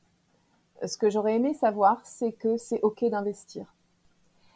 ce 0.86 0.98
que 0.98 1.10
j'aurais 1.10 1.36
aimé 1.36 1.54
savoir, 1.54 2.00
c'est 2.06 2.32
que 2.32 2.58
c'est 2.58 2.80
OK 2.82 3.04
d'investir. 3.06 3.76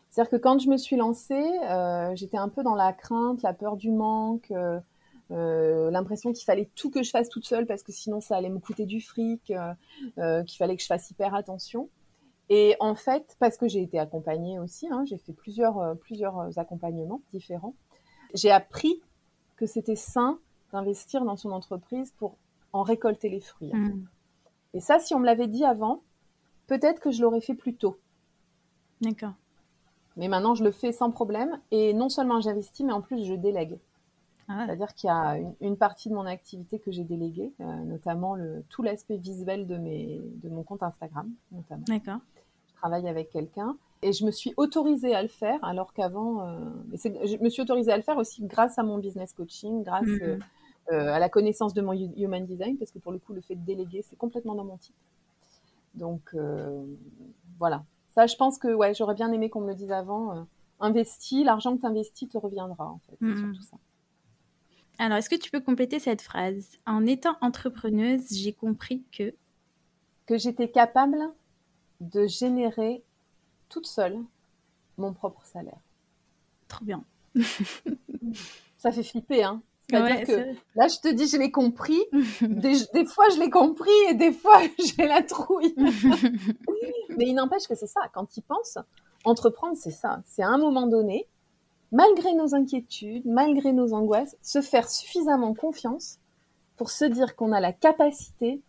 C'est-à-dire 0.09 0.31
que 0.31 0.37
quand 0.37 0.59
je 0.59 0.69
me 0.69 0.77
suis 0.77 0.95
lancée, 0.95 1.33
euh, 1.63 2.15
j'étais 2.15 2.37
un 2.37 2.47
peu 2.47 2.63
dans 2.63 2.75
la 2.75 2.93
crainte, 2.93 3.41
la 3.41 3.51
peur 3.51 3.75
du 3.75 3.91
manque, 3.91 4.51
euh, 4.51 4.79
euh, 5.31 5.89
l'impression 5.91 6.31
qu'il 6.31 6.45
fallait 6.45 6.69
tout 6.75 6.89
que 6.89 7.03
je 7.03 7.09
fasse 7.09 7.29
toute 7.29 7.45
seule 7.45 7.65
parce 7.65 7.81
que 7.81 7.91
sinon 7.91 8.21
ça 8.21 8.37
allait 8.37 8.49
me 8.49 8.59
coûter 8.59 8.85
du 8.85 9.01
fric, 9.01 9.41
qu'il 9.45 10.57
fallait 10.57 10.75
que 10.75 10.83
je 10.83 10.87
fasse 10.87 11.09
hyper 11.09 11.33
attention. 11.33 11.89
Et 12.49 12.75
en 12.79 12.93
fait, 12.93 13.35
parce 13.39 13.57
que 13.57 13.67
j'ai 13.67 13.81
été 13.81 13.97
accompagnée 13.97 14.59
aussi, 14.59 14.87
hein, 14.91 15.03
j'ai 15.05 15.17
fait 15.17 15.33
plusieurs, 15.33 15.97
plusieurs 15.97 16.59
accompagnements 16.59 17.21
différents, 17.33 17.73
j'ai 18.35 18.51
appris 18.51 19.01
que 19.55 19.65
c'était 19.65 19.95
sain 19.95 20.39
d'investir 20.73 21.23
dans 21.23 21.37
son 21.37 21.51
entreprise 21.51 22.11
pour 22.17 22.35
en 22.73 22.81
récolter 22.83 23.29
les 23.29 23.39
fruits. 23.39 23.71
Hmm. 23.73 24.05
Et 24.73 24.81
ça, 24.81 24.99
si 24.99 25.13
on 25.13 25.19
me 25.19 25.25
l'avait 25.25 25.47
dit 25.47 25.63
avant, 25.63 26.01
peut-être 26.67 26.99
que 26.99 27.11
je 27.11 27.21
l'aurais 27.21 27.41
fait 27.41 27.53
plus 27.53 27.75
tôt. 27.75 27.97
D'accord. 29.01 29.33
Mais 30.17 30.27
maintenant, 30.27 30.55
je 30.55 30.63
le 30.63 30.71
fais 30.71 30.91
sans 30.91 31.11
problème. 31.11 31.59
Et 31.71 31.93
non 31.93 32.09
seulement 32.09 32.41
j'investis, 32.41 32.85
mais 32.85 32.93
en 32.93 33.01
plus, 33.01 33.23
je 33.23 33.33
délègue. 33.33 33.79
Ah 34.47 34.65
C'est-à-dire 34.65 34.93
qu'il 34.93 35.07
y 35.07 35.11
a 35.11 35.37
une, 35.61 35.77
partie 35.77 36.09
de 36.09 36.15
mon 36.15 36.25
activité 36.25 36.79
que 36.79 36.91
j'ai 36.91 37.03
déléguée, 37.03 37.53
euh, 37.61 37.83
notamment 37.85 38.35
le, 38.35 38.63
tout 38.69 38.83
l'aspect 38.83 39.17
visuel 39.17 39.67
de, 39.67 39.77
mes, 39.77 40.21
de 40.43 40.49
mon 40.49 40.63
compte 40.63 40.83
Instagram, 40.83 41.31
notamment. 41.51 41.85
D'accord. 41.87 42.19
Je 42.67 42.73
travaille 42.73 43.07
avec 43.07 43.29
quelqu'un 43.29 43.77
et 44.01 44.11
je 44.11 44.25
me 44.25 44.31
suis 44.31 44.53
autorisée 44.57 45.15
à 45.15 45.21
le 45.21 45.29
faire, 45.29 45.63
alors 45.63 45.93
qu'avant, 45.93 46.45
euh, 46.45 46.59
je 46.93 47.41
me 47.41 47.47
suis 47.47 47.61
autorisée 47.61 47.91
à 47.91 47.95
le 47.95 48.03
faire 48.03 48.17
aussi 48.17 48.43
grâce 48.43 48.77
à 48.77 48.83
mon 48.83 48.97
business 48.97 49.31
coaching, 49.31 49.81
grâce 49.81 50.05
mmh. 50.05 50.19
euh, 50.23 50.39
à 50.89 51.19
la 51.19 51.29
connaissance 51.29 51.73
de 51.73 51.81
mon 51.81 51.93
human 51.93 52.45
design, 52.45 52.77
parce 52.77 52.91
que 52.91 52.99
pour 52.99 53.11
le 53.11 53.19
coup, 53.19 53.33
le 53.33 53.41
fait 53.41 53.55
de 53.55 53.65
déléguer, 53.65 54.01
c'est 54.01 54.17
complètement 54.17 54.55
dans 54.55 54.65
mon 54.65 54.77
type. 54.77 54.95
Donc 55.95 56.35
voilà. 57.59 57.83
Ça, 58.15 58.27
je 58.27 58.35
pense 58.35 58.57
que 58.57 58.73
ouais, 58.73 58.93
j'aurais 58.93 59.15
bien 59.15 59.31
aimé 59.31 59.49
qu'on 59.49 59.61
me 59.61 59.69
le 59.69 59.75
dise 59.75 59.91
avant. 59.91 60.45
investis, 60.79 61.45
l'argent 61.45 61.75
que 61.75 61.81
tu 61.81 61.87
investis 61.87 62.29
te 62.29 62.37
reviendra, 62.37 62.87
en 62.89 62.99
fait. 62.99 63.15
C'est 63.19 63.25
mmh. 63.25 63.37
surtout 63.37 63.63
ça. 63.63 63.77
Alors, 64.99 65.17
est-ce 65.17 65.29
que 65.29 65.35
tu 65.35 65.49
peux 65.49 65.61
compléter 65.61 65.99
cette 65.99 66.21
phrase? 66.21 66.77
En 66.85 67.05
étant 67.05 67.35
entrepreneuse, 67.41 68.29
j'ai 68.31 68.53
compris 68.53 69.03
que... 69.11 69.33
Que 70.25 70.37
j'étais 70.37 70.69
capable 70.69 71.17
de 71.99 72.27
générer 72.27 73.03
toute 73.69 73.87
seule 73.87 74.19
mon 74.97 75.13
propre 75.13 75.43
salaire. 75.45 75.79
Trop 76.67 76.85
bien. 76.85 77.03
Ça 78.77 78.91
fait 78.91 79.03
flipper, 79.03 79.43
hein 79.43 79.61
c'est-à-dire 79.89 80.25
que 80.25 80.55
là, 80.75 80.87
je 80.87 80.99
te 80.99 81.13
dis, 81.13 81.27
je 81.27 81.37
l'ai 81.37 81.51
compris. 81.51 81.99
des, 82.41 83.05
fois, 83.05 83.25
je 83.29 83.39
l'ai 83.39 83.49
compris 83.49 83.91
et 84.09 84.13
des 84.13 84.31
fois, 84.31 84.61
j'ai 84.79 85.07
la 85.07 85.21
trouille. 85.23 85.73
Mais 87.17 87.25
il 87.27 87.33
n'empêche 87.33 87.67
que 87.67 87.75
c'est 87.75 87.87
ça. 87.87 88.01
Quand 88.13 88.37
il 88.37 88.41
pense, 88.41 88.77
entreprendre, 89.23 89.77
c'est 89.77 89.91
ça. 89.91 90.21
C'est 90.25 90.43
à 90.43 90.49
un 90.49 90.57
moment 90.57 90.87
donné, 90.87 91.27
malgré 91.91 92.33
nos 92.33 92.55
inquiétudes, 92.55 93.25
malgré 93.25 93.73
nos 93.73 93.93
angoisses, 93.93 94.35
se 94.41 94.61
faire 94.61 94.89
suffisamment 94.89 95.53
confiance 95.53 96.19
pour 96.77 96.89
se 96.89 97.05
dire 97.05 97.35
qu'on 97.35 97.51
a 97.51 97.59
la 97.59 97.73
capacité 97.73 98.61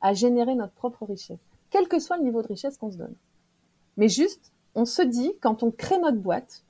à 0.00 0.14
générer 0.14 0.54
notre 0.54 0.72
propre 0.72 1.06
richesse, 1.06 1.38
quel 1.70 1.86
que 1.86 2.00
soit 2.00 2.16
le 2.16 2.24
niveau 2.24 2.42
de 2.42 2.48
richesse 2.48 2.76
qu'on 2.76 2.90
se 2.90 2.96
donne. 2.96 3.14
Mais 3.96 4.08
juste, 4.08 4.52
on 4.74 4.84
se 4.84 5.02
dit, 5.02 5.32
quand 5.40 5.62
on 5.62 5.70
crée 5.70 5.98
notre 5.98 6.18
boîte, 6.18 6.64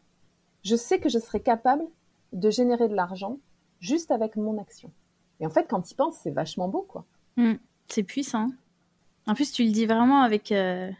je 0.64 0.76
sais 0.76 0.98
que 0.98 1.08
je 1.08 1.18
serai 1.18 1.40
capable 1.40 1.84
de 2.32 2.50
générer 2.50 2.88
de 2.88 2.94
l'argent 2.94 3.38
juste 3.82 4.10
avec 4.10 4.36
mon 4.36 4.58
action. 4.58 4.90
Et 5.40 5.46
en 5.46 5.50
fait, 5.50 5.66
quand 5.68 5.82
tu 5.82 5.92
y 5.92 5.94
penses, 5.94 6.16
c'est 6.22 6.30
vachement 6.30 6.68
beau, 6.68 6.86
quoi. 6.88 7.04
Hmm, 7.36 7.54
c'est 7.88 8.04
puissant. 8.04 8.50
En 9.26 9.34
plus, 9.34 9.52
tu 9.52 9.64
le 9.64 9.70
dis 9.70 9.86
vraiment 9.86 10.22
avec. 10.22 10.52
Euh, 10.52 10.90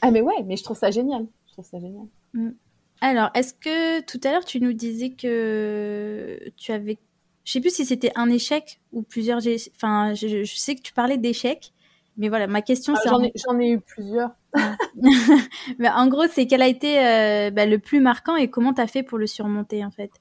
ah, 0.00 0.10
mais 0.10 0.22
ouais, 0.22 0.42
mais 0.44 0.56
je 0.56 0.64
trouve 0.64 0.76
ça 0.76 0.90
génial. 0.90 1.26
Je 1.46 1.52
trouve 1.52 1.64
ça 1.64 1.78
génial. 1.78 2.06
Hmm. 2.32 2.52
Alors, 3.00 3.30
est-ce 3.34 3.54
que 3.54 4.00
tout 4.00 4.20
à 4.24 4.32
l'heure, 4.32 4.44
tu 4.44 4.60
nous 4.60 4.72
disais 4.72 5.10
que 5.10 6.38
tu 6.56 6.72
avais. 6.72 6.98
Je 7.44 7.52
sais 7.52 7.60
plus 7.60 7.74
si 7.74 7.84
c'était 7.84 8.12
un 8.16 8.30
échec 8.30 8.80
ou 8.92 9.02
plusieurs. 9.02 9.40
Enfin, 9.76 10.14
je, 10.14 10.44
sais 10.44 10.74
que 10.74 10.82
tu 10.82 10.94
parlais 10.94 11.18
d'échecs. 11.18 11.72
Mais 12.16 12.28
voilà, 12.28 12.46
ma 12.46 12.62
question, 12.62 12.94
ah, 12.96 13.00
c'est. 13.02 13.10
J'en 13.44 13.58
ai, 13.58 13.70
eu 13.70 13.80
plusieurs. 13.80 14.30
mais 15.78 15.90
en 15.90 16.06
gros, 16.06 16.26
c'est 16.30 16.46
quel 16.46 16.62
a 16.62 16.68
été 16.68 17.04
euh, 17.04 17.50
bah, 17.50 17.66
le 17.66 17.78
plus 17.78 18.00
marquant 18.00 18.36
et 18.36 18.48
comment 18.48 18.72
tu 18.72 18.80
as 18.80 18.86
fait 18.86 19.02
pour 19.02 19.18
le 19.18 19.26
surmonter, 19.26 19.84
en 19.84 19.90
fait? 19.90 20.12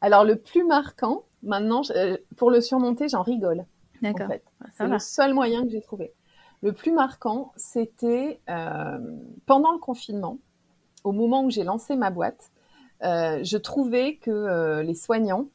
Alors, 0.00 0.24
le 0.24 0.36
plus 0.36 0.64
marquant, 0.64 1.24
maintenant, 1.42 1.82
euh, 1.94 2.16
pour 2.36 2.50
le 2.50 2.60
surmonter, 2.60 3.08
j'en 3.08 3.22
rigole. 3.22 3.64
D'accord. 4.02 4.26
En 4.26 4.28
fait. 4.28 4.44
C'est 4.74 4.86
le 4.86 4.98
seul 4.98 5.34
moyen 5.34 5.64
que 5.64 5.70
j'ai 5.70 5.82
trouvé. 5.82 6.12
Le 6.62 6.72
plus 6.72 6.92
marquant, 6.92 7.52
c'était 7.56 8.40
euh, 8.50 8.98
pendant 9.46 9.72
le 9.72 9.78
confinement 9.78 10.38
au 11.04 11.12
moment 11.12 11.44
où 11.44 11.50
j'ai 11.50 11.64
lancé 11.64 11.96
ma 11.96 12.10
boîte, 12.10 12.50
euh, 13.02 13.40
je 13.42 13.56
trouvais 13.56 14.16
que 14.16 14.30
euh, 14.30 14.82
les 14.82 14.94
soignants 14.94 15.46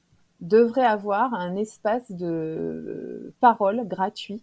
devraient 0.41 0.86
avoir 0.86 1.36
un 1.36 1.55
espace 1.55 2.12
de 2.12 3.34
parole 3.39 3.88
gratuit, 3.88 4.41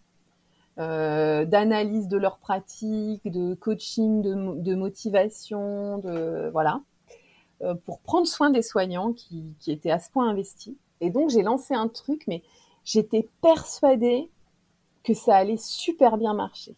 d'analyse 0.79 2.09
de 2.09 2.17
leurs 2.17 2.39
pratiques, 2.39 3.31
de 3.31 3.55
coaching, 3.55 4.23
de, 4.23 4.75
motivation, 4.75 5.99
de 5.99 6.49
voilà, 6.51 6.81
pour 7.85 8.01
prendre 8.01 8.27
soin 8.27 8.51
des 8.51 8.63
soignants 8.63 9.13
qui, 9.13 9.55
qui 9.61 9.71
étaient 9.71 9.91
à 9.91 9.99
ce 9.99 10.11
point 10.11 10.29
investis. 10.29 10.75
Et 11.01 11.11
donc 11.11 11.31
j'ai 11.31 11.43
lancé 11.43 11.75
un 11.75 11.89
truc, 11.89 12.25
mais 12.27 12.43
j'étais 12.85 13.29
persuadée 13.41 14.31
que 15.03 15.15
ça 15.15 15.37
allait 15.37 15.57
super 15.57 16.17
bien 16.17 16.35
marcher. 16.35 16.77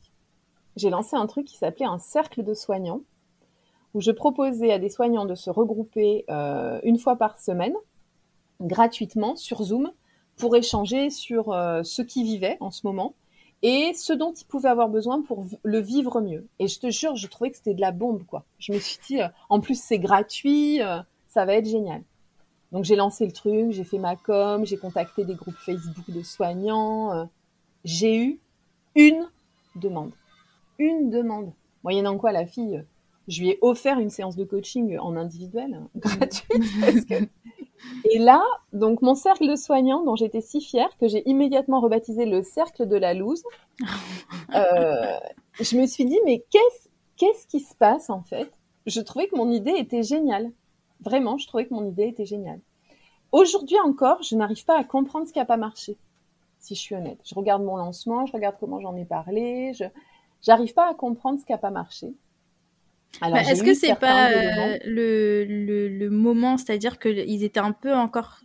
J'ai 0.77 0.91
lancé 0.91 1.17
un 1.17 1.27
truc 1.27 1.47
qui 1.47 1.57
s'appelait 1.57 1.87
un 1.87 1.99
cercle 1.99 2.43
de 2.43 2.55
soignants 2.55 3.03
où 3.95 4.01
je 4.01 4.11
proposais 4.11 4.73
à 4.73 4.79
des 4.79 4.89
soignants 4.89 5.25
de 5.25 5.35
se 5.35 5.51
regrouper 5.51 6.25
euh, 6.29 6.81
une 6.83 6.99
fois 6.99 7.17
par 7.17 7.39
semaine, 7.39 7.75
gratuitement, 8.61 9.37
sur 9.37 9.63
Zoom, 9.63 9.93
pour 10.37 10.57
échanger 10.57 11.11
sur 11.11 11.53
euh, 11.53 11.83
ce 11.85 12.03
qui 12.03 12.25
vivaient 12.25 12.57
en 12.59 12.73
ce 12.73 12.87
moment 12.87 13.15
et 13.65 13.93
ce 13.95 14.13
dont 14.13 14.33
ils 14.33 14.45
pouvaient 14.45 14.69
avoir 14.69 14.89
besoin 14.89 15.23
pour 15.23 15.45
le 15.63 15.79
vivre 15.81 16.21
mieux. 16.21 16.47
Et 16.61 16.69
je 16.69 16.79
te 16.79 16.91
jure, 16.91 17.17
je 17.17 17.27
trouvais 17.27 17.51
que 17.51 17.57
c'était 17.57 17.75
de 17.75 17.81
la 17.81 17.91
bombe, 17.91 18.25
quoi. 18.25 18.45
Je 18.59 18.73
me 18.73 18.79
suis 18.79 18.99
dit, 19.07 19.21
euh, 19.21 19.29
en 19.49 19.61
plus 19.61 19.81
c'est 19.81 19.99
gratuit, 19.99 20.81
ça 21.29 21.45
va 21.45 21.55
être 21.55 21.67
génial. 21.67 22.03
Donc 22.71 22.85
j'ai 22.85 22.95
lancé 22.95 23.27
le 23.27 23.33
truc, 23.33 23.73
j'ai 23.73 23.85
fait 23.85 23.99
ma 23.99 24.17
com, 24.17 24.65
j'ai 24.65 24.77
contacté 24.77 25.25
des 25.25 25.35
groupes 25.35 25.57
Facebook 25.57 26.09
de 26.11 26.23
soignants. 26.23 27.29
j'ai 27.85 28.17
eu 28.17 28.39
une 28.95 29.29
demande. 29.77 30.13
Une 30.79 31.11
demande. 31.11 31.53
Moyennant 31.83 32.19
quoi 32.19 32.33
la 32.33 32.47
fille 32.47 32.85
je 33.29 33.41
lui 33.41 33.51
ai 33.51 33.59
offert 33.63 33.99
une 33.99 34.11
séance 34.11 34.37
de 34.37 34.45
coaching 34.45 34.99
en 34.99 35.17
individuel, 35.17 35.81
gratuite. 35.97 37.31
Et 38.11 38.19
là, 38.19 38.43
donc 38.73 39.03
mon 39.03 39.15
cercle 39.15 39.49
de 39.49 39.57
soignants, 39.57 40.03
dont 40.05 40.17
j'étais 40.17 40.41
si 40.41 40.61
fière 40.61 40.97
que 40.99 41.09
j'ai 41.09 41.29
immédiatement 41.29 41.81
rebaptisé 41.81 42.27
le 42.27 42.43
cercle 42.43 42.87
de 42.87 42.97
la 42.97 43.15
loose, 43.15 43.43
euh, 44.55 45.17
je 45.61 45.77
me 45.77 45.87
suis 45.87 46.05
dit, 46.05 46.19
mais 46.25 46.45
qu'est-ce, 46.51 46.89
qu'est-ce 47.17 47.47
qui 47.47 47.61
se 47.61 47.75
passe 47.75 48.11
en 48.11 48.23
fait? 48.23 48.51
Je 48.87 49.01
trouvais 49.01 49.27
que 49.29 49.37
mon 49.37 49.51
idée 49.51 49.75
était 49.77 50.03
géniale. 50.03 50.53
Vraiment, 51.01 51.39
je 51.39 51.47
trouvais 51.47 51.67
que 51.67 51.75
mon 51.75 51.87
idée 51.87 52.05
était 52.09 52.27
géniale. 52.27 52.61
Aujourd'hui 53.33 53.79
encore, 53.81 54.23
je 54.23 54.37
n'arrive 54.37 54.65
pas 54.65 54.79
à 54.79 54.85
comprendre 54.85 55.27
ce 55.27 55.33
qui 55.33 55.39
n'a 55.39 55.45
pas 55.45 55.57
marché, 55.57 55.97
si 56.61 56.75
je 56.75 56.81
suis 56.81 56.95
honnête. 56.95 57.19
Je 57.25 57.35
regarde 57.35 57.63
mon 57.63 57.77
lancement, 57.77 58.27
je 58.27 58.33
regarde 58.33 58.57
comment 58.61 58.81
j'en 58.81 58.95
ai 58.97 59.05
parlé, 59.05 59.73
je 59.75 59.85
n'arrive 60.47 60.75
pas 60.75 60.89
à 60.89 60.95
comprendre 60.95 61.41
ce 61.41 61.45
qui 61.45 61.53
n'a 61.53 61.59
pas 61.59 61.71
marché. 61.71 62.15
Est-ce 63.23 63.63
que 63.63 63.75
c'est 63.75 63.95
pas 63.95 64.31
euh, 64.31 64.79
le, 64.85 65.45
le, 65.45 65.89
le, 65.89 66.11
moment, 66.11 66.57
c'est-à-dire 66.57 66.99
qu'ils 66.99 67.45
étaient 67.45 67.61
un 67.61 67.73
peu 67.73 67.95
encore 67.95 68.41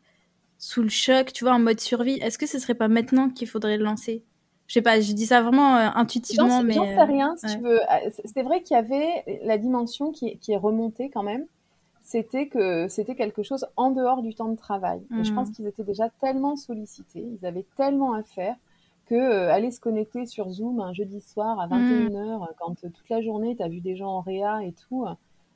sous 0.57 0.83
le 0.83 0.89
choc, 0.89 1.33
tu 1.33 1.43
vois, 1.43 1.53
en 1.53 1.59
mode 1.59 1.79
survie 1.79 2.19
Est-ce 2.21 2.37
que 2.37 2.45
ce 2.45 2.59
serait 2.59 2.75
pas 2.75 2.87
maintenant 2.87 3.29
qu'il 3.29 3.47
faudrait 3.47 3.77
le 3.77 3.83
lancer? 3.83 4.23
Je 4.67 4.73
sais 4.75 4.81
pas, 4.81 4.99
je 4.99 5.13
dis 5.13 5.25
ça 5.25 5.41
vraiment 5.41 5.77
euh, 5.77 5.89
intuitivement, 5.95 6.61
mais. 6.61 6.73
J'en 6.73 6.85
sais 6.85 7.03
rien, 7.03 7.35
si 7.37 7.55
tu 7.55 7.63
veux. 7.63 7.79
Ah, 7.87 8.01
c'est 8.11 8.43
vrai 8.43 8.61
qu'il 8.61 8.75
y 8.75 8.79
avait 8.79 9.41
la 9.43 9.57
dimension 9.57 10.11
qui, 10.11 10.37
qui 10.37 10.51
est 10.51 10.57
remontée 10.57 11.09
quand 11.09 11.23
même. 11.23 11.45
C'était 12.03 12.47
que 12.47 12.87
c'était 12.87 13.15
quelque 13.15 13.43
chose 13.43 13.67
en 13.77 13.91
dehors 13.91 14.21
du 14.21 14.33
temps 14.33 14.49
de 14.49 14.57
travail. 14.57 15.01
Et 15.19 15.23
je 15.23 15.33
pense 15.33 15.49
mmh. 15.49 15.51
qu'ils 15.53 15.67
étaient 15.67 15.83
déjà 15.83 16.09
tellement 16.21 16.55
sollicités, 16.55 17.23
ils 17.39 17.45
avaient 17.45 17.65
tellement 17.77 18.13
à 18.13 18.23
faire 18.23 18.55
que 19.09 19.15
euh, 19.15 19.51
aller 19.51 19.71
se 19.71 19.79
connecter 19.79 20.27
sur 20.27 20.49
Zoom 20.51 20.79
un 20.79 20.93
jeudi 20.93 21.19
soir 21.19 21.59
à 21.59 21.67
21h, 21.67 22.11
mm. 22.11 22.47
quand 22.59 22.83
euh, 22.83 22.89
toute 22.89 23.09
la 23.09 23.21
journée, 23.21 23.55
tu 23.55 23.63
as 23.63 23.67
vu 23.67 23.81
des 23.81 23.95
gens 23.95 24.09
en 24.09 24.21
réa 24.21 24.63
et 24.63 24.73
tout. 24.73 25.05
Euh, 25.05 25.13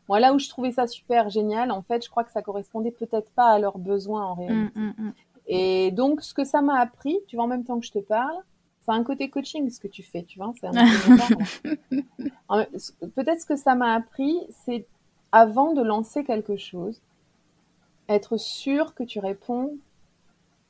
moi, 0.10 0.20
là 0.20 0.34
où 0.34 0.40
je 0.40 0.50
trouvais 0.50 0.72
ça 0.72 0.88
super 0.88 1.30
génial, 1.30 1.72
en 1.72 1.84
fait, 1.84 2.04
je 2.04 2.10
crois 2.10 2.24
que 2.24 2.32
ça 2.32 2.42
correspondait 2.42 2.92
peut-être 2.92 3.30
pas 3.32 3.52
à 3.52 3.60
leurs 3.60 3.78
besoins 3.78 4.26
en 4.26 4.34
réalité. 4.34 4.80
Mm, 4.80 4.94
mm, 4.98 5.14
et 5.48 5.92
donc, 5.92 6.22
ce 6.22 6.34
que 6.34 6.44
ça 6.44 6.62
m'a 6.62 6.80
appris, 6.80 7.20
tu 7.28 7.36
vois, 7.36 7.46
en 7.46 7.48
même 7.48 7.64
temps 7.64 7.80
que 7.80 7.86
je 7.86 7.92
te 7.92 8.00
parle, 8.00 8.36
c'est 8.82 8.92
un 8.92 9.04
côté 9.04 9.30
coaching 9.30 9.70
ce 9.70 9.80
que 9.80 9.88
tu 9.88 10.04
fais, 10.04 10.24
tu 10.24 10.40
vois. 10.40 10.52
peut-être 13.16 13.42
ce 13.42 13.46
que 13.46 13.56
ça 13.56 13.76
m'a 13.76 13.94
appris, 13.94 14.36
c'est 14.66 14.86
avant 15.32 15.74
de 15.74 15.82
lancer 15.82 16.24
quelque 16.24 16.58
chose, 16.58 17.02
être 18.10 18.38
sûr 18.38 18.94
que 18.94 19.04
tu 19.04 19.20
réponds 19.20 19.78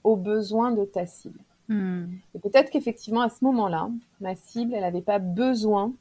aux 0.03 0.15
besoins 0.15 0.71
de 0.71 0.85
ta 0.85 1.05
cible. 1.05 1.39
Hmm. 1.69 2.05
Et 2.35 2.39
peut-être 2.39 2.69
qu'effectivement, 2.69 3.21
à 3.21 3.29
ce 3.29 3.43
moment-là, 3.45 3.89
ma 4.19 4.35
cible, 4.35 4.73
elle 4.73 4.81
n'avait 4.81 5.01
pas 5.01 5.19
besoin 5.19 5.93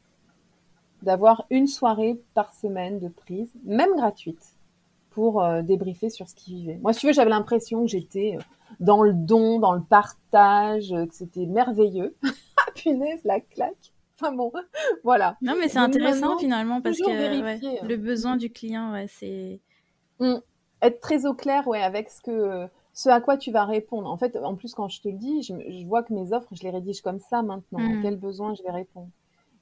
d'avoir 1.03 1.47
une 1.51 1.67
soirée 1.67 2.21
par 2.35 2.55
semaine 2.55 2.99
de 2.99 3.09
prise, 3.09 3.51
même 3.65 3.95
gratuite, 3.97 4.55
pour 5.11 5.43
euh, 5.43 5.63
débriefer 5.63 6.11
sur 6.11 6.29
ce 6.29 6.35
qu'ils 6.35 6.57
vivaient. 6.57 6.79
Moi, 6.83 6.93
si 6.93 7.01
tu 7.01 7.07
veux, 7.07 7.13
j'avais 7.13 7.31
l'impression 7.31 7.83
que 7.83 7.89
j'étais 7.89 8.37
euh, 8.37 8.43
dans 8.81 9.03
le 9.03 9.13
don, 9.13 9.59
dans 9.59 9.73
le 9.73 9.83
partage, 9.83 10.93
euh, 10.93 11.07
que 11.07 11.15
c'était 11.15 11.47
merveilleux. 11.47 12.15
Ah, 12.65 12.71
punaise, 12.77 13.19
la 13.25 13.41
claque. 13.41 13.93
Enfin 14.21 14.33
bon, 14.33 14.53
voilà. 15.03 15.37
Non, 15.43 15.55
mais 15.59 15.67
c'est 15.69 15.81
intéressant 15.81 16.39
finalement 16.39 16.81
parce 16.81 16.99
que 16.99 17.87
le 17.89 17.97
besoin 17.97 18.37
du 18.37 18.51
client, 18.51 18.93
ouais, 18.93 19.07
c'est. 19.09 19.59
Hmm. 20.21 20.37
Être 20.81 21.01
très 21.01 21.27
au 21.27 21.35
clair, 21.35 21.67
ouais, 21.67 21.83
avec 21.83 22.09
ce 22.09 22.21
que 22.21 22.69
ce 22.95 23.09
à 23.09 23.20
quoi 23.20 23.36
tu 23.36 23.51
vas 23.51 23.64
répondre. 23.64 24.11
En 24.11 24.16
fait, 24.16 24.36
en 24.36 24.55
plus, 24.55 24.74
quand 24.74 24.88
je 24.88 25.01
te 25.01 25.09
le 25.09 25.16
dis, 25.16 25.43
je, 25.43 25.86
vois 25.86 26.03
que 26.03 26.12
mes 26.12 26.32
offres, 26.32 26.49
je 26.53 26.62
les 26.62 26.70
rédige 26.70 27.01
comme 27.01 27.18
ça 27.18 27.43
maintenant. 27.43 27.78
À 27.78 27.88
mm. 27.88 28.03
quel 28.03 28.16
besoin 28.16 28.55
je 28.55 28.62
vais 28.62 28.70
répondre. 28.70 29.09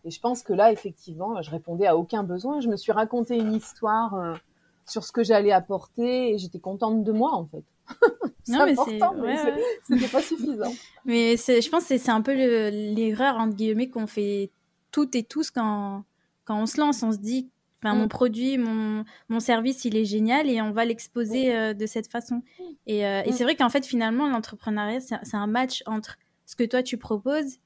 Et 0.05 0.11
je 0.11 0.21
pense 0.21 0.43
que 0.43 0.53
là, 0.53 0.73
effectivement, 0.73 1.41
je 1.43 1.51
répondais 1.51 1.87
à 1.87 1.97
aucun 1.97 2.23
besoin. 2.23 2.61
Je 2.61 2.69
me 2.69 2.77
suis 2.77 2.93
raconté 2.93 3.37
une 3.37 3.53
histoire 3.53 4.15
euh, 4.15 4.35
sur 4.87 5.05
ce 5.05 5.13
que 5.13 5.23
j'allais 5.23 5.53
apporter 5.53 6.33
et 6.33 6.39
j'étais 6.39 6.59
contente 6.59 7.05
de 7.05 7.13
moi, 7.13 7.35
en 7.35 7.47
fait. 7.47 7.65
c'est 8.45 8.53
non, 8.53 8.65
mais 8.65 8.73
important, 8.73 9.15
mais 9.15 9.37
c'était 9.85 10.09
pas 10.09 10.23
suffisant. 10.23 10.73
Mais 11.05 11.37
je 11.37 11.69
pense 11.71 11.87
que 11.87 11.99
c'est 11.99 12.11
un 12.11 12.23
peu 12.23 12.33
l'erreur, 12.33 13.37
entre 13.37 13.57
guillemets, 13.57 13.89
qu'on 13.89 14.07
fait 14.07 14.51
toutes 14.91 15.15
et 15.15 15.23
tous 15.23 15.51
quand, 15.51 16.05
quand 16.45 16.63
on 16.63 16.67
se 16.67 16.81
lance. 16.81 17.03
On 17.03 17.13
se 17.13 17.19
dit, 17.19 17.49
Enfin, 17.83 17.95
mon 17.95 18.05
mm. 18.05 18.09
produit, 18.09 18.59
mon, 18.59 19.05
mon, 19.29 19.41
service, 19.41 19.85
il 19.85 19.97
est 19.97 20.05
génial 20.05 20.51
et 20.51 20.61
on 20.61 20.71
va 20.71 20.85
l'exposer 20.85 21.55
euh, 21.55 21.73
de 21.73 21.87
cette 21.87 22.09
façon. 22.09 22.43
Et, 22.87 23.07
euh, 23.07 23.23
et 23.25 23.31
mm. 23.31 23.33
c'est 23.33 23.45
vrai 23.45 23.57
qu'en 23.57 23.71
fait, 23.71 23.87
finalement, 23.87 24.29
l'entrepreneuriat, 24.29 25.01
c'est 25.01 25.37
un 25.37 25.47
match 25.47 25.83
entre 25.87 26.19
ce 26.45 26.57
que 26.57 26.65
toi 26.65 26.83
tu 26.83 26.99
proposes 26.99 27.59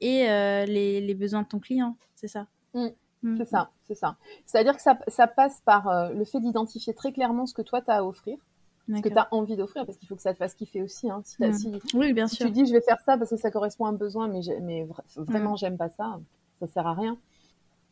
et 0.00 0.28
euh, 0.28 0.66
les, 0.66 1.00
les, 1.00 1.14
besoins 1.14 1.42
de 1.42 1.48
ton 1.48 1.58
client. 1.58 1.96
C'est 2.14 2.28
ça. 2.28 2.46
C'est 2.74 3.46
ça, 3.46 3.70
c'est 3.82 3.94
ça. 3.94 4.16
C'est-à-dire 4.44 4.76
que 4.76 4.82
ça, 4.82 4.98
ça, 5.08 5.26
passe 5.26 5.60
par 5.64 6.12
le 6.12 6.24
fait 6.24 6.38
d'identifier 6.38 6.94
très 6.94 7.10
clairement 7.10 7.46
ce 7.46 7.54
que 7.54 7.62
toi 7.62 7.80
tu 7.80 7.90
as 7.90 7.96
à 7.96 8.02
offrir, 8.04 8.36
ce 8.88 9.00
que 9.00 9.08
tu 9.08 9.18
as 9.18 9.26
envie 9.32 9.56
d'offrir, 9.56 9.84
parce 9.84 9.98
qu'il 9.98 10.06
faut 10.06 10.14
que 10.14 10.22
ça 10.22 10.32
te 10.32 10.38
fasse 10.38 10.54
kiffer 10.54 10.82
aussi. 10.82 11.10
Hein. 11.10 11.22
Si, 11.24 11.36
si, 11.54 11.72
oui, 11.94 12.12
bien 12.12 12.28
sûr. 12.28 12.46
tu 12.46 12.52
dis 12.52 12.66
je 12.66 12.72
vais 12.72 12.82
faire 12.82 13.00
ça 13.00 13.18
parce 13.18 13.30
que 13.30 13.36
ça 13.36 13.50
correspond 13.50 13.86
à 13.86 13.88
un 13.88 13.94
besoin, 13.94 14.28
mais, 14.28 14.42
mais 14.62 14.86
vraiment 15.16 15.56
j'aime 15.56 15.76
pas 15.76 15.88
ça, 15.88 16.20
ça 16.60 16.68
sert 16.68 16.86
à 16.86 16.94
rien 16.94 17.18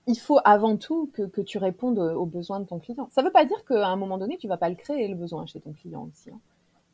il 0.06 0.18
faut 0.18 0.38
avant 0.44 0.76
tout 0.76 1.10
que, 1.12 1.40
tu 1.40 1.58
répondes 1.58 1.98
aux 1.98 2.26
besoins 2.26 2.60
de 2.60 2.66
ton 2.66 2.78
client. 2.78 3.08
Ça 3.10 3.22
ne 3.22 3.26
veut 3.26 3.32
pas 3.32 3.44
dire 3.44 3.64
qu'à 3.64 3.88
un 3.88 3.96
moment 3.96 4.18
donné, 4.18 4.36
tu 4.36 4.48
vas 4.48 4.56
pas 4.56 4.68
le 4.68 4.74
créer, 4.74 5.08
le 5.08 5.14
besoin 5.14 5.46
chez 5.46 5.60
ton 5.60 5.72
client 5.72 6.08
aussi. 6.10 6.30
Hein. 6.30 6.38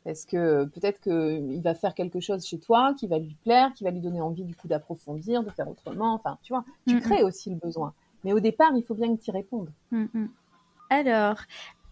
Parce 0.03 0.25
que 0.25 0.65
peut-être 0.65 0.99
qu'il 0.99 1.61
va 1.61 1.75
faire 1.75 1.93
quelque 1.93 2.19
chose 2.19 2.45
chez 2.45 2.57
toi 2.57 2.95
qui 2.97 3.07
va 3.07 3.19
lui 3.19 3.35
plaire, 3.43 3.71
qui 3.73 3.83
va 3.83 3.91
lui 3.91 3.99
donner 3.99 4.19
envie 4.19 4.43
du 4.43 4.55
coup 4.55 4.67
d'approfondir, 4.67 5.43
de 5.43 5.49
faire 5.51 5.69
autrement. 5.69 6.15
Enfin, 6.15 6.39
tu 6.41 6.53
vois, 6.53 6.65
tu 6.87 6.99
crées 6.99 7.21
aussi 7.21 7.51
le 7.51 7.57
besoin. 7.57 7.93
Mais 8.23 8.33
au 8.33 8.39
départ, 8.39 8.71
il 8.75 8.83
faut 8.83 8.95
bien 8.95 9.15
que 9.15 9.21
tu 9.21 9.29
y 9.29 9.33
répondes. 9.33 9.69
Alors, 10.89 11.37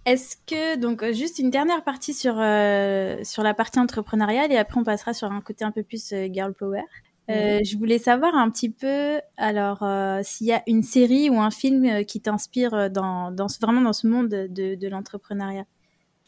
est-ce 0.05 0.37
que, 0.47 0.75
donc, 0.77 1.05
juste 1.11 1.37
une 1.37 1.51
dernière 1.51 1.83
partie 1.83 2.15
sur, 2.15 2.39
euh, 2.39 3.23
sur 3.23 3.43
la 3.43 3.53
partie 3.53 3.79
entrepreneuriale 3.79 4.51
et 4.51 4.57
après 4.57 4.79
on 4.79 4.83
passera 4.83 5.13
sur 5.13 5.31
un 5.31 5.41
côté 5.41 5.63
un 5.63 5.71
peu 5.71 5.83
plus 5.83 6.11
euh, 6.13 6.27
girl 6.31 6.53
power. 6.53 6.83
Euh, 7.29 7.59
je 7.63 7.77
voulais 7.77 7.99
savoir 7.99 8.33
un 8.35 8.49
petit 8.49 8.71
peu, 8.71 9.21
alors, 9.37 9.83
euh, 9.83 10.21
s'il 10.23 10.47
y 10.47 10.53
a 10.53 10.63
une 10.65 10.81
série 10.81 11.29
ou 11.29 11.39
un 11.39 11.51
film 11.51 11.85
euh, 11.85 12.03
qui 12.03 12.21
t'inspire 12.21 12.89
dans, 12.89 13.31
dans 13.31 13.45
vraiment 13.61 13.81
dans 13.81 13.93
ce 13.93 14.07
monde 14.07 14.29
de, 14.29 14.75
de 14.75 14.87
l'entrepreneuriat? 14.87 15.65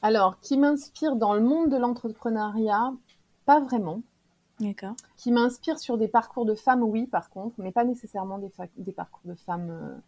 Alors, 0.04 0.39
qui 0.41 0.58
m'inspire 0.58 1.16
dans 1.16 1.34
le 1.34 1.41
monde 1.41 1.72
de 1.72 1.78
l'entrepreneuriat, 1.78 2.93
pas 3.45 3.60
vraiment. 3.60 4.02
D'accord. 4.60 4.95
Qui 5.18 5.32
m'inspire 5.32 5.80
sur 5.80 5.97
des 5.97 6.08
parcours 6.08 6.45
de 6.45 6.54
femmes, 6.54 6.84
oui, 6.84 7.08
par 7.08 7.32
contre, 7.32 7.56
mais 7.58 7.72
pas 7.72 7.84
nécessairement 7.84 8.38
des, 8.38 8.52
des 8.78 8.91
parcours 8.91 9.22
de 9.26 9.34
femmes 9.34 9.99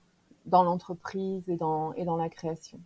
dans 0.45 0.63
l'entreprise 0.63 1.49
et 1.49 1.55
dans, 1.55 1.93
et 1.93 2.05
dans 2.05 2.17
la 2.17 2.29
création. 2.29 2.79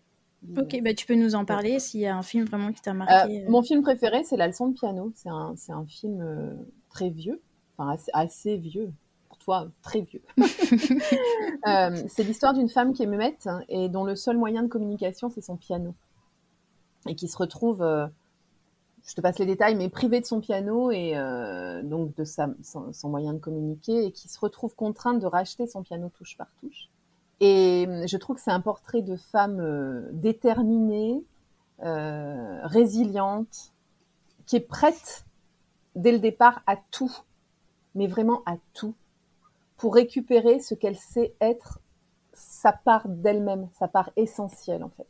Ok, 0.55 0.79
bah, 0.81 0.93
tu 0.93 1.05
peux 1.05 1.15
nous 1.15 1.35
en 1.35 1.43
parler 1.43 1.79
s'il 1.79 1.99
y 1.99 2.05
a 2.05 2.15
un 2.15 2.21
film 2.21 2.45
vraiment 2.45 2.71
qui 2.71 2.81
t'a 2.81 2.93
marqué. 2.93 3.43
mon 3.49 3.63
film 3.63 3.81
préféré, 3.81 4.23
c'est 4.23 4.37
La 4.37 4.47
leçon 4.47 4.69
de 4.69 4.73
piano. 4.73 5.11
C'est 5.15 5.29
un, 5.29 5.55
un, 5.69 5.85
film 5.85 6.57
très 6.89 7.09
vieux 7.09 7.41
enfin 7.77 7.95
assez, 8.13 8.57
vieux, 8.57 8.91
pour 9.29 9.37
toi 9.37 9.67
très 9.81 10.01
vieux. 10.01 10.21
Euh, 11.65 12.03
c'est 12.07 12.23
l'histoire 12.23 12.53
d'une 12.53 12.69
femme 12.69 12.93
qui 12.93 13.03
est 13.03 13.07
muette 13.07 13.49
et 13.67 13.89
dont 13.89 14.05
le 14.05 14.15
seul 14.15 14.37
moyen 14.37 14.63
de 14.63 14.67
communication 14.67 15.29
c'est 15.29 15.41
son 15.41 15.57
piano 15.57 15.93
et 17.07 17.15
qui 17.15 17.27
se 17.27 17.35
retrouve, 17.35 17.81
euh, 17.81 18.07
je 19.05 19.13
te 19.15 19.19
passe 19.19 19.39
les 19.39 19.45
détails, 19.45 19.75
mais 19.75 19.89
privée 19.89 20.21
de 20.21 20.25
son 20.25 20.39
piano 20.39 20.91
et 20.91 21.17
euh, 21.17 21.81
donc 21.83 22.15
de 22.15 22.23
sa, 22.23 22.49
son, 22.61 23.09
moyen 23.09 23.33
de 23.33 23.39
communiquer 23.39 24.05
et 24.05 24.11
qui 24.11 24.29
se 24.29 24.39
retrouve 24.39 24.75
contrainte 24.75 25.19
de 25.19 25.25
racheter 25.25 25.67
son 25.67 25.83
piano 25.83 26.09
touche 26.17 26.37
par 26.37 26.47
touche. 26.61 26.89
Et 27.41 27.87
je 28.05 28.17
trouve 28.17 28.37
que 28.37 28.41
c'est 28.41 28.51
un 28.51 28.61
portrait 28.61 29.01
de 29.01 29.17
femme 29.17 30.09
déterminée, 30.13 31.21
résiliente, 31.79 33.73
qui 34.45 34.55
est 34.55 34.61
prête 34.61 35.25
dès 35.95 36.11
le 36.11 36.19
départ 36.19 36.61
à 36.65 36.77
tout 36.91 37.11
mais 37.97 38.07
vraiment 38.07 38.43
à 38.45 38.57
tout, 38.73 38.95
pour 39.75 39.95
récupérer 39.95 40.59
ce 40.59 40.75
qu'elle 40.75 40.95
sait 40.95 41.35
être 41.41 41.79
sa 42.31 42.71
part 42.71 43.09
d'elle-même, 43.09 43.67
sa 43.73 43.87
part 43.87 44.11
essentielle 44.15 44.83
en 44.83 44.89
fait. 44.89 45.07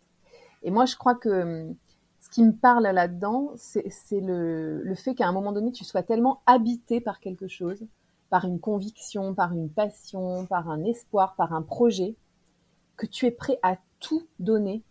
Et 0.63 0.71
moi, 0.71 0.85
je 0.85 0.95
crois 0.95 1.13
que 1.13 1.67
hum, 1.67 1.75
ce 2.21 2.29
qui 2.29 2.43
me 2.43 2.53
parle 2.53 2.83
là-dedans, 2.83 3.51
c'est 3.55 4.21
le, 4.21 4.81
le, 4.81 4.95
fait 4.95 5.15
qu'à 5.15 5.27
un 5.27 5.33
moment 5.33 5.51
donné, 5.51 5.71
tu 5.71 5.83
sois 5.83 6.01
tellement 6.01 6.41
habité 6.45 6.99
par 7.01 7.19
quelque 7.19 7.47
chose, 7.47 7.85
par 8.29 8.45
une 8.45 8.59
conviction, 8.59 9.33
par 9.33 9.51
une 9.53 9.69
passion, 9.69 10.45
par 10.45 10.69
un 10.69 10.83
espoir, 10.83 11.35
par 11.35 11.53
un 11.53 11.61
projet, 11.61 12.15
que 12.95 13.05
tu 13.05 13.25
es 13.25 13.31
prêt 13.31 13.59
à 13.63 13.77
tout 13.99 14.25
donner 14.39 14.81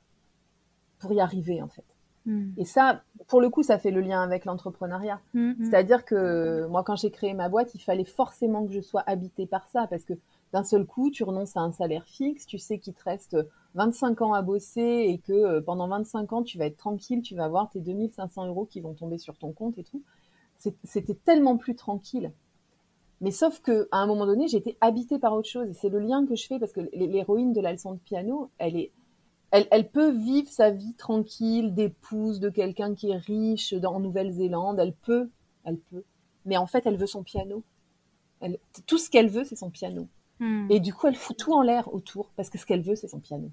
pour 0.99 1.12
y 1.12 1.20
arriver 1.20 1.62
en 1.62 1.68
fait. 1.68 1.95
Hmm. 2.27 2.51
Et 2.57 2.64
ça, 2.64 3.03
pour 3.29 3.41
le 3.41 3.49
coup, 3.49 3.62
ça 3.62 3.79
fait 3.79 3.93
le 3.93 4.01
lien 4.01 4.20
avec 4.20 4.45
l'entrepreneuriat. 4.45 5.20
Hmm, 5.33 5.53
hmm. 5.53 5.64
C'est-à-dire 5.64 6.05
que 6.05 6.66
moi, 6.66 6.83
quand 6.83 6.97
j'ai 6.97 7.11
créé 7.11 7.33
ma 7.35 7.49
boîte, 7.49 7.74
il 7.74 7.81
fallait 7.81 8.05
forcément 8.05 8.66
que 8.66 8.72
je 8.72 8.81
sois 8.81 9.05
habitée 9.07 9.47
par 9.47 9.68
ça, 9.68 9.87
parce 9.87 10.05
que 10.05 10.14
d'un 10.53 10.64
seul 10.64 10.85
coup, 10.87 11.11
tu 11.11 11.22
renonces 11.22 11.57
à 11.57 11.61
un 11.61 11.72
salaire 11.72 12.05
fixe, 12.07 12.47
tu 12.47 12.59
sais 12.59 12.79
qu'il 12.79 12.95
te 12.95 13.05
reste 13.05 13.37
25 13.74 14.22
ans 14.22 14.33
à 14.33 14.43
bosser 14.43 15.07
et 15.09 15.18
que 15.18 15.33
euh, 15.33 15.61
pendant 15.61 15.89
25 15.89 16.33
ans, 16.33 16.43
tu 16.43 16.59
vas 16.59 16.66
être 16.66 16.77
tranquille, 16.77 17.22
tu 17.22 17.35
vas 17.35 17.45
avoir 17.45 17.70
tes 17.70 17.81
2500 17.81 18.47
euros 18.49 18.66
qui 18.66 18.81
vont 18.81 18.95
tomber 18.95 19.18
sur 19.18 19.37
ton 19.39 19.53
compte 19.53 19.79
et 19.79 19.85
tout. 19.85 20.03
C'était 20.85 21.14
tellement 21.14 21.57
plus 21.57 21.74
tranquille. 21.74 22.33
Mais 23.20 23.31
sauf 23.31 23.61
que 23.61 23.89
à 23.93 23.99
un 23.99 24.07
moment 24.07 24.27
donné, 24.27 24.49
j'étais 24.49 24.77
habitée 24.81 25.18
par 25.18 25.35
autre 25.35 25.49
chose. 25.49 25.68
Et 25.68 25.74
c'est 25.74 25.89
le 25.89 25.99
lien 25.99 26.27
que 26.27 26.35
je 26.35 26.47
fais 26.47 26.59
parce 26.59 26.72
que 26.72 26.81
l'héroïne 26.93 27.53
de 27.53 27.61
la 27.61 27.72
leçon 27.72 27.93
de 27.93 27.99
piano, 27.99 28.51
elle 28.59 28.77
est, 28.77 28.91
elle, 29.70 29.88
peut 29.88 30.11
vivre 30.11 30.48
sa 30.48 30.70
vie 30.70 30.94
tranquille 30.94 31.74
d'épouse 31.74 32.40
de 32.40 32.48
quelqu'un 32.48 32.94
qui 32.94 33.11
est 33.11 33.16
riche 33.16 33.74
en 33.84 34.00
Nouvelle-Zélande. 34.00 34.78
Elle 34.78 34.94
peut, 34.94 35.30
elle 35.64 35.78
peut. 35.78 36.04
Mais 36.44 36.57
en 36.57 36.66
fait, 36.66 36.86
elle 36.86 36.96
veut 36.96 37.07
son 37.07 37.22
piano. 37.22 37.62
Elle, 38.40 38.59
tout 38.86 38.98
ce 38.98 39.11
qu'elle 39.11 39.28
veut, 39.28 39.44
c'est 39.44 39.57
son 39.57 39.70
piano. 39.70 40.09
Hmm. 40.38 40.66
Et 40.70 40.80
du 40.80 40.92
coup, 40.92 41.07
elle 41.07 41.16
fout 41.16 41.36
tout 41.36 41.52
en 41.52 41.62
l'air 41.62 41.92
autour 41.92 42.30
parce 42.36 42.50
que 42.50 42.59
ce 42.59 42.66
qu'elle 42.66 42.82
veut, 42.82 42.96
c'est 42.96 43.09
son 43.09 43.20
piano. 43.20 43.50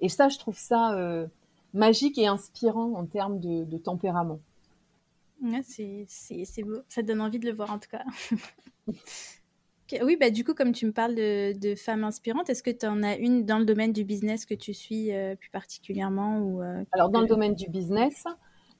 Et 0.00 0.08
ça, 0.08 0.28
je 0.28 0.38
trouve 0.38 0.58
ça 0.58 0.92
euh, 0.94 1.26
magique 1.74 2.18
et 2.18 2.26
inspirant 2.26 2.92
en 2.94 3.06
termes 3.06 3.40
de, 3.40 3.78
tempérament. 3.78 4.40
c'est 5.62 6.62
beau. 6.62 6.78
Ça 6.88 7.02
donne 7.02 7.20
envie 7.20 7.38
de 7.38 7.46
le 7.46 7.52
voir 7.52 7.72
en 7.72 7.78
tout 7.78 7.88
cas. 7.90 8.04
Oui, 10.02 10.16
bah, 10.20 10.30
du 10.30 10.44
coup, 10.44 10.54
comme 10.54 10.72
tu 10.72 10.86
me 10.86 10.92
parles 10.92 11.14
de, 11.14 11.74
femmes 11.74 12.04
inspirantes, 12.04 12.50
est-ce 12.50 12.62
que 12.62 12.70
tu 12.70 12.86
en 12.86 13.02
as 13.02 13.16
une 13.16 13.44
dans 13.44 13.58
le 13.58 13.64
domaine 13.64 13.92
du 13.92 14.04
business 14.04 14.44
que 14.44 14.54
tu 14.54 14.74
suis 14.74 15.12
euh, 15.12 15.34
plus 15.34 15.50
particulièrement 15.50 16.40
ou, 16.40 16.62
euh, 16.62 16.84
Alors, 16.92 17.08
dans 17.08 17.20
le 17.20 17.26
domaine 17.26 17.54
du 17.54 17.68
business, 17.68 18.24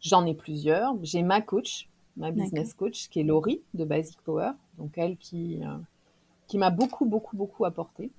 j'en 0.00 0.26
ai 0.26 0.34
plusieurs. 0.34 0.94
J'ai 1.02 1.22
ma 1.22 1.40
coach, 1.40 1.88
ma 2.16 2.30
business 2.30 2.74
coach, 2.74 3.08
qui 3.08 3.20
est 3.20 3.24
Laurie 3.24 3.62
de 3.74 3.84
Basic 3.84 4.20
Power. 4.22 4.50
Donc, 4.76 4.98
elle 4.98 5.16
qui, 5.16 5.60
euh, 5.62 5.76
qui 6.46 6.58
m'a 6.58 6.70
beaucoup, 6.70 7.06
beaucoup, 7.06 7.36
beaucoup 7.36 7.64
apporté, 7.64 8.10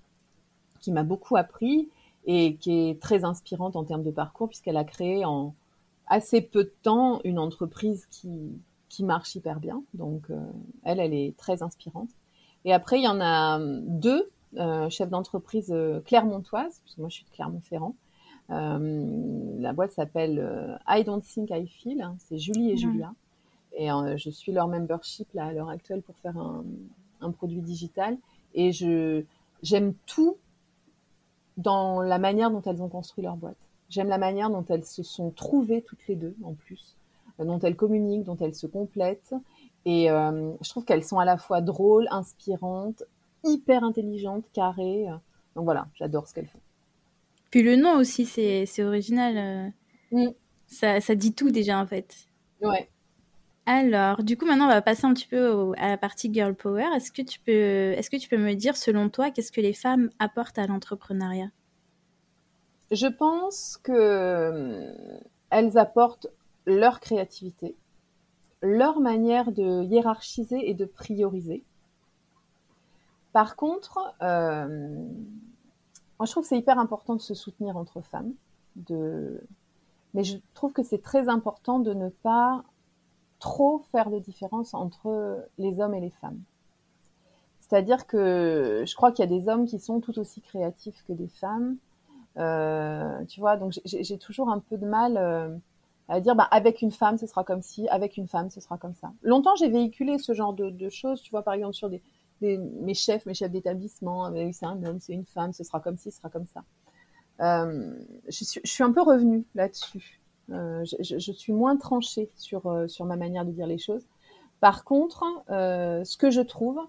qui 0.81 0.91
m'a 0.91 1.03
beaucoup 1.03 1.37
appris 1.37 1.89
et 2.25 2.55
qui 2.55 2.89
est 2.89 2.99
très 2.99 3.23
inspirante 3.23 3.75
en 3.75 3.83
termes 3.83 4.03
de 4.03 4.11
parcours, 4.11 4.49
puisqu'elle 4.49 4.77
a 4.77 4.83
créé 4.83 5.25
en 5.25 5.53
assez 6.07 6.41
peu 6.41 6.63
de 6.63 6.73
temps 6.81 7.21
une 7.23 7.37
entreprise 7.37 8.07
qui, 8.09 8.51
qui 8.89 9.03
marche 9.03 9.35
hyper 9.35 9.59
bien. 9.59 9.83
Donc, 9.93 10.31
elle, 10.83 10.99
elle 10.99 11.13
est 11.13 11.37
très 11.37 11.61
inspirante. 11.61 12.09
Et 12.65 12.73
après, 12.73 12.99
il 12.99 13.03
y 13.03 13.07
en 13.07 13.21
a 13.21 13.59
euh, 13.59 13.79
deux 13.83 14.29
euh, 14.57 14.89
chefs 14.89 15.09
d'entreprise 15.09 15.71
euh, 15.71 16.01
clermontoises, 16.01 16.79
parce 16.83 16.95
que 16.95 17.01
moi 17.01 17.09
je 17.09 17.15
suis 17.15 17.25
de 17.25 17.29
Clermont-Ferrand. 17.31 17.95
la 18.49 19.73
boîte 19.73 19.91
s'appelle 19.91 20.79
I 20.87 21.03
Don't 21.03 21.21
Think 21.21 21.51
I 21.51 21.67
Feel, 21.67 22.01
hein, 22.01 22.15
c'est 22.19 22.37
Julie 22.37 22.71
et 22.71 22.77
Julia. 22.77 23.13
Et 23.73 23.87
je 24.17 24.29
suis 24.29 24.51
leur 24.51 24.67
membership 24.67 25.31
là, 25.33 25.45
à 25.45 25.53
l'heure 25.53 25.69
actuelle 25.69 26.01
pour 26.01 26.17
faire 26.17 26.37
un, 26.37 26.65
un 27.21 27.31
produit 27.31 27.61
digital. 27.61 28.17
Et 28.55 28.71
je 28.71 29.23
j'aime 29.61 29.93
tout 30.05 30.37
dans 31.57 32.01
la 32.01 32.17
manière 32.17 32.49
dont 32.49 32.61
elles 32.63 32.81
ont 32.81 32.89
construit 32.89 33.23
leur 33.23 33.37
boîte. 33.37 33.57
J'aime 33.89 34.07
la 34.07 34.17
manière 34.17 34.49
dont 34.49 34.65
elles 34.69 34.85
se 34.85 35.03
sont 35.03 35.29
trouvées 35.29 35.83
toutes 35.83 36.07
les 36.07 36.15
deux 36.15 36.35
en 36.43 36.53
plus, 36.53 36.97
dont 37.37 37.59
elles 37.59 37.75
communiquent, 37.75 38.23
dont 38.23 38.37
elles 38.37 38.55
se 38.55 38.67
complètent 38.67 39.35
et 39.85 40.11
euh, 40.11 40.51
je 40.61 40.69
trouve 40.69 40.85
qu'elles 40.85 41.03
sont 41.03 41.19
à 41.19 41.25
la 41.25 41.37
fois 41.37 41.61
drôles, 41.61 42.07
inspirantes, 42.11 43.03
hyper 43.43 43.83
intelligentes, 43.83 44.45
carrées. 44.53 45.07
Donc 45.55 45.65
voilà, 45.65 45.87
j'adore 45.95 46.27
ce 46.27 46.33
qu'elles 46.33 46.47
font. 46.47 46.59
Puis 47.51 47.63
le 47.63 47.75
nom 47.75 47.97
aussi, 47.97 48.25
c'est 48.25 48.83
original. 48.83 49.37
Euh. 49.37 49.69
Mm. 50.11 50.31
Ça, 50.67 51.01
ça, 51.01 51.15
dit 51.15 51.33
tout 51.33 51.49
déjà 51.49 51.79
en 51.79 51.87
fait. 51.87 52.15
Ouais. 52.61 52.89
Alors, 53.65 54.23
du 54.23 54.37
coup, 54.37 54.45
maintenant, 54.45 54.65
on 54.65 54.69
va 54.69 54.81
passer 54.81 55.05
un 55.05 55.13
petit 55.13 55.27
peu 55.27 55.73
à 55.77 55.89
la 55.89 55.97
partie 55.97 56.33
girl 56.33 56.55
power. 56.55 56.87
Est-ce 56.95 57.11
que 57.11 57.21
tu 57.21 57.39
peux, 57.39 57.51
est-ce 57.51 58.09
que 58.09 58.17
tu 58.17 58.27
peux 58.27 58.37
me 58.37 58.55
dire, 58.55 58.75
selon 58.75 59.09
toi, 59.09 59.29
qu'est-ce 59.29 59.51
que 59.51 59.61
les 59.61 59.73
femmes 59.73 60.09
apportent 60.17 60.57
à 60.57 60.65
l'entrepreneuriat? 60.65 61.49
Je 62.91 63.05
pense 63.05 63.77
que 63.83 63.91
euh, 63.91 64.91
elles 65.51 65.77
apportent 65.77 66.27
leur 66.65 66.99
créativité, 66.99 67.75
leur 68.61 68.99
manière 68.99 69.51
de 69.51 69.83
hiérarchiser 69.83 70.69
et 70.69 70.73
de 70.73 70.85
prioriser. 70.85 71.63
Par 73.33 73.55
contre, 73.55 74.15
euh, 74.21 74.67
moi, 76.19 76.25
je 76.25 76.31
trouve 76.31 76.43
que 76.43 76.49
c'est 76.49 76.57
hyper 76.57 76.79
important 76.79 77.15
de 77.15 77.21
se 77.21 77.33
soutenir 77.33 77.77
entre 77.77 78.01
femmes. 78.01 78.33
De... 78.75 79.41
Mais 80.13 80.23
je 80.23 80.37
trouve 80.53 80.73
que 80.73 80.83
c'est 80.83 81.01
très 81.01 81.29
important 81.29 81.79
de 81.79 81.93
ne 81.93 82.09
pas 82.09 82.63
trop 83.39 83.79
faire 83.91 84.09
de 84.09 84.19
différence 84.19 84.73
entre 84.73 85.45
les 85.57 85.79
hommes 85.79 85.93
et 85.93 86.01
les 86.01 86.09
femmes. 86.09 86.41
C'est-à-dire 87.61 88.07
que 88.07 88.83
je 88.85 88.95
crois 88.95 89.11
qu'il 89.11 89.23
y 89.23 89.33
a 89.33 89.39
des 89.39 89.47
hommes 89.47 89.65
qui 89.65 89.79
sont 89.79 89.99
tout 90.01 90.17
aussi 90.19 90.41
créatifs 90.41 91.03
que 91.07 91.13
des 91.13 91.27
femmes. 91.27 91.77
Euh, 92.37 93.23
tu 93.25 93.39
vois, 93.39 93.57
donc 93.57 93.79
j'ai 93.85 94.17
toujours 94.17 94.49
un 94.49 94.59
peu 94.59 94.77
de 94.77 94.85
mal 94.85 95.17
euh, 95.17 95.55
à 96.09 96.19
dire, 96.19 96.35
bah, 96.35 96.47
avec 96.51 96.81
une 96.81 96.91
femme, 96.91 97.17
ce 97.17 97.27
sera 97.27 97.43
comme 97.43 97.61
ci, 97.61 97.87
avec 97.89 98.17
une 98.17 98.27
femme, 98.27 98.49
ce 98.49 98.59
sera 98.59 98.77
comme 98.77 98.95
ça. 98.95 99.11
Longtemps, 99.21 99.55
j'ai 99.55 99.69
véhiculé 99.69 100.17
ce 100.17 100.33
genre 100.33 100.53
de, 100.53 100.89
choses, 100.89 101.21
tu 101.21 101.31
vois, 101.31 101.43
par 101.43 101.53
exemple, 101.53 101.75
sur 101.75 101.89
des, 101.89 102.01
mes 102.41 102.93
chefs, 102.93 103.25
mes 103.25 103.33
chefs 103.33 103.51
d'établissement, 103.51 104.31
c'est 104.51 104.65
un 104.65 104.83
homme, 104.83 104.99
c'est 104.99 105.13
une 105.13 105.25
femme, 105.25 105.53
ce 105.53 105.63
sera 105.63 105.79
comme 105.79 105.97
ci, 105.97 106.11
ce 106.11 106.17
sera 106.17 106.29
comme 106.29 106.47
ça. 106.47 106.63
Euh, 107.41 107.93
je, 108.27 108.59
suis, 108.63 108.83
un 108.83 108.91
peu 108.91 109.01
revenue 109.01 109.45
là-dessus. 109.55 110.19
Euh, 110.51 110.83
je, 110.99 111.31
suis 111.31 111.53
moins 111.53 111.77
tranchée 111.77 112.29
sur, 112.35 112.65
euh, 112.65 112.87
sur 112.87 113.05
ma 113.05 113.15
manière 113.15 113.45
de 113.45 113.51
dire 113.51 113.67
les 113.67 113.77
choses. 113.77 114.05
Par 114.59 114.83
contre, 114.83 115.23
euh, 115.49 116.03
ce 116.03 116.17
que 116.17 116.31
je 116.31 116.41
trouve, 116.41 116.79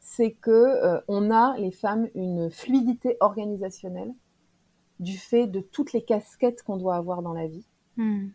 c'est 0.00 0.32
que 0.32 0.50
euh, 0.50 1.00
on 1.08 1.30
a 1.30 1.56
les 1.58 1.70
femmes 1.70 2.08
une 2.14 2.50
fluidité 2.50 3.16
organisationnelle 3.20 4.12
du 5.00 5.16
fait 5.16 5.46
de 5.46 5.60
toutes 5.60 5.92
les 5.92 6.02
casquettes 6.02 6.62
qu'on 6.62 6.76
doit 6.76 6.96
avoir 6.96 7.22
dans 7.22 7.32
la 7.32 7.46
vie, 7.46 7.64
hmm. 7.96 8.28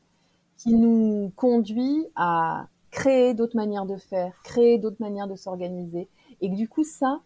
Qui 0.62 0.76
nous 0.76 1.32
conduit 1.36 2.06
à 2.16 2.68
créer 2.92 3.34
d'autres 3.34 3.56
manières 3.56 3.86
de 3.86 3.98
faire, 3.98 4.34
créer 4.44 4.78
d'autres 4.78 5.00
manières 5.00 5.28
de 5.28 5.36
s'organiser, 5.36 6.08
et 6.42 6.50
que 6.50 6.56
du 6.56 6.68
coup 6.70 6.84
ça, 6.84 7.22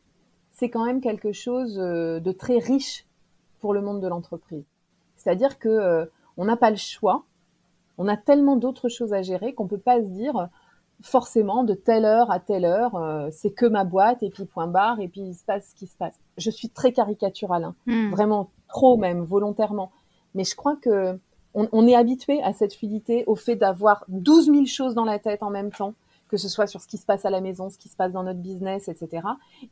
c'est 0.51 0.69
quand 0.69 0.85
même 0.85 1.01
quelque 1.01 1.33
chose 1.33 1.75
de 1.75 2.31
très 2.31 2.59
riche 2.59 3.05
pour 3.59 3.73
le 3.73 3.81
monde 3.81 3.99
de 3.99 4.07
l'entreprise. 4.07 4.63
C'est-à-dire 5.15 5.59
que 5.59 5.69
euh, 5.69 6.05
on 6.37 6.45
n'a 6.45 6.55
pas 6.55 6.69
le 6.69 6.75
choix, 6.75 7.25
on 7.97 8.07
a 8.07 8.15
tellement 8.15 8.55
d'autres 8.55 8.89
choses 8.89 9.13
à 9.13 9.21
gérer 9.21 9.53
qu'on 9.53 9.67
peut 9.67 9.79
pas 9.79 10.01
se 10.01 10.07
dire 10.07 10.49
forcément 11.01 11.63
de 11.63 11.73
telle 11.73 12.05
heure 12.05 12.31
à 12.31 12.39
telle 12.39 12.65
heure, 12.65 12.95
euh, 12.95 13.29
c'est 13.31 13.51
que 13.51 13.65
ma 13.65 13.83
boîte 13.83 14.23
et 14.23 14.29
puis 14.29 14.45
point 14.45 14.67
barre 14.67 14.99
et 14.99 15.07
puis 15.07 15.21
il 15.21 15.33
se 15.33 15.43
passe 15.43 15.69
ce 15.71 15.75
qui 15.75 15.87
se 15.87 15.97
passe. 15.97 16.17
Je 16.37 16.49
suis 16.49 16.69
très 16.69 16.93
caricaturale, 16.93 17.65
hein, 17.65 17.75
hmm. 17.85 18.11
vraiment 18.11 18.49
trop 18.67 18.97
même 18.97 19.23
volontairement, 19.23 19.91
mais 20.35 20.43
je 20.43 20.55
crois 20.55 20.77
que 20.77 21.19
on, 21.55 21.87
est 21.87 21.95
habitué 21.95 22.41
à 22.43 22.53
cette 22.53 22.75
fluidité, 22.75 23.23
au 23.27 23.35
fait 23.35 23.55
d'avoir 23.55 24.03
12 24.09 24.45
000 24.45 24.65
choses 24.65 24.93
dans 24.93 25.05
la 25.05 25.19
tête 25.19 25.41
en 25.41 25.49
même 25.49 25.71
temps, 25.71 25.93
que 26.27 26.37
ce 26.37 26.49
soit 26.49 26.67
sur 26.67 26.81
ce 26.81 26.87
qui 26.87 26.97
se 26.97 27.05
passe 27.05 27.25
à 27.25 27.29
la 27.29 27.39
maison, 27.39 27.69
ce 27.69 27.77
qui 27.77 27.87
se 27.87 27.95
passe 27.95 28.11
dans 28.11 28.23
notre 28.23 28.39
business, 28.39 28.89
etc. 28.89 29.27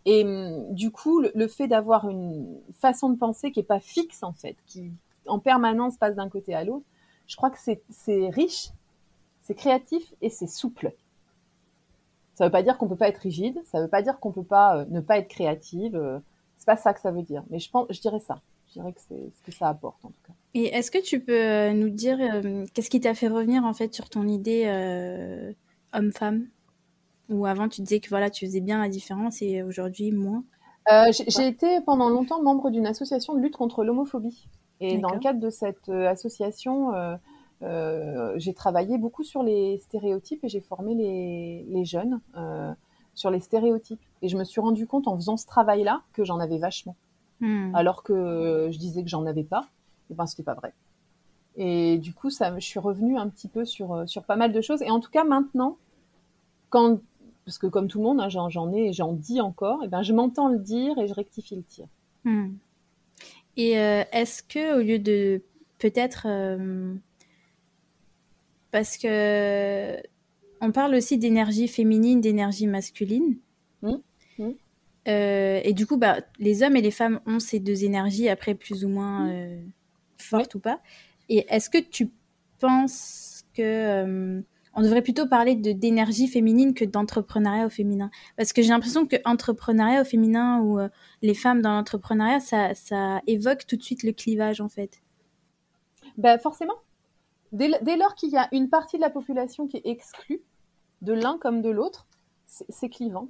Et 0.06 0.24
hum, 0.24 0.74
du 0.74 0.92
coup, 0.92 1.22
le, 1.22 1.48
fait 1.48 1.68
d'avoir 1.68 2.10
une 2.10 2.58
façon 2.80 3.10
de 3.10 3.18
penser 3.18 3.52
qui 3.52 3.60
est 3.60 3.64
pas 3.64 3.80
fixe 3.80 4.24
en 4.24 4.34
fait, 4.34 4.56
qui 4.66 4.92
en 5.28 5.40
permanence 5.40 5.98
passe 5.98 6.16
d'un 6.16 6.30
côté 6.30 6.54
à 6.54 6.64
l'autre, 6.64 6.86
je 7.28 7.36
crois 7.36 7.50
que 7.50 7.60
c'est 7.60 8.30
riche, 8.30 8.70
c'est 9.42 9.56
créatif 9.56 10.14
et 10.22 10.30
c'est 10.30 10.48
souple. 10.48 10.94
Ça 12.36 12.46
veut 12.46 12.52
pas 12.52 12.64
dire 12.64 12.78
qu'on 12.78 12.88
peut 12.88 12.96
pas 12.96 13.10
être 13.10 13.20
rigide, 13.20 13.62
ça 13.66 13.82
veut 13.82 13.88
pas 13.88 14.02
dire 14.02 14.20
qu'on 14.20 14.32
peut 14.32 14.44
pas 14.44 14.78
euh, 14.78 14.86
ne 14.90 15.02
pas 15.02 15.18
être 15.18 15.28
créative. 15.28 15.96
Euh, 15.96 16.20
c'est 16.58 16.66
pas 16.66 16.78
ça 16.78 16.94
que 16.94 17.02
ça 17.02 17.12
veut 17.12 17.22
dire. 17.24 17.44
Mais 17.50 17.60
je 17.60 17.70
pense, 17.70 17.88
je 17.90 18.00
dirais 18.00 18.20
ça. 18.20 18.40
Je 18.74 18.80
dirais 18.80 18.94
que 18.94 19.02
c'est 19.08 19.32
ce 19.36 19.42
que 19.44 19.52
ça 19.52 19.70
apporte 19.70 20.04
en 20.04 20.10
tout 20.10 20.22
cas. 20.26 20.34
Et 20.56 20.66
est-ce 20.66 20.90
que 20.90 21.02
tu 21.02 21.20
peux 21.20 21.32
euh, 21.34 21.74
nous 21.74 21.90
dire 21.90 22.18
qu'est-ce 22.74 22.90
qui 22.90 23.00
t'a 23.00 23.14
fait 23.14 23.28
revenir 23.28 23.64
en 23.66 23.74
fait 23.74 23.94
sur 23.94 24.10
ton 24.10 24.28
idée 24.28 24.66
homme-femme? 25.94 26.48
Ou 27.30 27.46
avant 27.46 27.70
tu 27.70 27.82
disais 27.82 28.00
que 28.00 28.10
voilà 28.10 28.30
tu 28.30 28.46
faisais 28.46 28.62
bien 28.62 28.82
la 28.82 28.90
différence 28.90 29.42
et 29.42 29.62
aujourd'hui 29.64 30.12
moins? 30.12 30.44
J'ai 31.12 31.48
été 31.48 31.82
pendant 31.82 32.10
longtemps 32.10 32.42
membre 32.42 32.72
d'une 32.72 32.88
association 32.88 33.36
de 33.36 33.40
lutte 33.40 33.56
contre 33.56 33.84
l'homophobie. 33.84 34.48
Et 34.82 34.98
dans 34.98 35.14
le 35.14 35.20
cadre 35.20 35.40
de 35.40 35.50
cette 35.50 35.90
association, 35.90 36.92
euh, 37.64 38.34
j'ai 38.38 38.54
travaillé 38.54 38.98
beaucoup 38.98 39.24
sur 39.24 39.44
les 39.44 39.78
stéréotypes 39.80 40.44
et 40.44 40.50
j'ai 40.50 40.60
formé 40.60 40.96
les, 40.96 41.66
les 41.70 41.86
jeunes 41.86 42.20
euh, 42.36 42.74
sur 43.14 43.30
les 43.30 43.40
stéréotypes. 43.40 44.02
Et 44.22 44.28
je 44.28 44.38
me 44.38 44.44
suis 44.44 44.60
rendu 44.60 44.86
compte 44.88 45.08
en 45.08 45.16
faisant 45.16 45.38
ce 45.38 45.46
travail-là 45.46 46.02
que 46.14 46.24
j'en 46.24 46.40
avais 46.40 46.58
vachement. 46.58 46.96
Hmm. 47.40 47.74
Alors 47.76 48.04
que 48.04 48.70
je 48.72 48.78
disais 48.78 49.04
que 49.04 49.10
j'en 49.10 49.26
avais 49.26 49.44
pas, 49.44 49.68
et 50.10 50.14
ben 50.14 50.26
c'était 50.26 50.44
pas 50.44 50.54
vrai. 50.54 50.74
Et 51.56 51.98
du 51.98 52.14
coup, 52.14 52.30
ça, 52.30 52.58
je 52.58 52.66
suis 52.66 52.80
revenue 52.80 53.18
un 53.18 53.30
petit 53.30 53.48
peu 53.48 53.66
sur, 53.66 53.94
euh, 53.94 54.06
sur 54.08 54.24
pas 54.24 54.36
mal 54.36 54.52
de 54.52 54.62
choses. 54.62 54.82
Et 54.82 54.90
en 54.90 55.00
tout 55.00 55.12
cas, 55.12 55.24
maintenant, 55.24 55.78
quand, 56.70 57.00
parce 57.46 57.60
que 57.60 57.68
comme 57.68 57.88
tout 57.88 58.00
le 58.00 58.06
monde, 58.06 58.20
hein, 58.20 58.30
j'en 58.30 58.74
ai 58.74 58.88
et 58.88 58.94
j'en 58.94 59.14
dis 59.14 59.40
encore, 59.40 59.84
et 59.84 59.88
ben 59.88 60.02
je 60.02 60.14
m'entends 60.14 60.48
le 60.48 60.58
dire 60.58 60.98
et 60.98 61.08
je 61.08 61.14
rectifie 61.14 61.56
le 61.56 61.64
tir. 61.64 61.86
Hmm. 62.24 62.54
Et 63.56 63.78
euh, 63.78 64.04
est-ce 64.12 64.42
que 64.42 64.80
au 64.80 64.84
lieu 64.84 64.98
de 64.98 65.44
peut-être 65.78 66.26
euh, 66.28 66.96
parce 68.72 68.98
que 68.98 70.02
on 70.62 70.72
parle 70.72 70.96
aussi 70.96 71.18
d'énergie 71.18 71.68
féminine, 71.68 72.22
d'énergie 72.22 72.68
masculine. 72.68 73.38
Mmh, 73.82 73.96
mmh. 74.40 74.50
Euh, 75.08 75.60
et 75.64 75.74
du 75.74 75.86
coup, 75.86 75.98
bah, 75.98 76.18
les 76.40 76.64
hommes 76.64 76.76
et 76.76 76.82
les 76.82 76.92
femmes 76.92 77.20
ont 77.26 77.40
ces 77.40 77.60
deux 77.60 77.84
énergies, 77.84 78.30
après 78.30 78.56
plus 78.56 78.86
ou 78.86 78.90
moins 78.90 79.30
euh, 79.30 79.62
fortes 80.18 80.56
ou 80.56 80.60
pas. 80.60 80.80
Et 81.30 81.46
est-ce 81.50 81.70
que 81.70 81.78
tu 81.78 82.12
penses 82.60 83.44
que 83.54 83.62
euh, 83.62 84.42
on 84.74 84.82
devrait 84.82 85.02
plutôt 85.02 85.28
parler 85.28 85.56
de 85.56 85.72
d'énergie 85.72 86.28
féminine 86.28 86.74
que 86.74 86.86
d'entrepreneuriat 86.86 87.66
au 87.66 87.70
féminin? 87.70 88.10
Parce 88.38 88.54
que 88.54 88.62
j'ai 88.62 88.70
l'impression 88.70 89.06
que 89.06 89.18
entrepreneuriat 89.26 90.02
au 90.02 90.06
féminin 90.06 90.62
ou 90.62 90.80
les 91.22 91.34
femmes 91.34 91.62
dans 91.62 91.74
l'entrepreneuriat, 91.74 92.40
ça, 92.40 92.74
ça 92.74 93.22
évoque 93.28 93.66
tout 93.68 93.76
de 93.76 93.84
suite 93.84 94.04
le 94.04 94.14
clivage 94.14 94.62
en 94.62 94.70
fait. 94.70 95.02
Ben 96.18 96.38
forcément, 96.38 96.76
Dès, 97.54 97.98
lors 97.98 98.16
qu'il 98.16 98.32
y 98.32 98.38
a 98.38 98.50
une 98.52 98.68
partie 98.68 98.98
de 98.98 99.02
la 99.02 99.12
population 99.12 99.68
qui 99.68 99.78
est 99.78 99.86
exclue, 99.86 100.42
de 101.04 101.14
l'un 101.14 101.38
comme 101.38 101.62
de 101.62 101.70
l'autre, 101.70 102.08
c'est 102.46 102.90
clivant. 102.90 103.28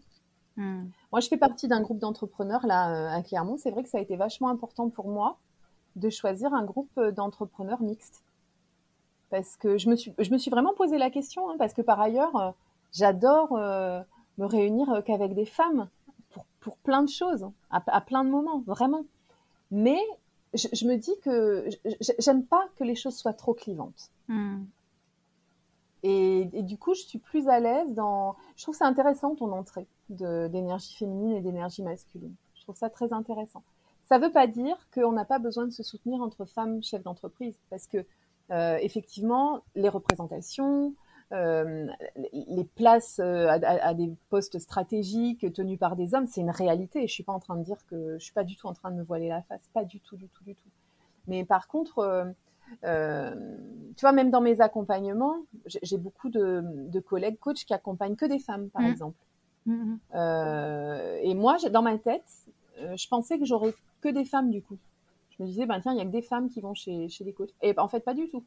Hmm. 0.58 0.86
Moi, 1.12 1.20
je 1.20 1.28
fais 1.28 1.38
partie 1.38 1.68
d'un 1.68 1.82
groupe 1.82 2.00
d'entrepreneurs 2.00 2.66
là 2.66 2.92
euh, 2.92 3.18
à 3.18 3.22
Clermont. 3.24 3.58
C'est 3.58 3.72
vrai 3.72 3.84
que 3.84 3.90
ça 3.90 3.98
a 3.98 4.02
été 4.02 4.16
vachement 4.16 4.50
important 4.50 4.90
pour 4.90 5.08
moi 5.08 5.38
de 5.96 6.10
choisir 6.10 6.54
un 6.54 6.64
groupe 6.64 6.92
euh, 6.98 7.12
d'entrepreneurs 7.12 7.82
mixtes. 7.82 8.24
Parce 9.30 9.58
que 9.58 9.78
je 9.78 9.90
me 9.90 9.96
suis, 9.96 10.14
je 10.20 10.30
me 10.32 10.38
suis 10.38 10.52
vraiment 10.52 10.74
posé 10.74 10.98
la 10.98 11.10
question, 11.10 11.50
hein, 11.50 11.56
parce 11.58 11.74
que 11.74 11.82
par 11.82 12.00
ailleurs, 12.00 12.36
euh, 12.36 12.52
j'adore 12.92 13.54
me 13.54 14.46
réunir 14.46 15.02
qu'avec 15.06 15.34
des 15.34 15.46
femmes 15.46 15.90
pour, 16.32 16.46
pour, 16.60 16.78
plein 16.78 17.02
de 17.02 17.10
choses, 17.10 17.48
à, 17.72 17.84
à, 17.88 18.02
plein 18.02 18.24
de 18.24 18.30
moments, 18.30 18.60
vraiment. 18.60 19.06
Mais 19.72 20.00
je, 20.54 20.86
me 20.86 20.98
dis 20.98 21.14
que 21.24 21.68
j'aime 22.20 22.46
pas 22.46 22.68
que 22.76 22.84
les 22.84 22.96
choses 22.96 23.16
soient 23.16 23.34
trop 23.34 23.56
clivantes. 23.56 24.12
Hmm. 24.28 24.66
Et, 26.04 26.64
du 26.64 26.78
coup, 26.78 26.94
je 26.94 27.02
suis 27.02 27.18
plus 27.18 27.48
à 27.48 27.62
l'aise 27.62 27.94
dans. 27.94 28.36
Je 28.58 28.64
trouve 28.64 28.76
ça 28.76 28.86
intéressant 28.86 29.36
ton 29.36 29.52
entrée 29.54 29.88
d'énergie 30.10 30.96
féminine 30.96 31.38
et 31.38 31.42
d'énergie 31.42 31.82
masculine. 31.82 32.36
Je 32.56 32.62
trouve 32.64 32.76
ça 32.76 32.90
très 32.90 33.14
intéressant. 33.14 33.64
Ça 34.06 34.20
ne 34.20 34.26
veut 34.26 34.32
pas 34.32 34.48
dire 34.48 34.76
qu'on 34.94 35.14
n'a 35.14 35.24
pas 35.24 35.40
besoin 35.40 35.66
de 35.66 35.72
se 35.72 35.82
soutenir 35.82 36.22
entre 36.22 36.44
femmes 36.44 36.84
chefs 36.84 37.04
d'entreprise, 37.04 37.58
parce 37.70 37.88
que 37.88 38.06
euh, 38.52 38.78
effectivement, 38.82 39.62
les 39.76 39.88
représentations, 39.88 40.94
euh, 41.32 41.88
les 42.34 42.66
places 42.76 43.20
euh, 43.20 43.48
à, 43.48 43.94
des 43.94 44.12
postes 44.30 44.60
stratégiques 44.60 45.52
tenus 45.54 45.80
par 45.80 45.96
des 45.96 46.14
hommes, 46.14 46.28
c'est 46.28 46.42
une 46.42 46.52
réalité. 46.52 47.08
Je 47.08 47.14
suis 47.14 47.24
pas 47.24 47.32
en 47.32 47.40
train 47.40 47.56
de 47.56 47.64
dire 47.64 47.86
que 47.88 48.18
je 48.20 48.24
suis 48.24 48.34
pas 48.34 48.44
du 48.44 48.58
tout 48.58 48.68
en 48.68 48.74
train 48.74 48.92
de 48.92 48.98
me 48.98 49.04
voiler 49.04 49.30
la 49.30 49.42
face, 49.44 49.62
pas 49.74 49.86
du 49.86 50.02
tout, 50.02 50.18
du 50.18 50.28
tout, 50.28 50.44
du 50.44 50.54
tout. 50.54 50.70
Mais 51.28 51.46
par 51.46 51.70
contre, 51.70 52.34
tu 52.82 54.02
vois, 54.02 54.12
même 54.12 54.32
dans 54.32 54.42
mes 54.42 54.62
accompagnements, 54.62 55.36
j'ai 55.66 55.98
beaucoup 55.98 56.30
de, 56.30 57.00
collègues 57.00 57.40
coachs 57.40 57.66
qui 57.66 57.74
accompagnent 57.74 58.16
que 58.16 58.26
des 58.26 58.40
femmes, 58.40 58.70
par 58.70 58.82
mmh. 58.82 58.88
exemple. 58.88 59.18
Mmh, 59.66 59.74
mmh. 59.74 59.98
et 61.22 61.34
moi, 61.36 61.58
dans 61.72 61.82
ma 61.82 61.98
tête, 61.98 62.30
je 62.78 63.08
pensais 63.08 63.40
que 63.40 63.46
j'aurais 63.46 63.74
que 64.02 64.10
des 64.10 64.26
femmes 64.26 64.52
du 64.52 64.62
coup. 64.62 64.78
Je 65.38 65.44
me 65.44 65.48
disais, 65.48 65.66
ben 65.66 65.80
tiens, 65.80 65.94
il 65.94 65.98
y 65.98 66.02
a 66.02 66.06
que 66.06 66.12
des 66.12 66.22
femmes 66.22 66.50
qui 66.50 66.62
vont 66.62 66.74
chez, 66.74 67.10
chez 67.10 67.24
les 67.24 67.34
coachs. 67.34 67.54
Et 67.62 67.74
en 67.78 67.88
fait, 67.88 68.02
pas 68.02 68.14
du 68.14 68.28
tout. 68.30 68.44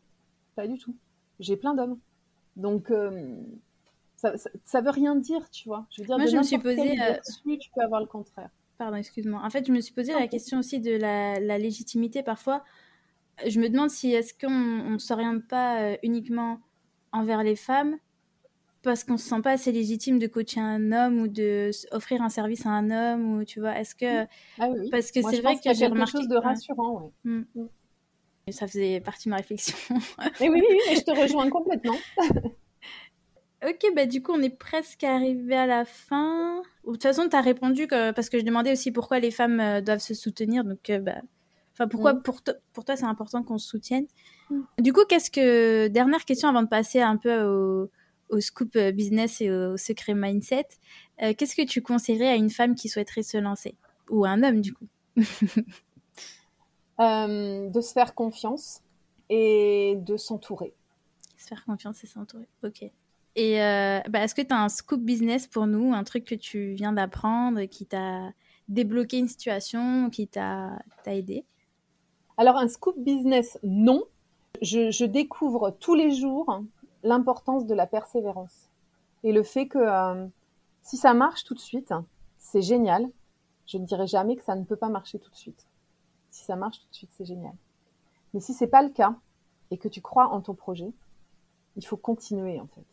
Pas 0.55 0.67
du 0.67 0.79
tout. 0.79 0.95
J'ai 1.41 1.57
plein 1.57 1.75
d'hommes. 1.75 1.99
Donc, 2.55 2.91
euh, 2.91 3.35
ça, 4.17 4.35
ça, 4.65 4.81
veut 4.81 4.91
rien 4.91 5.17
dire, 5.17 5.51
tu 5.51 5.69
vois. 5.69 5.87
Je 5.91 6.01
veux 6.01 6.07
dire, 6.07 6.17
Moi, 6.17 6.27
je 6.27 6.37
me 6.37 6.43
suis 6.43 6.59
posé. 6.59 7.01
Euh... 7.01 7.15
tu 7.45 7.71
peux 7.75 7.83
avoir 7.83 8.01
le 8.01 8.07
contraire. 8.07 8.51
Pardon, 8.79 8.97
excuse-moi. 8.97 9.41
En 9.43 9.51
fait, 9.51 9.67
je 9.67 9.73
me 9.73 9.81
suis 9.81 9.93
posé 9.93 10.13
la 10.13 10.29
question 10.29 10.59
aussi 10.59 10.81
de 10.81 10.97
la, 10.97 11.41
la, 11.41 11.59
légitimité. 11.59 12.23
Parfois, 12.23 12.63
je 13.45 13.61
me 13.61 13.69
demande 13.69 13.91
si 13.91 14.13
est-ce 14.13 14.33
qu'on 14.35 14.93
ne 14.93 14.99
s'oriente 14.99 15.47
pas 15.47 15.81
euh, 15.81 15.97
uniquement 16.03 16.61
envers 17.13 17.43
les 17.43 17.57
femmes 17.57 17.97
parce 18.83 19.03
qu'on 19.03 19.17
se 19.17 19.29
sent 19.29 19.41
pas 19.43 19.53
assez 19.53 19.73
légitime 19.73 20.21
de 20.21 20.29
coacher 20.29 20.61
un 20.61 20.93
homme 20.93 21.21
ou 21.21 21.29
de 21.29 21.71
offrir 21.91 22.23
un 22.23 22.29
service 22.29 22.67
à 22.67 22.71
un 22.71 22.91
homme 22.91 23.39
ou 23.39 23.45
tu 23.45 23.59
vois 23.59 23.79
est-ce 23.79 23.97
que 23.97 24.25
ah 24.61 24.69
oui. 24.71 24.89
parce 24.91 25.11
que 25.11 25.23
c'est 25.23 25.41
vrai 25.41 25.57
que 25.57 25.75
j'ai 25.75 25.87
remarqué 25.87 26.13
quelque 26.13 26.23
chose 26.23 26.29
de 26.29 26.37
rassurant 26.37 27.03
ouais. 27.03 27.11
Mm. 27.25 27.45
Mm. 27.57 27.69
Ça 28.53 28.69
faisait 28.69 29.01
partie 29.01 29.25
de 29.25 29.31
ma 29.31 29.39
réflexion. 29.39 29.75
mais 30.41 30.49
oui, 30.49 30.63
oui, 30.69 30.79
mais 30.89 30.95
je 30.95 31.03
te 31.03 31.11
rejoins 31.11 31.51
complètement. 31.51 31.97
Ok, 33.65 33.87
bah 33.97 34.05
du 34.07 34.23
coup, 34.23 34.33
on 34.33 34.43
est 34.43 34.57
presque 34.57 35.03
arrivé 35.03 35.57
à 35.57 35.67
la 35.67 35.85
fin. 35.85 36.63
De 36.85 36.93
toute 36.93 37.03
façon, 37.03 37.29
tu 37.29 37.35
as 37.35 37.41
répondu 37.41 37.87
que, 37.87 38.13
parce 38.13 38.29
que 38.29 38.39
je 38.39 38.45
demandais 38.45 38.71
aussi 38.71 38.93
pourquoi 38.93 39.19
les 39.19 39.31
femmes 39.31 39.61
euh, 39.61 39.81
doivent 39.81 39.99
se 39.99 40.13
soutenir. 40.13 40.63
Donc, 40.63 40.91
euh, 40.91 41.01
bah, 41.01 41.23
enfin, 41.77 41.87
pourquoi 41.89 42.15
Mm. 42.15 42.23
pour, 42.23 42.43
to- 42.43 42.53
pour 42.73 42.85
toi 42.85 42.97
c'est 42.97 43.05
important 43.05 43.43
qu'on 43.43 43.59
se 43.59 43.69
soutienne. 43.69 44.07
Mm. 44.51 44.61
Du 44.79 44.93
coup, 44.93 45.05
qu'est-ce 45.09 45.31
que 45.31 45.89
dernière 45.89 46.25
question 46.25 46.49
avant 46.49 46.63
de 46.63 46.69
passer 46.69 47.01
un 47.01 47.17
peu 47.17 47.43
au, 47.43 47.91
au 48.31 48.41
scoop 48.41 48.75
euh, 48.77 48.91
business 48.93 49.41
et 49.41 49.51
au 49.51 49.77
secret 49.77 50.15
mindset, 50.15 50.67
euh, 51.23 51.35
qu'est-ce 51.37 51.55
que 51.55 51.67
tu 51.67 51.83
conseillerais 51.83 52.29
à 52.29 52.37
une 52.37 52.51
femme 52.51 52.75
qui 52.75 52.89
souhaiterait 52.89 53.23
se 53.23 53.37
lancer? 53.39 53.75
Ou 54.11 54.25
à 54.25 54.31
un 54.31 54.43
homme 54.43 54.61
du 54.61 54.73
coup 54.73 54.87
Euh, 56.99 57.69
de 57.69 57.81
se 57.83 57.93
faire 57.93 58.15
confiance 58.15 58.81
et 59.29 59.97
de 59.99 60.17
s'entourer. 60.17 60.73
Se 61.37 61.47
faire 61.49 61.63
confiance 61.67 62.03
et 62.03 62.07
s'entourer. 62.07 62.49
Ok. 62.65 62.85
Et 63.39 63.61
euh, 63.63 64.01
bah, 64.09 64.21
est-ce 64.25 64.35
que 64.35 64.41
tu 64.41 64.55
as 64.55 64.63
un 64.63 64.71
scoop 64.71 65.03
business 65.03 65.47
pour 65.47 65.67
nous, 65.67 65.93
un 65.93 66.05
truc 66.05 66.25
que 66.25 66.35
tu 66.35 66.73
viens 66.73 66.93
d'apprendre, 66.95 67.65
qui 67.65 67.85
t'a 67.85 68.31
débloqué 68.69 69.19
une 69.19 69.29
situation, 69.29 70.09
qui 70.09 70.27
t'a 70.27 70.79
t'a 71.05 71.15
aidé? 71.15 71.45
Alors 72.37 72.57
un 72.57 72.69
scoop 72.69 72.99
business, 72.99 73.59
non. 73.63 74.05
Je, 74.63 74.91
je 74.91 75.05
découvre 75.05 75.71
tous 75.71 75.95
les 75.95 76.11
jours 76.11 76.63
l'importance 77.03 77.67
de 77.67 77.75
la 77.75 77.87
persévérance 77.87 78.71
et 79.23 79.33
le 79.33 79.43
fait 79.43 79.67
que 79.67 79.79
euh, 79.79 80.27
si 80.83 80.97
ça 80.97 81.15
marche 81.15 81.45
tout 81.45 81.55
de 81.55 81.61
suite, 81.61 81.93
c'est 82.39 82.63
génial. 82.63 83.11
Je 83.67 83.79
ne 83.79 83.85
dirai 83.85 84.07
jamais 84.07 84.37
que 84.37 84.45
ça 84.45 84.55
ne 84.55 84.65
peut 84.65 84.77
pas 84.77 84.89
marcher 84.89 85.19
tout 85.19 85.31
de 85.31 85.37
suite. 85.37 85.67
Si 86.31 86.45
ça 86.45 86.57
marche 86.57 86.79
tout 86.79 86.89
de 86.89 86.95
suite, 86.95 87.11
c'est 87.13 87.25
génial. 87.25 87.55
Mais 88.33 88.41
si 88.41 88.55
c'est 88.55 88.69
pas 88.69 88.83
le 88.83 88.91
cas 88.91 89.17
et 89.71 89.79
que 89.79 89.89
tu 89.89 90.01
crois 90.01 90.29
en 90.29 90.41
ton 90.41 90.55
projet, 90.55 90.93
il 91.77 91.85
faut 91.85 91.97
continuer 91.97 92.61
en 92.61 92.67
fait. 92.69 92.85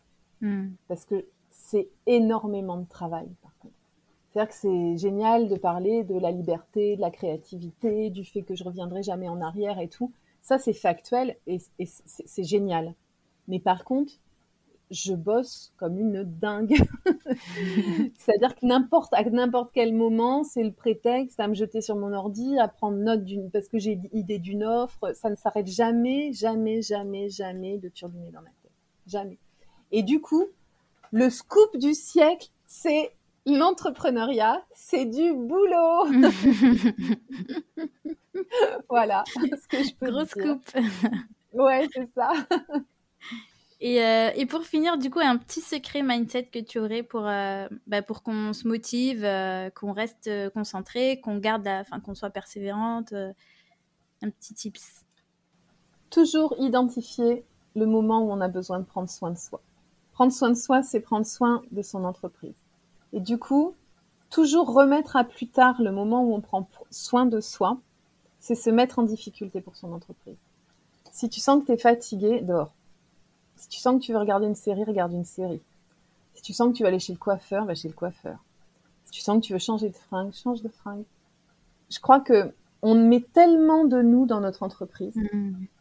Hmm. 0.42 0.74
parce 0.90 1.06
que 1.06 1.26
c'est 1.52 1.88
énormément 2.06 2.76
de 2.76 2.86
travail 2.86 3.30
par 3.42 3.56
contre. 3.60 3.76
C'est-à-dire 4.34 4.50
que 4.50 4.56
c'est 4.56 4.98
génial 4.98 5.48
de 5.48 5.56
parler 5.56 6.04
de 6.04 6.18
la 6.18 6.32
liberté, 6.32 6.96
de 6.96 7.02
la 7.02 7.12
créativité, 7.12 8.10
du 8.10 8.26
fait 8.26 8.42
que 8.42 8.56
je 8.56 8.64
reviendrai 8.64 9.04
jamais 9.04 9.30
en 9.30 9.40
arrière 9.42 9.80
et 9.80 9.88
tout. 9.88 10.12
Ça, 10.42 10.58
c'est 10.58 10.74
factuel 10.74 11.38
et, 11.46 11.60
c'est 11.86 12.44
génial. 12.44 12.96
Mais 13.48 13.60
par 13.60 13.86
contre, 13.86 14.12
je 14.90 15.14
bosse 15.14 15.72
comme 15.78 16.00
une 16.00 16.24
dingue. 16.24 16.76
C'est-à-dire 18.18 18.56
que 18.56 18.66
n'importe, 18.66 19.14
à 19.14 19.24
n'importe 19.24 19.72
quel 19.72 19.94
moment, 19.94 20.44
c'est 20.44 20.64
le 20.64 20.72
prétexte 20.72 21.40
à 21.40 21.48
me 21.48 21.54
jeter 21.54 21.82
sur 21.82 21.96
mon 21.96 22.12
ordi, 22.12 22.58
à 22.58 22.68
prendre 22.68 22.98
note 22.98 23.24
d'une, 23.24 23.52
parce 23.52 23.68
que 23.68 23.78
j'ai 23.78 24.00
idée 24.14 24.40
d'une 24.40 24.64
offre. 24.64 25.14
Ça 25.14 25.30
ne 25.30 25.36
s'arrête 25.36 25.68
jamais, 25.68 26.34
jamais, 26.34 26.82
jamais, 26.82 27.30
jamais 27.30 27.78
de 27.78 27.88
turbiner 27.88 28.32
dans 28.32 28.42
ma 28.42 28.50
tête. 28.64 28.72
Jamais. 29.06 29.38
Et 29.92 30.02
du 30.02 30.22
coup, 30.22 30.46
le 31.12 31.30
scoop 31.30 31.78
du 31.78 31.94
siècle, 31.94 32.50
c'est 32.66 33.12
l'entrepreneuriat, 33.46 34.64
c'est 34.74 35.06
du 35.06 35.34
boulot. 35.34 36.06
voilà 38.90 39.24
ce 39.38 39.68
que 39.68 39.84
je 39.84 39.94
peux 39.96 40.12
Gros 40.12 40.26
dire. 40.36 40.58
scoop. 40.62 40.62
Ouais, 41.54 41.88
c'est 41.94 42.10
ça. 42.16 42.32
Et, 43.80 44.02
euh, 44.02 44.30
et 44.36 44.46
pour 44.46 44.64
finir, 44.64 44.98
du 44.98 45.10
coup, 45.10 45.20
un 45.20 45.38
petit 45.38 45.60
secret 45.60 46.04
mindset 46.04 46.46
que 46.46 46.60
tu 46.60 46.80
aurais 46.80 47.04
pour, 47.04 47.28
euh, 47.28 47.68
bah, 47.86 48.02
pour 48.02 48.24
qu'on 48.24 48.54
se 48.54 48.66
motive, 48.68 49.26
euh, 49.26 49.70
qu'on 49.72 49.92
reste 49.92 50.30
concentré, 50.54 51.20
qu'on 51.20 51.38
garde, 51.38 51.68
enfin, 51.68 52.00
qu'on 52.00 52.16
soit 52.16 52.30
persévérante. 52.30 53.14
un 54.22 54.30
petit 54.30 54.54
tips. 54.54 55.04
Toujours 56.10 56.56
identifier 56.60 57.44
le 57.76 57.86
moment 57.86 58.22
où 58.24 58.32
on 58.32 58.40
a 58.40 58.48
besoin 58.48 58.80
de 58.80 58.86
prendre 58.86 59.10
soin 59.10 59.32
de 59.32 59.38
soi. 59.38 59.62
Prendre 60.14 60.32
soin 60.32 60.50
de 60.52 60.56
soi, 60.56 60.82
c'est 60.82 61.02
prendre 61.02 61.26
soin 61.26 61.62
de 61.72 61.82
son 61.82 62.06
entreprise. 62.06 62.56
Et 63.14 63.20
du 63.20 63.38
coup, 63.38 63.76
toujours 64.30 64.74
remettre 64.74 65.16
à 65.16 65.24
plus 65.24 65.48
tard 65.48 65.82
le 65.82 65.92
moment 65.92 66.24
où 66.24 66.34
on 66.34 66.42
prend 66.42 66.68
soin 66.90 67.26
de 67.26 67.40
soi, 67.40 67.78
c'est 68.40 68.56
se 68.56 68.70
mettre 68.70 69.00
en 69.00 69.04
difficulté 69.04 69.62
pour 69.62 69.76
son 69.76 69.94
entreprise. 69.94 70.36
Si 71.12 71.30
tu 71.30 71.40
sens 71.40 71.62
que 71.62 71.68
tu 71.68 71.72
es 71.74 71.78
fatigué, 71.78 72.42
dors. 72.42 72.74
Si 73.56 73.70
tu 73.70 73.80
sens 73.80 74.00
que 74.00 74.06
tu 74.06 74.12
veux 74.12 74.18
regarder 74.18 74.48
une 74.48 74.56
série, 74.56 74.84
regarde 74.84 75.14
une 75.14 75.26
série. 75.26 75.62
Si 76.34 76.42
tu 76.42 76.54
sens 76.54 76.72
que 76.72 76.78
tu 76.78 76.84
veux 76.84 76.90
aller 76.90 77.00
chez 77.00 77.14
le 77.14 77.20
coiffeur, 77.20 77.66
va 77.66 77.76
chez 77.76 77.88
le 77.88 77.94
coiffeur. 77.94 78.40
Si 79.06 79.12
tu 79.12 79.22
sens 79.22 79.40
que 79.40 79.46
tu 79.46 79.54
veux 79.54 79.60
changer 79.60 79.90
de 79.90 79.96
fringue, 79.96 80.34
change 80.34 80.64
de 80.64 80.70
fringue. 80.70 81.06
Je 81.90 82.00
crois 82.00 82.20
que 82.20 82.52
on 82.82 82.96
met 82.96 83.22
tellement 83.22 83.86
de 83.86 84.02
nous 84.02 84.26
dans 84.26 84.42
notre 84.42 84.64
entreprise, 84.64 85.14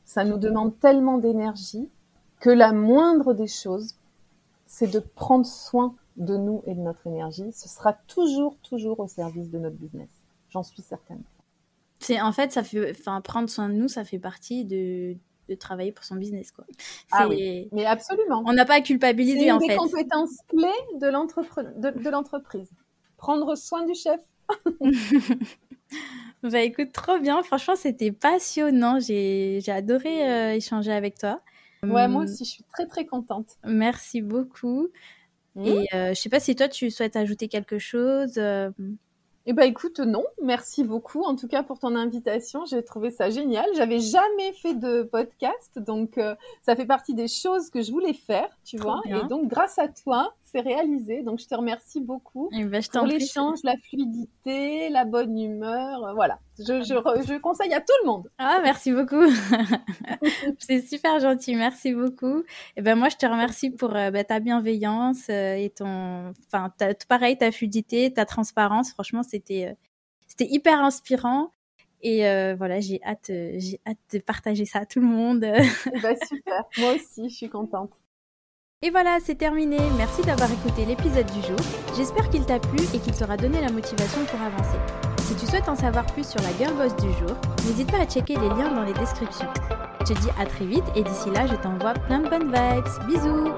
ça 0.05 0.25
nous 0.25 0.39
demande 0.39 0.79
tellement 0.79 1.19
d'énergie 1.19 1.89
que 2.39 2.51
la 2.51 2.73
moindre 2.73 3.35
des 3.35 3.49
choses, 3.49 3.97
c'est 4.67 4.87
de 4.87 5.01
prendre 5.01 5.47
soin 5.47 5.97
de 6.17 6.37
nous 6.37 6.63
et 6.67 6.75
de 6.75 6.81
notre 6.81 7.07
énergie. 7.07 7.53
Ce 7.53 7.69
sera 7.69 7.93
toujours, 7.95 8.59
toujours 8.61 9.01
au 9.01 9.09
service 9.09 9.51
de 9.51 9.59
notre 9.59 9.77
business. 9.77 10.11
J'en 10.51 10.63
suis 10.63 10.83
certaine. 10.83 11.23
C'est 12.01 12.21
en 12.21 12.33
fait, 12.33 12.51
ça 12.53 12.65
fait, 12.65 12.91
enfin, 12.91 13.21
prendre 13.21 13.49
soin 13.49 13.69
de 13.69 13.75
nous, 13.75 13.89
ça 13.89 14.05
fait 14.05 14.19
partie 14.19 14.65
de, 14.65 15.17
de 15.49 15.55
travailler 15.55 15.93
pour 15.93 16.05
son 16.05 16.17
business, 16.17 16.51
quoi. 16.51 16.65
Ah 17.11 17.29
oui. 17.29 17.69
Mais 17.73 17.85
absolument. 17.87 18.43
On 18.45 18.53
n'a 18.55 18.65
pas 18.65 18.75
à 18.77 18.81
C'est 18.81 18.87
culpabiliser 18.87 19.51
une 19.51 19.57
en 19.57 19.61
des 19.61 19.67
fait. 19.67 19.77
compétences 19.79 20.37
clés 20.49 20.99
de 21.01 21.07
l'entrepre- 21.07 21.79
de, 21.79 21.91
de 21.91 22.11
l'entreprise. 22.11 22.71
Prendre 23.17 23.55
soin 23.57 23.85
du 23.87 23.95
chef. 23.95 24.21
Bah 26.43 26.61
écoute, 26.61 26.93
trop 26.93 27.19
bien. 27.19 27.43
Franchement, 27.43 27.77
c'était 27.77 28.13
passionnant. 28.13 28.99
J'ai 29.01 29.61
j'ai 29.65 29.73
adoré 29.73 30.29
euh, 30.29 30.55
échanger 30.57 30.93
avec 30.93 31.19
toi. 31.19 31.41
Ouais, 31.89 32.09
moi 32.09 32.23
Hum, 32.23 32.25
aussi, 32.25 32.45
je 32.45 32.51
suis 32.51 32.65
très 32.65 32.87
très 32.89 33.07
contente. 33.07 33.57
Merci 33.65 34.23
beaucoup. 34.23 34.89
Mhm. 35.55 35.67
Et 35.67 35.87
euh, 35.95 36.09
je 36.15 36.21
sais 36.21 36.29
pas 36.31 36.41
si 36.41 36.57
toi 36.57 36.69
tu 36.69 36.91
souhaites 36.91 37.17
ajouter 37.17 37.49
quelque 37.49 37.79
chose. 37.79 38.35
euh, 38.39 38.71
Eh 39.45 39.53
ben 39.53 39.65
écoute, 39.65 39.99
non, 40.01 40.25
merci 40.43 40.85
beaucoup 40.85 41.25
en 41.25 41.35
tout 41.37 41.49
cas 41.49 41.63
pour 41.63 41.79
ton 41.79 41.95
invitation. 41.97 42.65
J'ai 42.65 42.83
trouvé 42.85 43.11
ça 43.11 43.29
génial. 43.29 43.67
J'avais 43.75 43.99
jamais 44.01 44.53
fait 44.55 44.75
de 44.75 45.03
podcast, 45.03 45.79
donc 45.79 46.17
euh, 46.17 46.35
ça 46.63 46.77
fait 46.77 46.87
partie 46.87 47.15
des 47.15 47.29
choses 47.29 47.69
que 47.71 47.83
je 47.83 47.91
voulais 47.91 48.15
faire, 48.15 48.49
tu 48.65 48.77
Trop 48.77 48.91
vois. 48.93 49.01
bien. 49.05 49.25
Et 49.25 49.29
donc 49.29 49.49
grâce 49.49 49.79
à 49.79 49.89
toi, 49.89 50.33
c'est 50.55 50.61
réalisé. 50.61 51.23
Donc 51.23 51.41
je 51.41 51.47
te 51.47 51.55
remercie 51.55 52.01
beaucoup 52.01 52.49
et 52.53 52.65
ben, 52.65 52.83
je 52.83 52.89
pour 52.91 53.07
l'échange, 53.07 53.59
la 53.65 53.75
fluidité, 53.89 54.89
la 54.91 55.05
bonne 55.05 55.39
humeur. 55.39 56.05
euh, 56.05 56.13
Voilà, 56.15 56.39
je, 56.59 56.83
je, 56.83 56.95
je 57.27 57.39
conseille 57.39 57.73
à 57.75 57.81
tout 57.81 57.93
le 58.03 58.07
monde. 58.09 58.31
Ah, 58.39 58.61
merci 58.63 58.93
beaucoup. 58.93 59.25
C'est 60.59 60.81
super 60.87 61.19
gentil. 61.21 61.55
Merci 61.55 61.95
beaucoup. 61.95 62.43
Et 62.77 62.83
ben 62.83 62.97
moi, 62.97 63.09
je 63.09 63.17
te 63.17 63.27
remercie 63.27 63.71
pour 63.71 63.95
euh, 63.97 64.11
bah, 64.11 64.25
ta 64.25 64.41
bienveillance 64.41 65.29
euh, 65.31 65.55
et 65.55 65.71
ton, 65.71 66.33
enfin, 66.47 66.73
pareil, 67.09 67.37
ta 67.39 67.51
fluidité, 67.53 68.13
ta 68.13 68.25
transparence. 68.27 68.93
Franchement, 68.93 69.23
c'était, 69.23 69.69
euh, 69.71 69.75
c'était 70.27 70.47
hyper 70.47 70.83
inspirant. 70.83 71.51
Et 72.05 72.27
euh, 72.27 72.57
voilà, 72.57 72.81
j'ai 72.81 73.01
hâte, 73.05 73.27
j'ai 73.29 73.81
hâte 73.87 73.97
de 74.13 74.19
partager 74.19 74.65
ça 74.65 74.81
à 74.81 74.87
tout 74.87 74.99
le 75.01 75.07
monde. 75.07 75.45
Eh 75.45 76.01
ben, 76.01 76.17
super, 76.27 76.65
moi 76.79 76.95
aussi, 76.95 77.29
je 77.29 77.35
suis 77.35 77.49
contente. 77.49 77.91
Et 78.85 78.91
voilà, 78.91 79.19
c'est 79.25 79.37
terminé. 79.37 79.77
Merci 79.97 80.23
d'avoir 80.23 80.51
écouté 80.51 80.85
l'épisode 80.85 81.27
du 81.27 81.41
jour. 81.47 81.59
J'espère 81.97 82.29
qu'il 82.31 82.45
t'a 82.45 82.59
plu 82.59 82.81
et 82.93 82.99
qu'il 82.99 83.13
t'aura 83.15 83.37
donné 83.37 83.61
la 83.61 83.71
motivation 83.71 84.25
pour 84.25 84.41
avancer. 84.41 84.77
Si 85.21 85.37
tu 85.37 85.47
souhaites 85.47 85.69
en 85.69 85.77
savoir 85.77 86.05
plus 86.07 86.29
sur 86.29 86.41
la 86.43 86.53
Girl 86.59 86.75
Boss 86.75 86.97
du 86.97 87.09
jour, 87.13 87.37
n'hésite 87.65 87.93
pas 87.93 87.99
à 87.99 88.07
checker 88.07 88.35
les 88.35 88.49
liens 88.49 88.75
dans 88.75 88.83
les 88.83 88.93
descriptions. 88.93 89.47
Je 90.01 90.13
te 90.13 90.19
dis 90.19 90.31
à 90.37 90.47
très 90.47 90.67
vite 90.67 90.83
et 90.97 91.05
d'ici 91.05 91.31
là, 91.31 91.47
je 91.47 91.55
t'envoie 91.55 91.95
plein 91.95 92.19
de 92.19 92.29
bonnes 92.29 92.53
vibes. 92.53 93.07
Bisous 93.07 93.53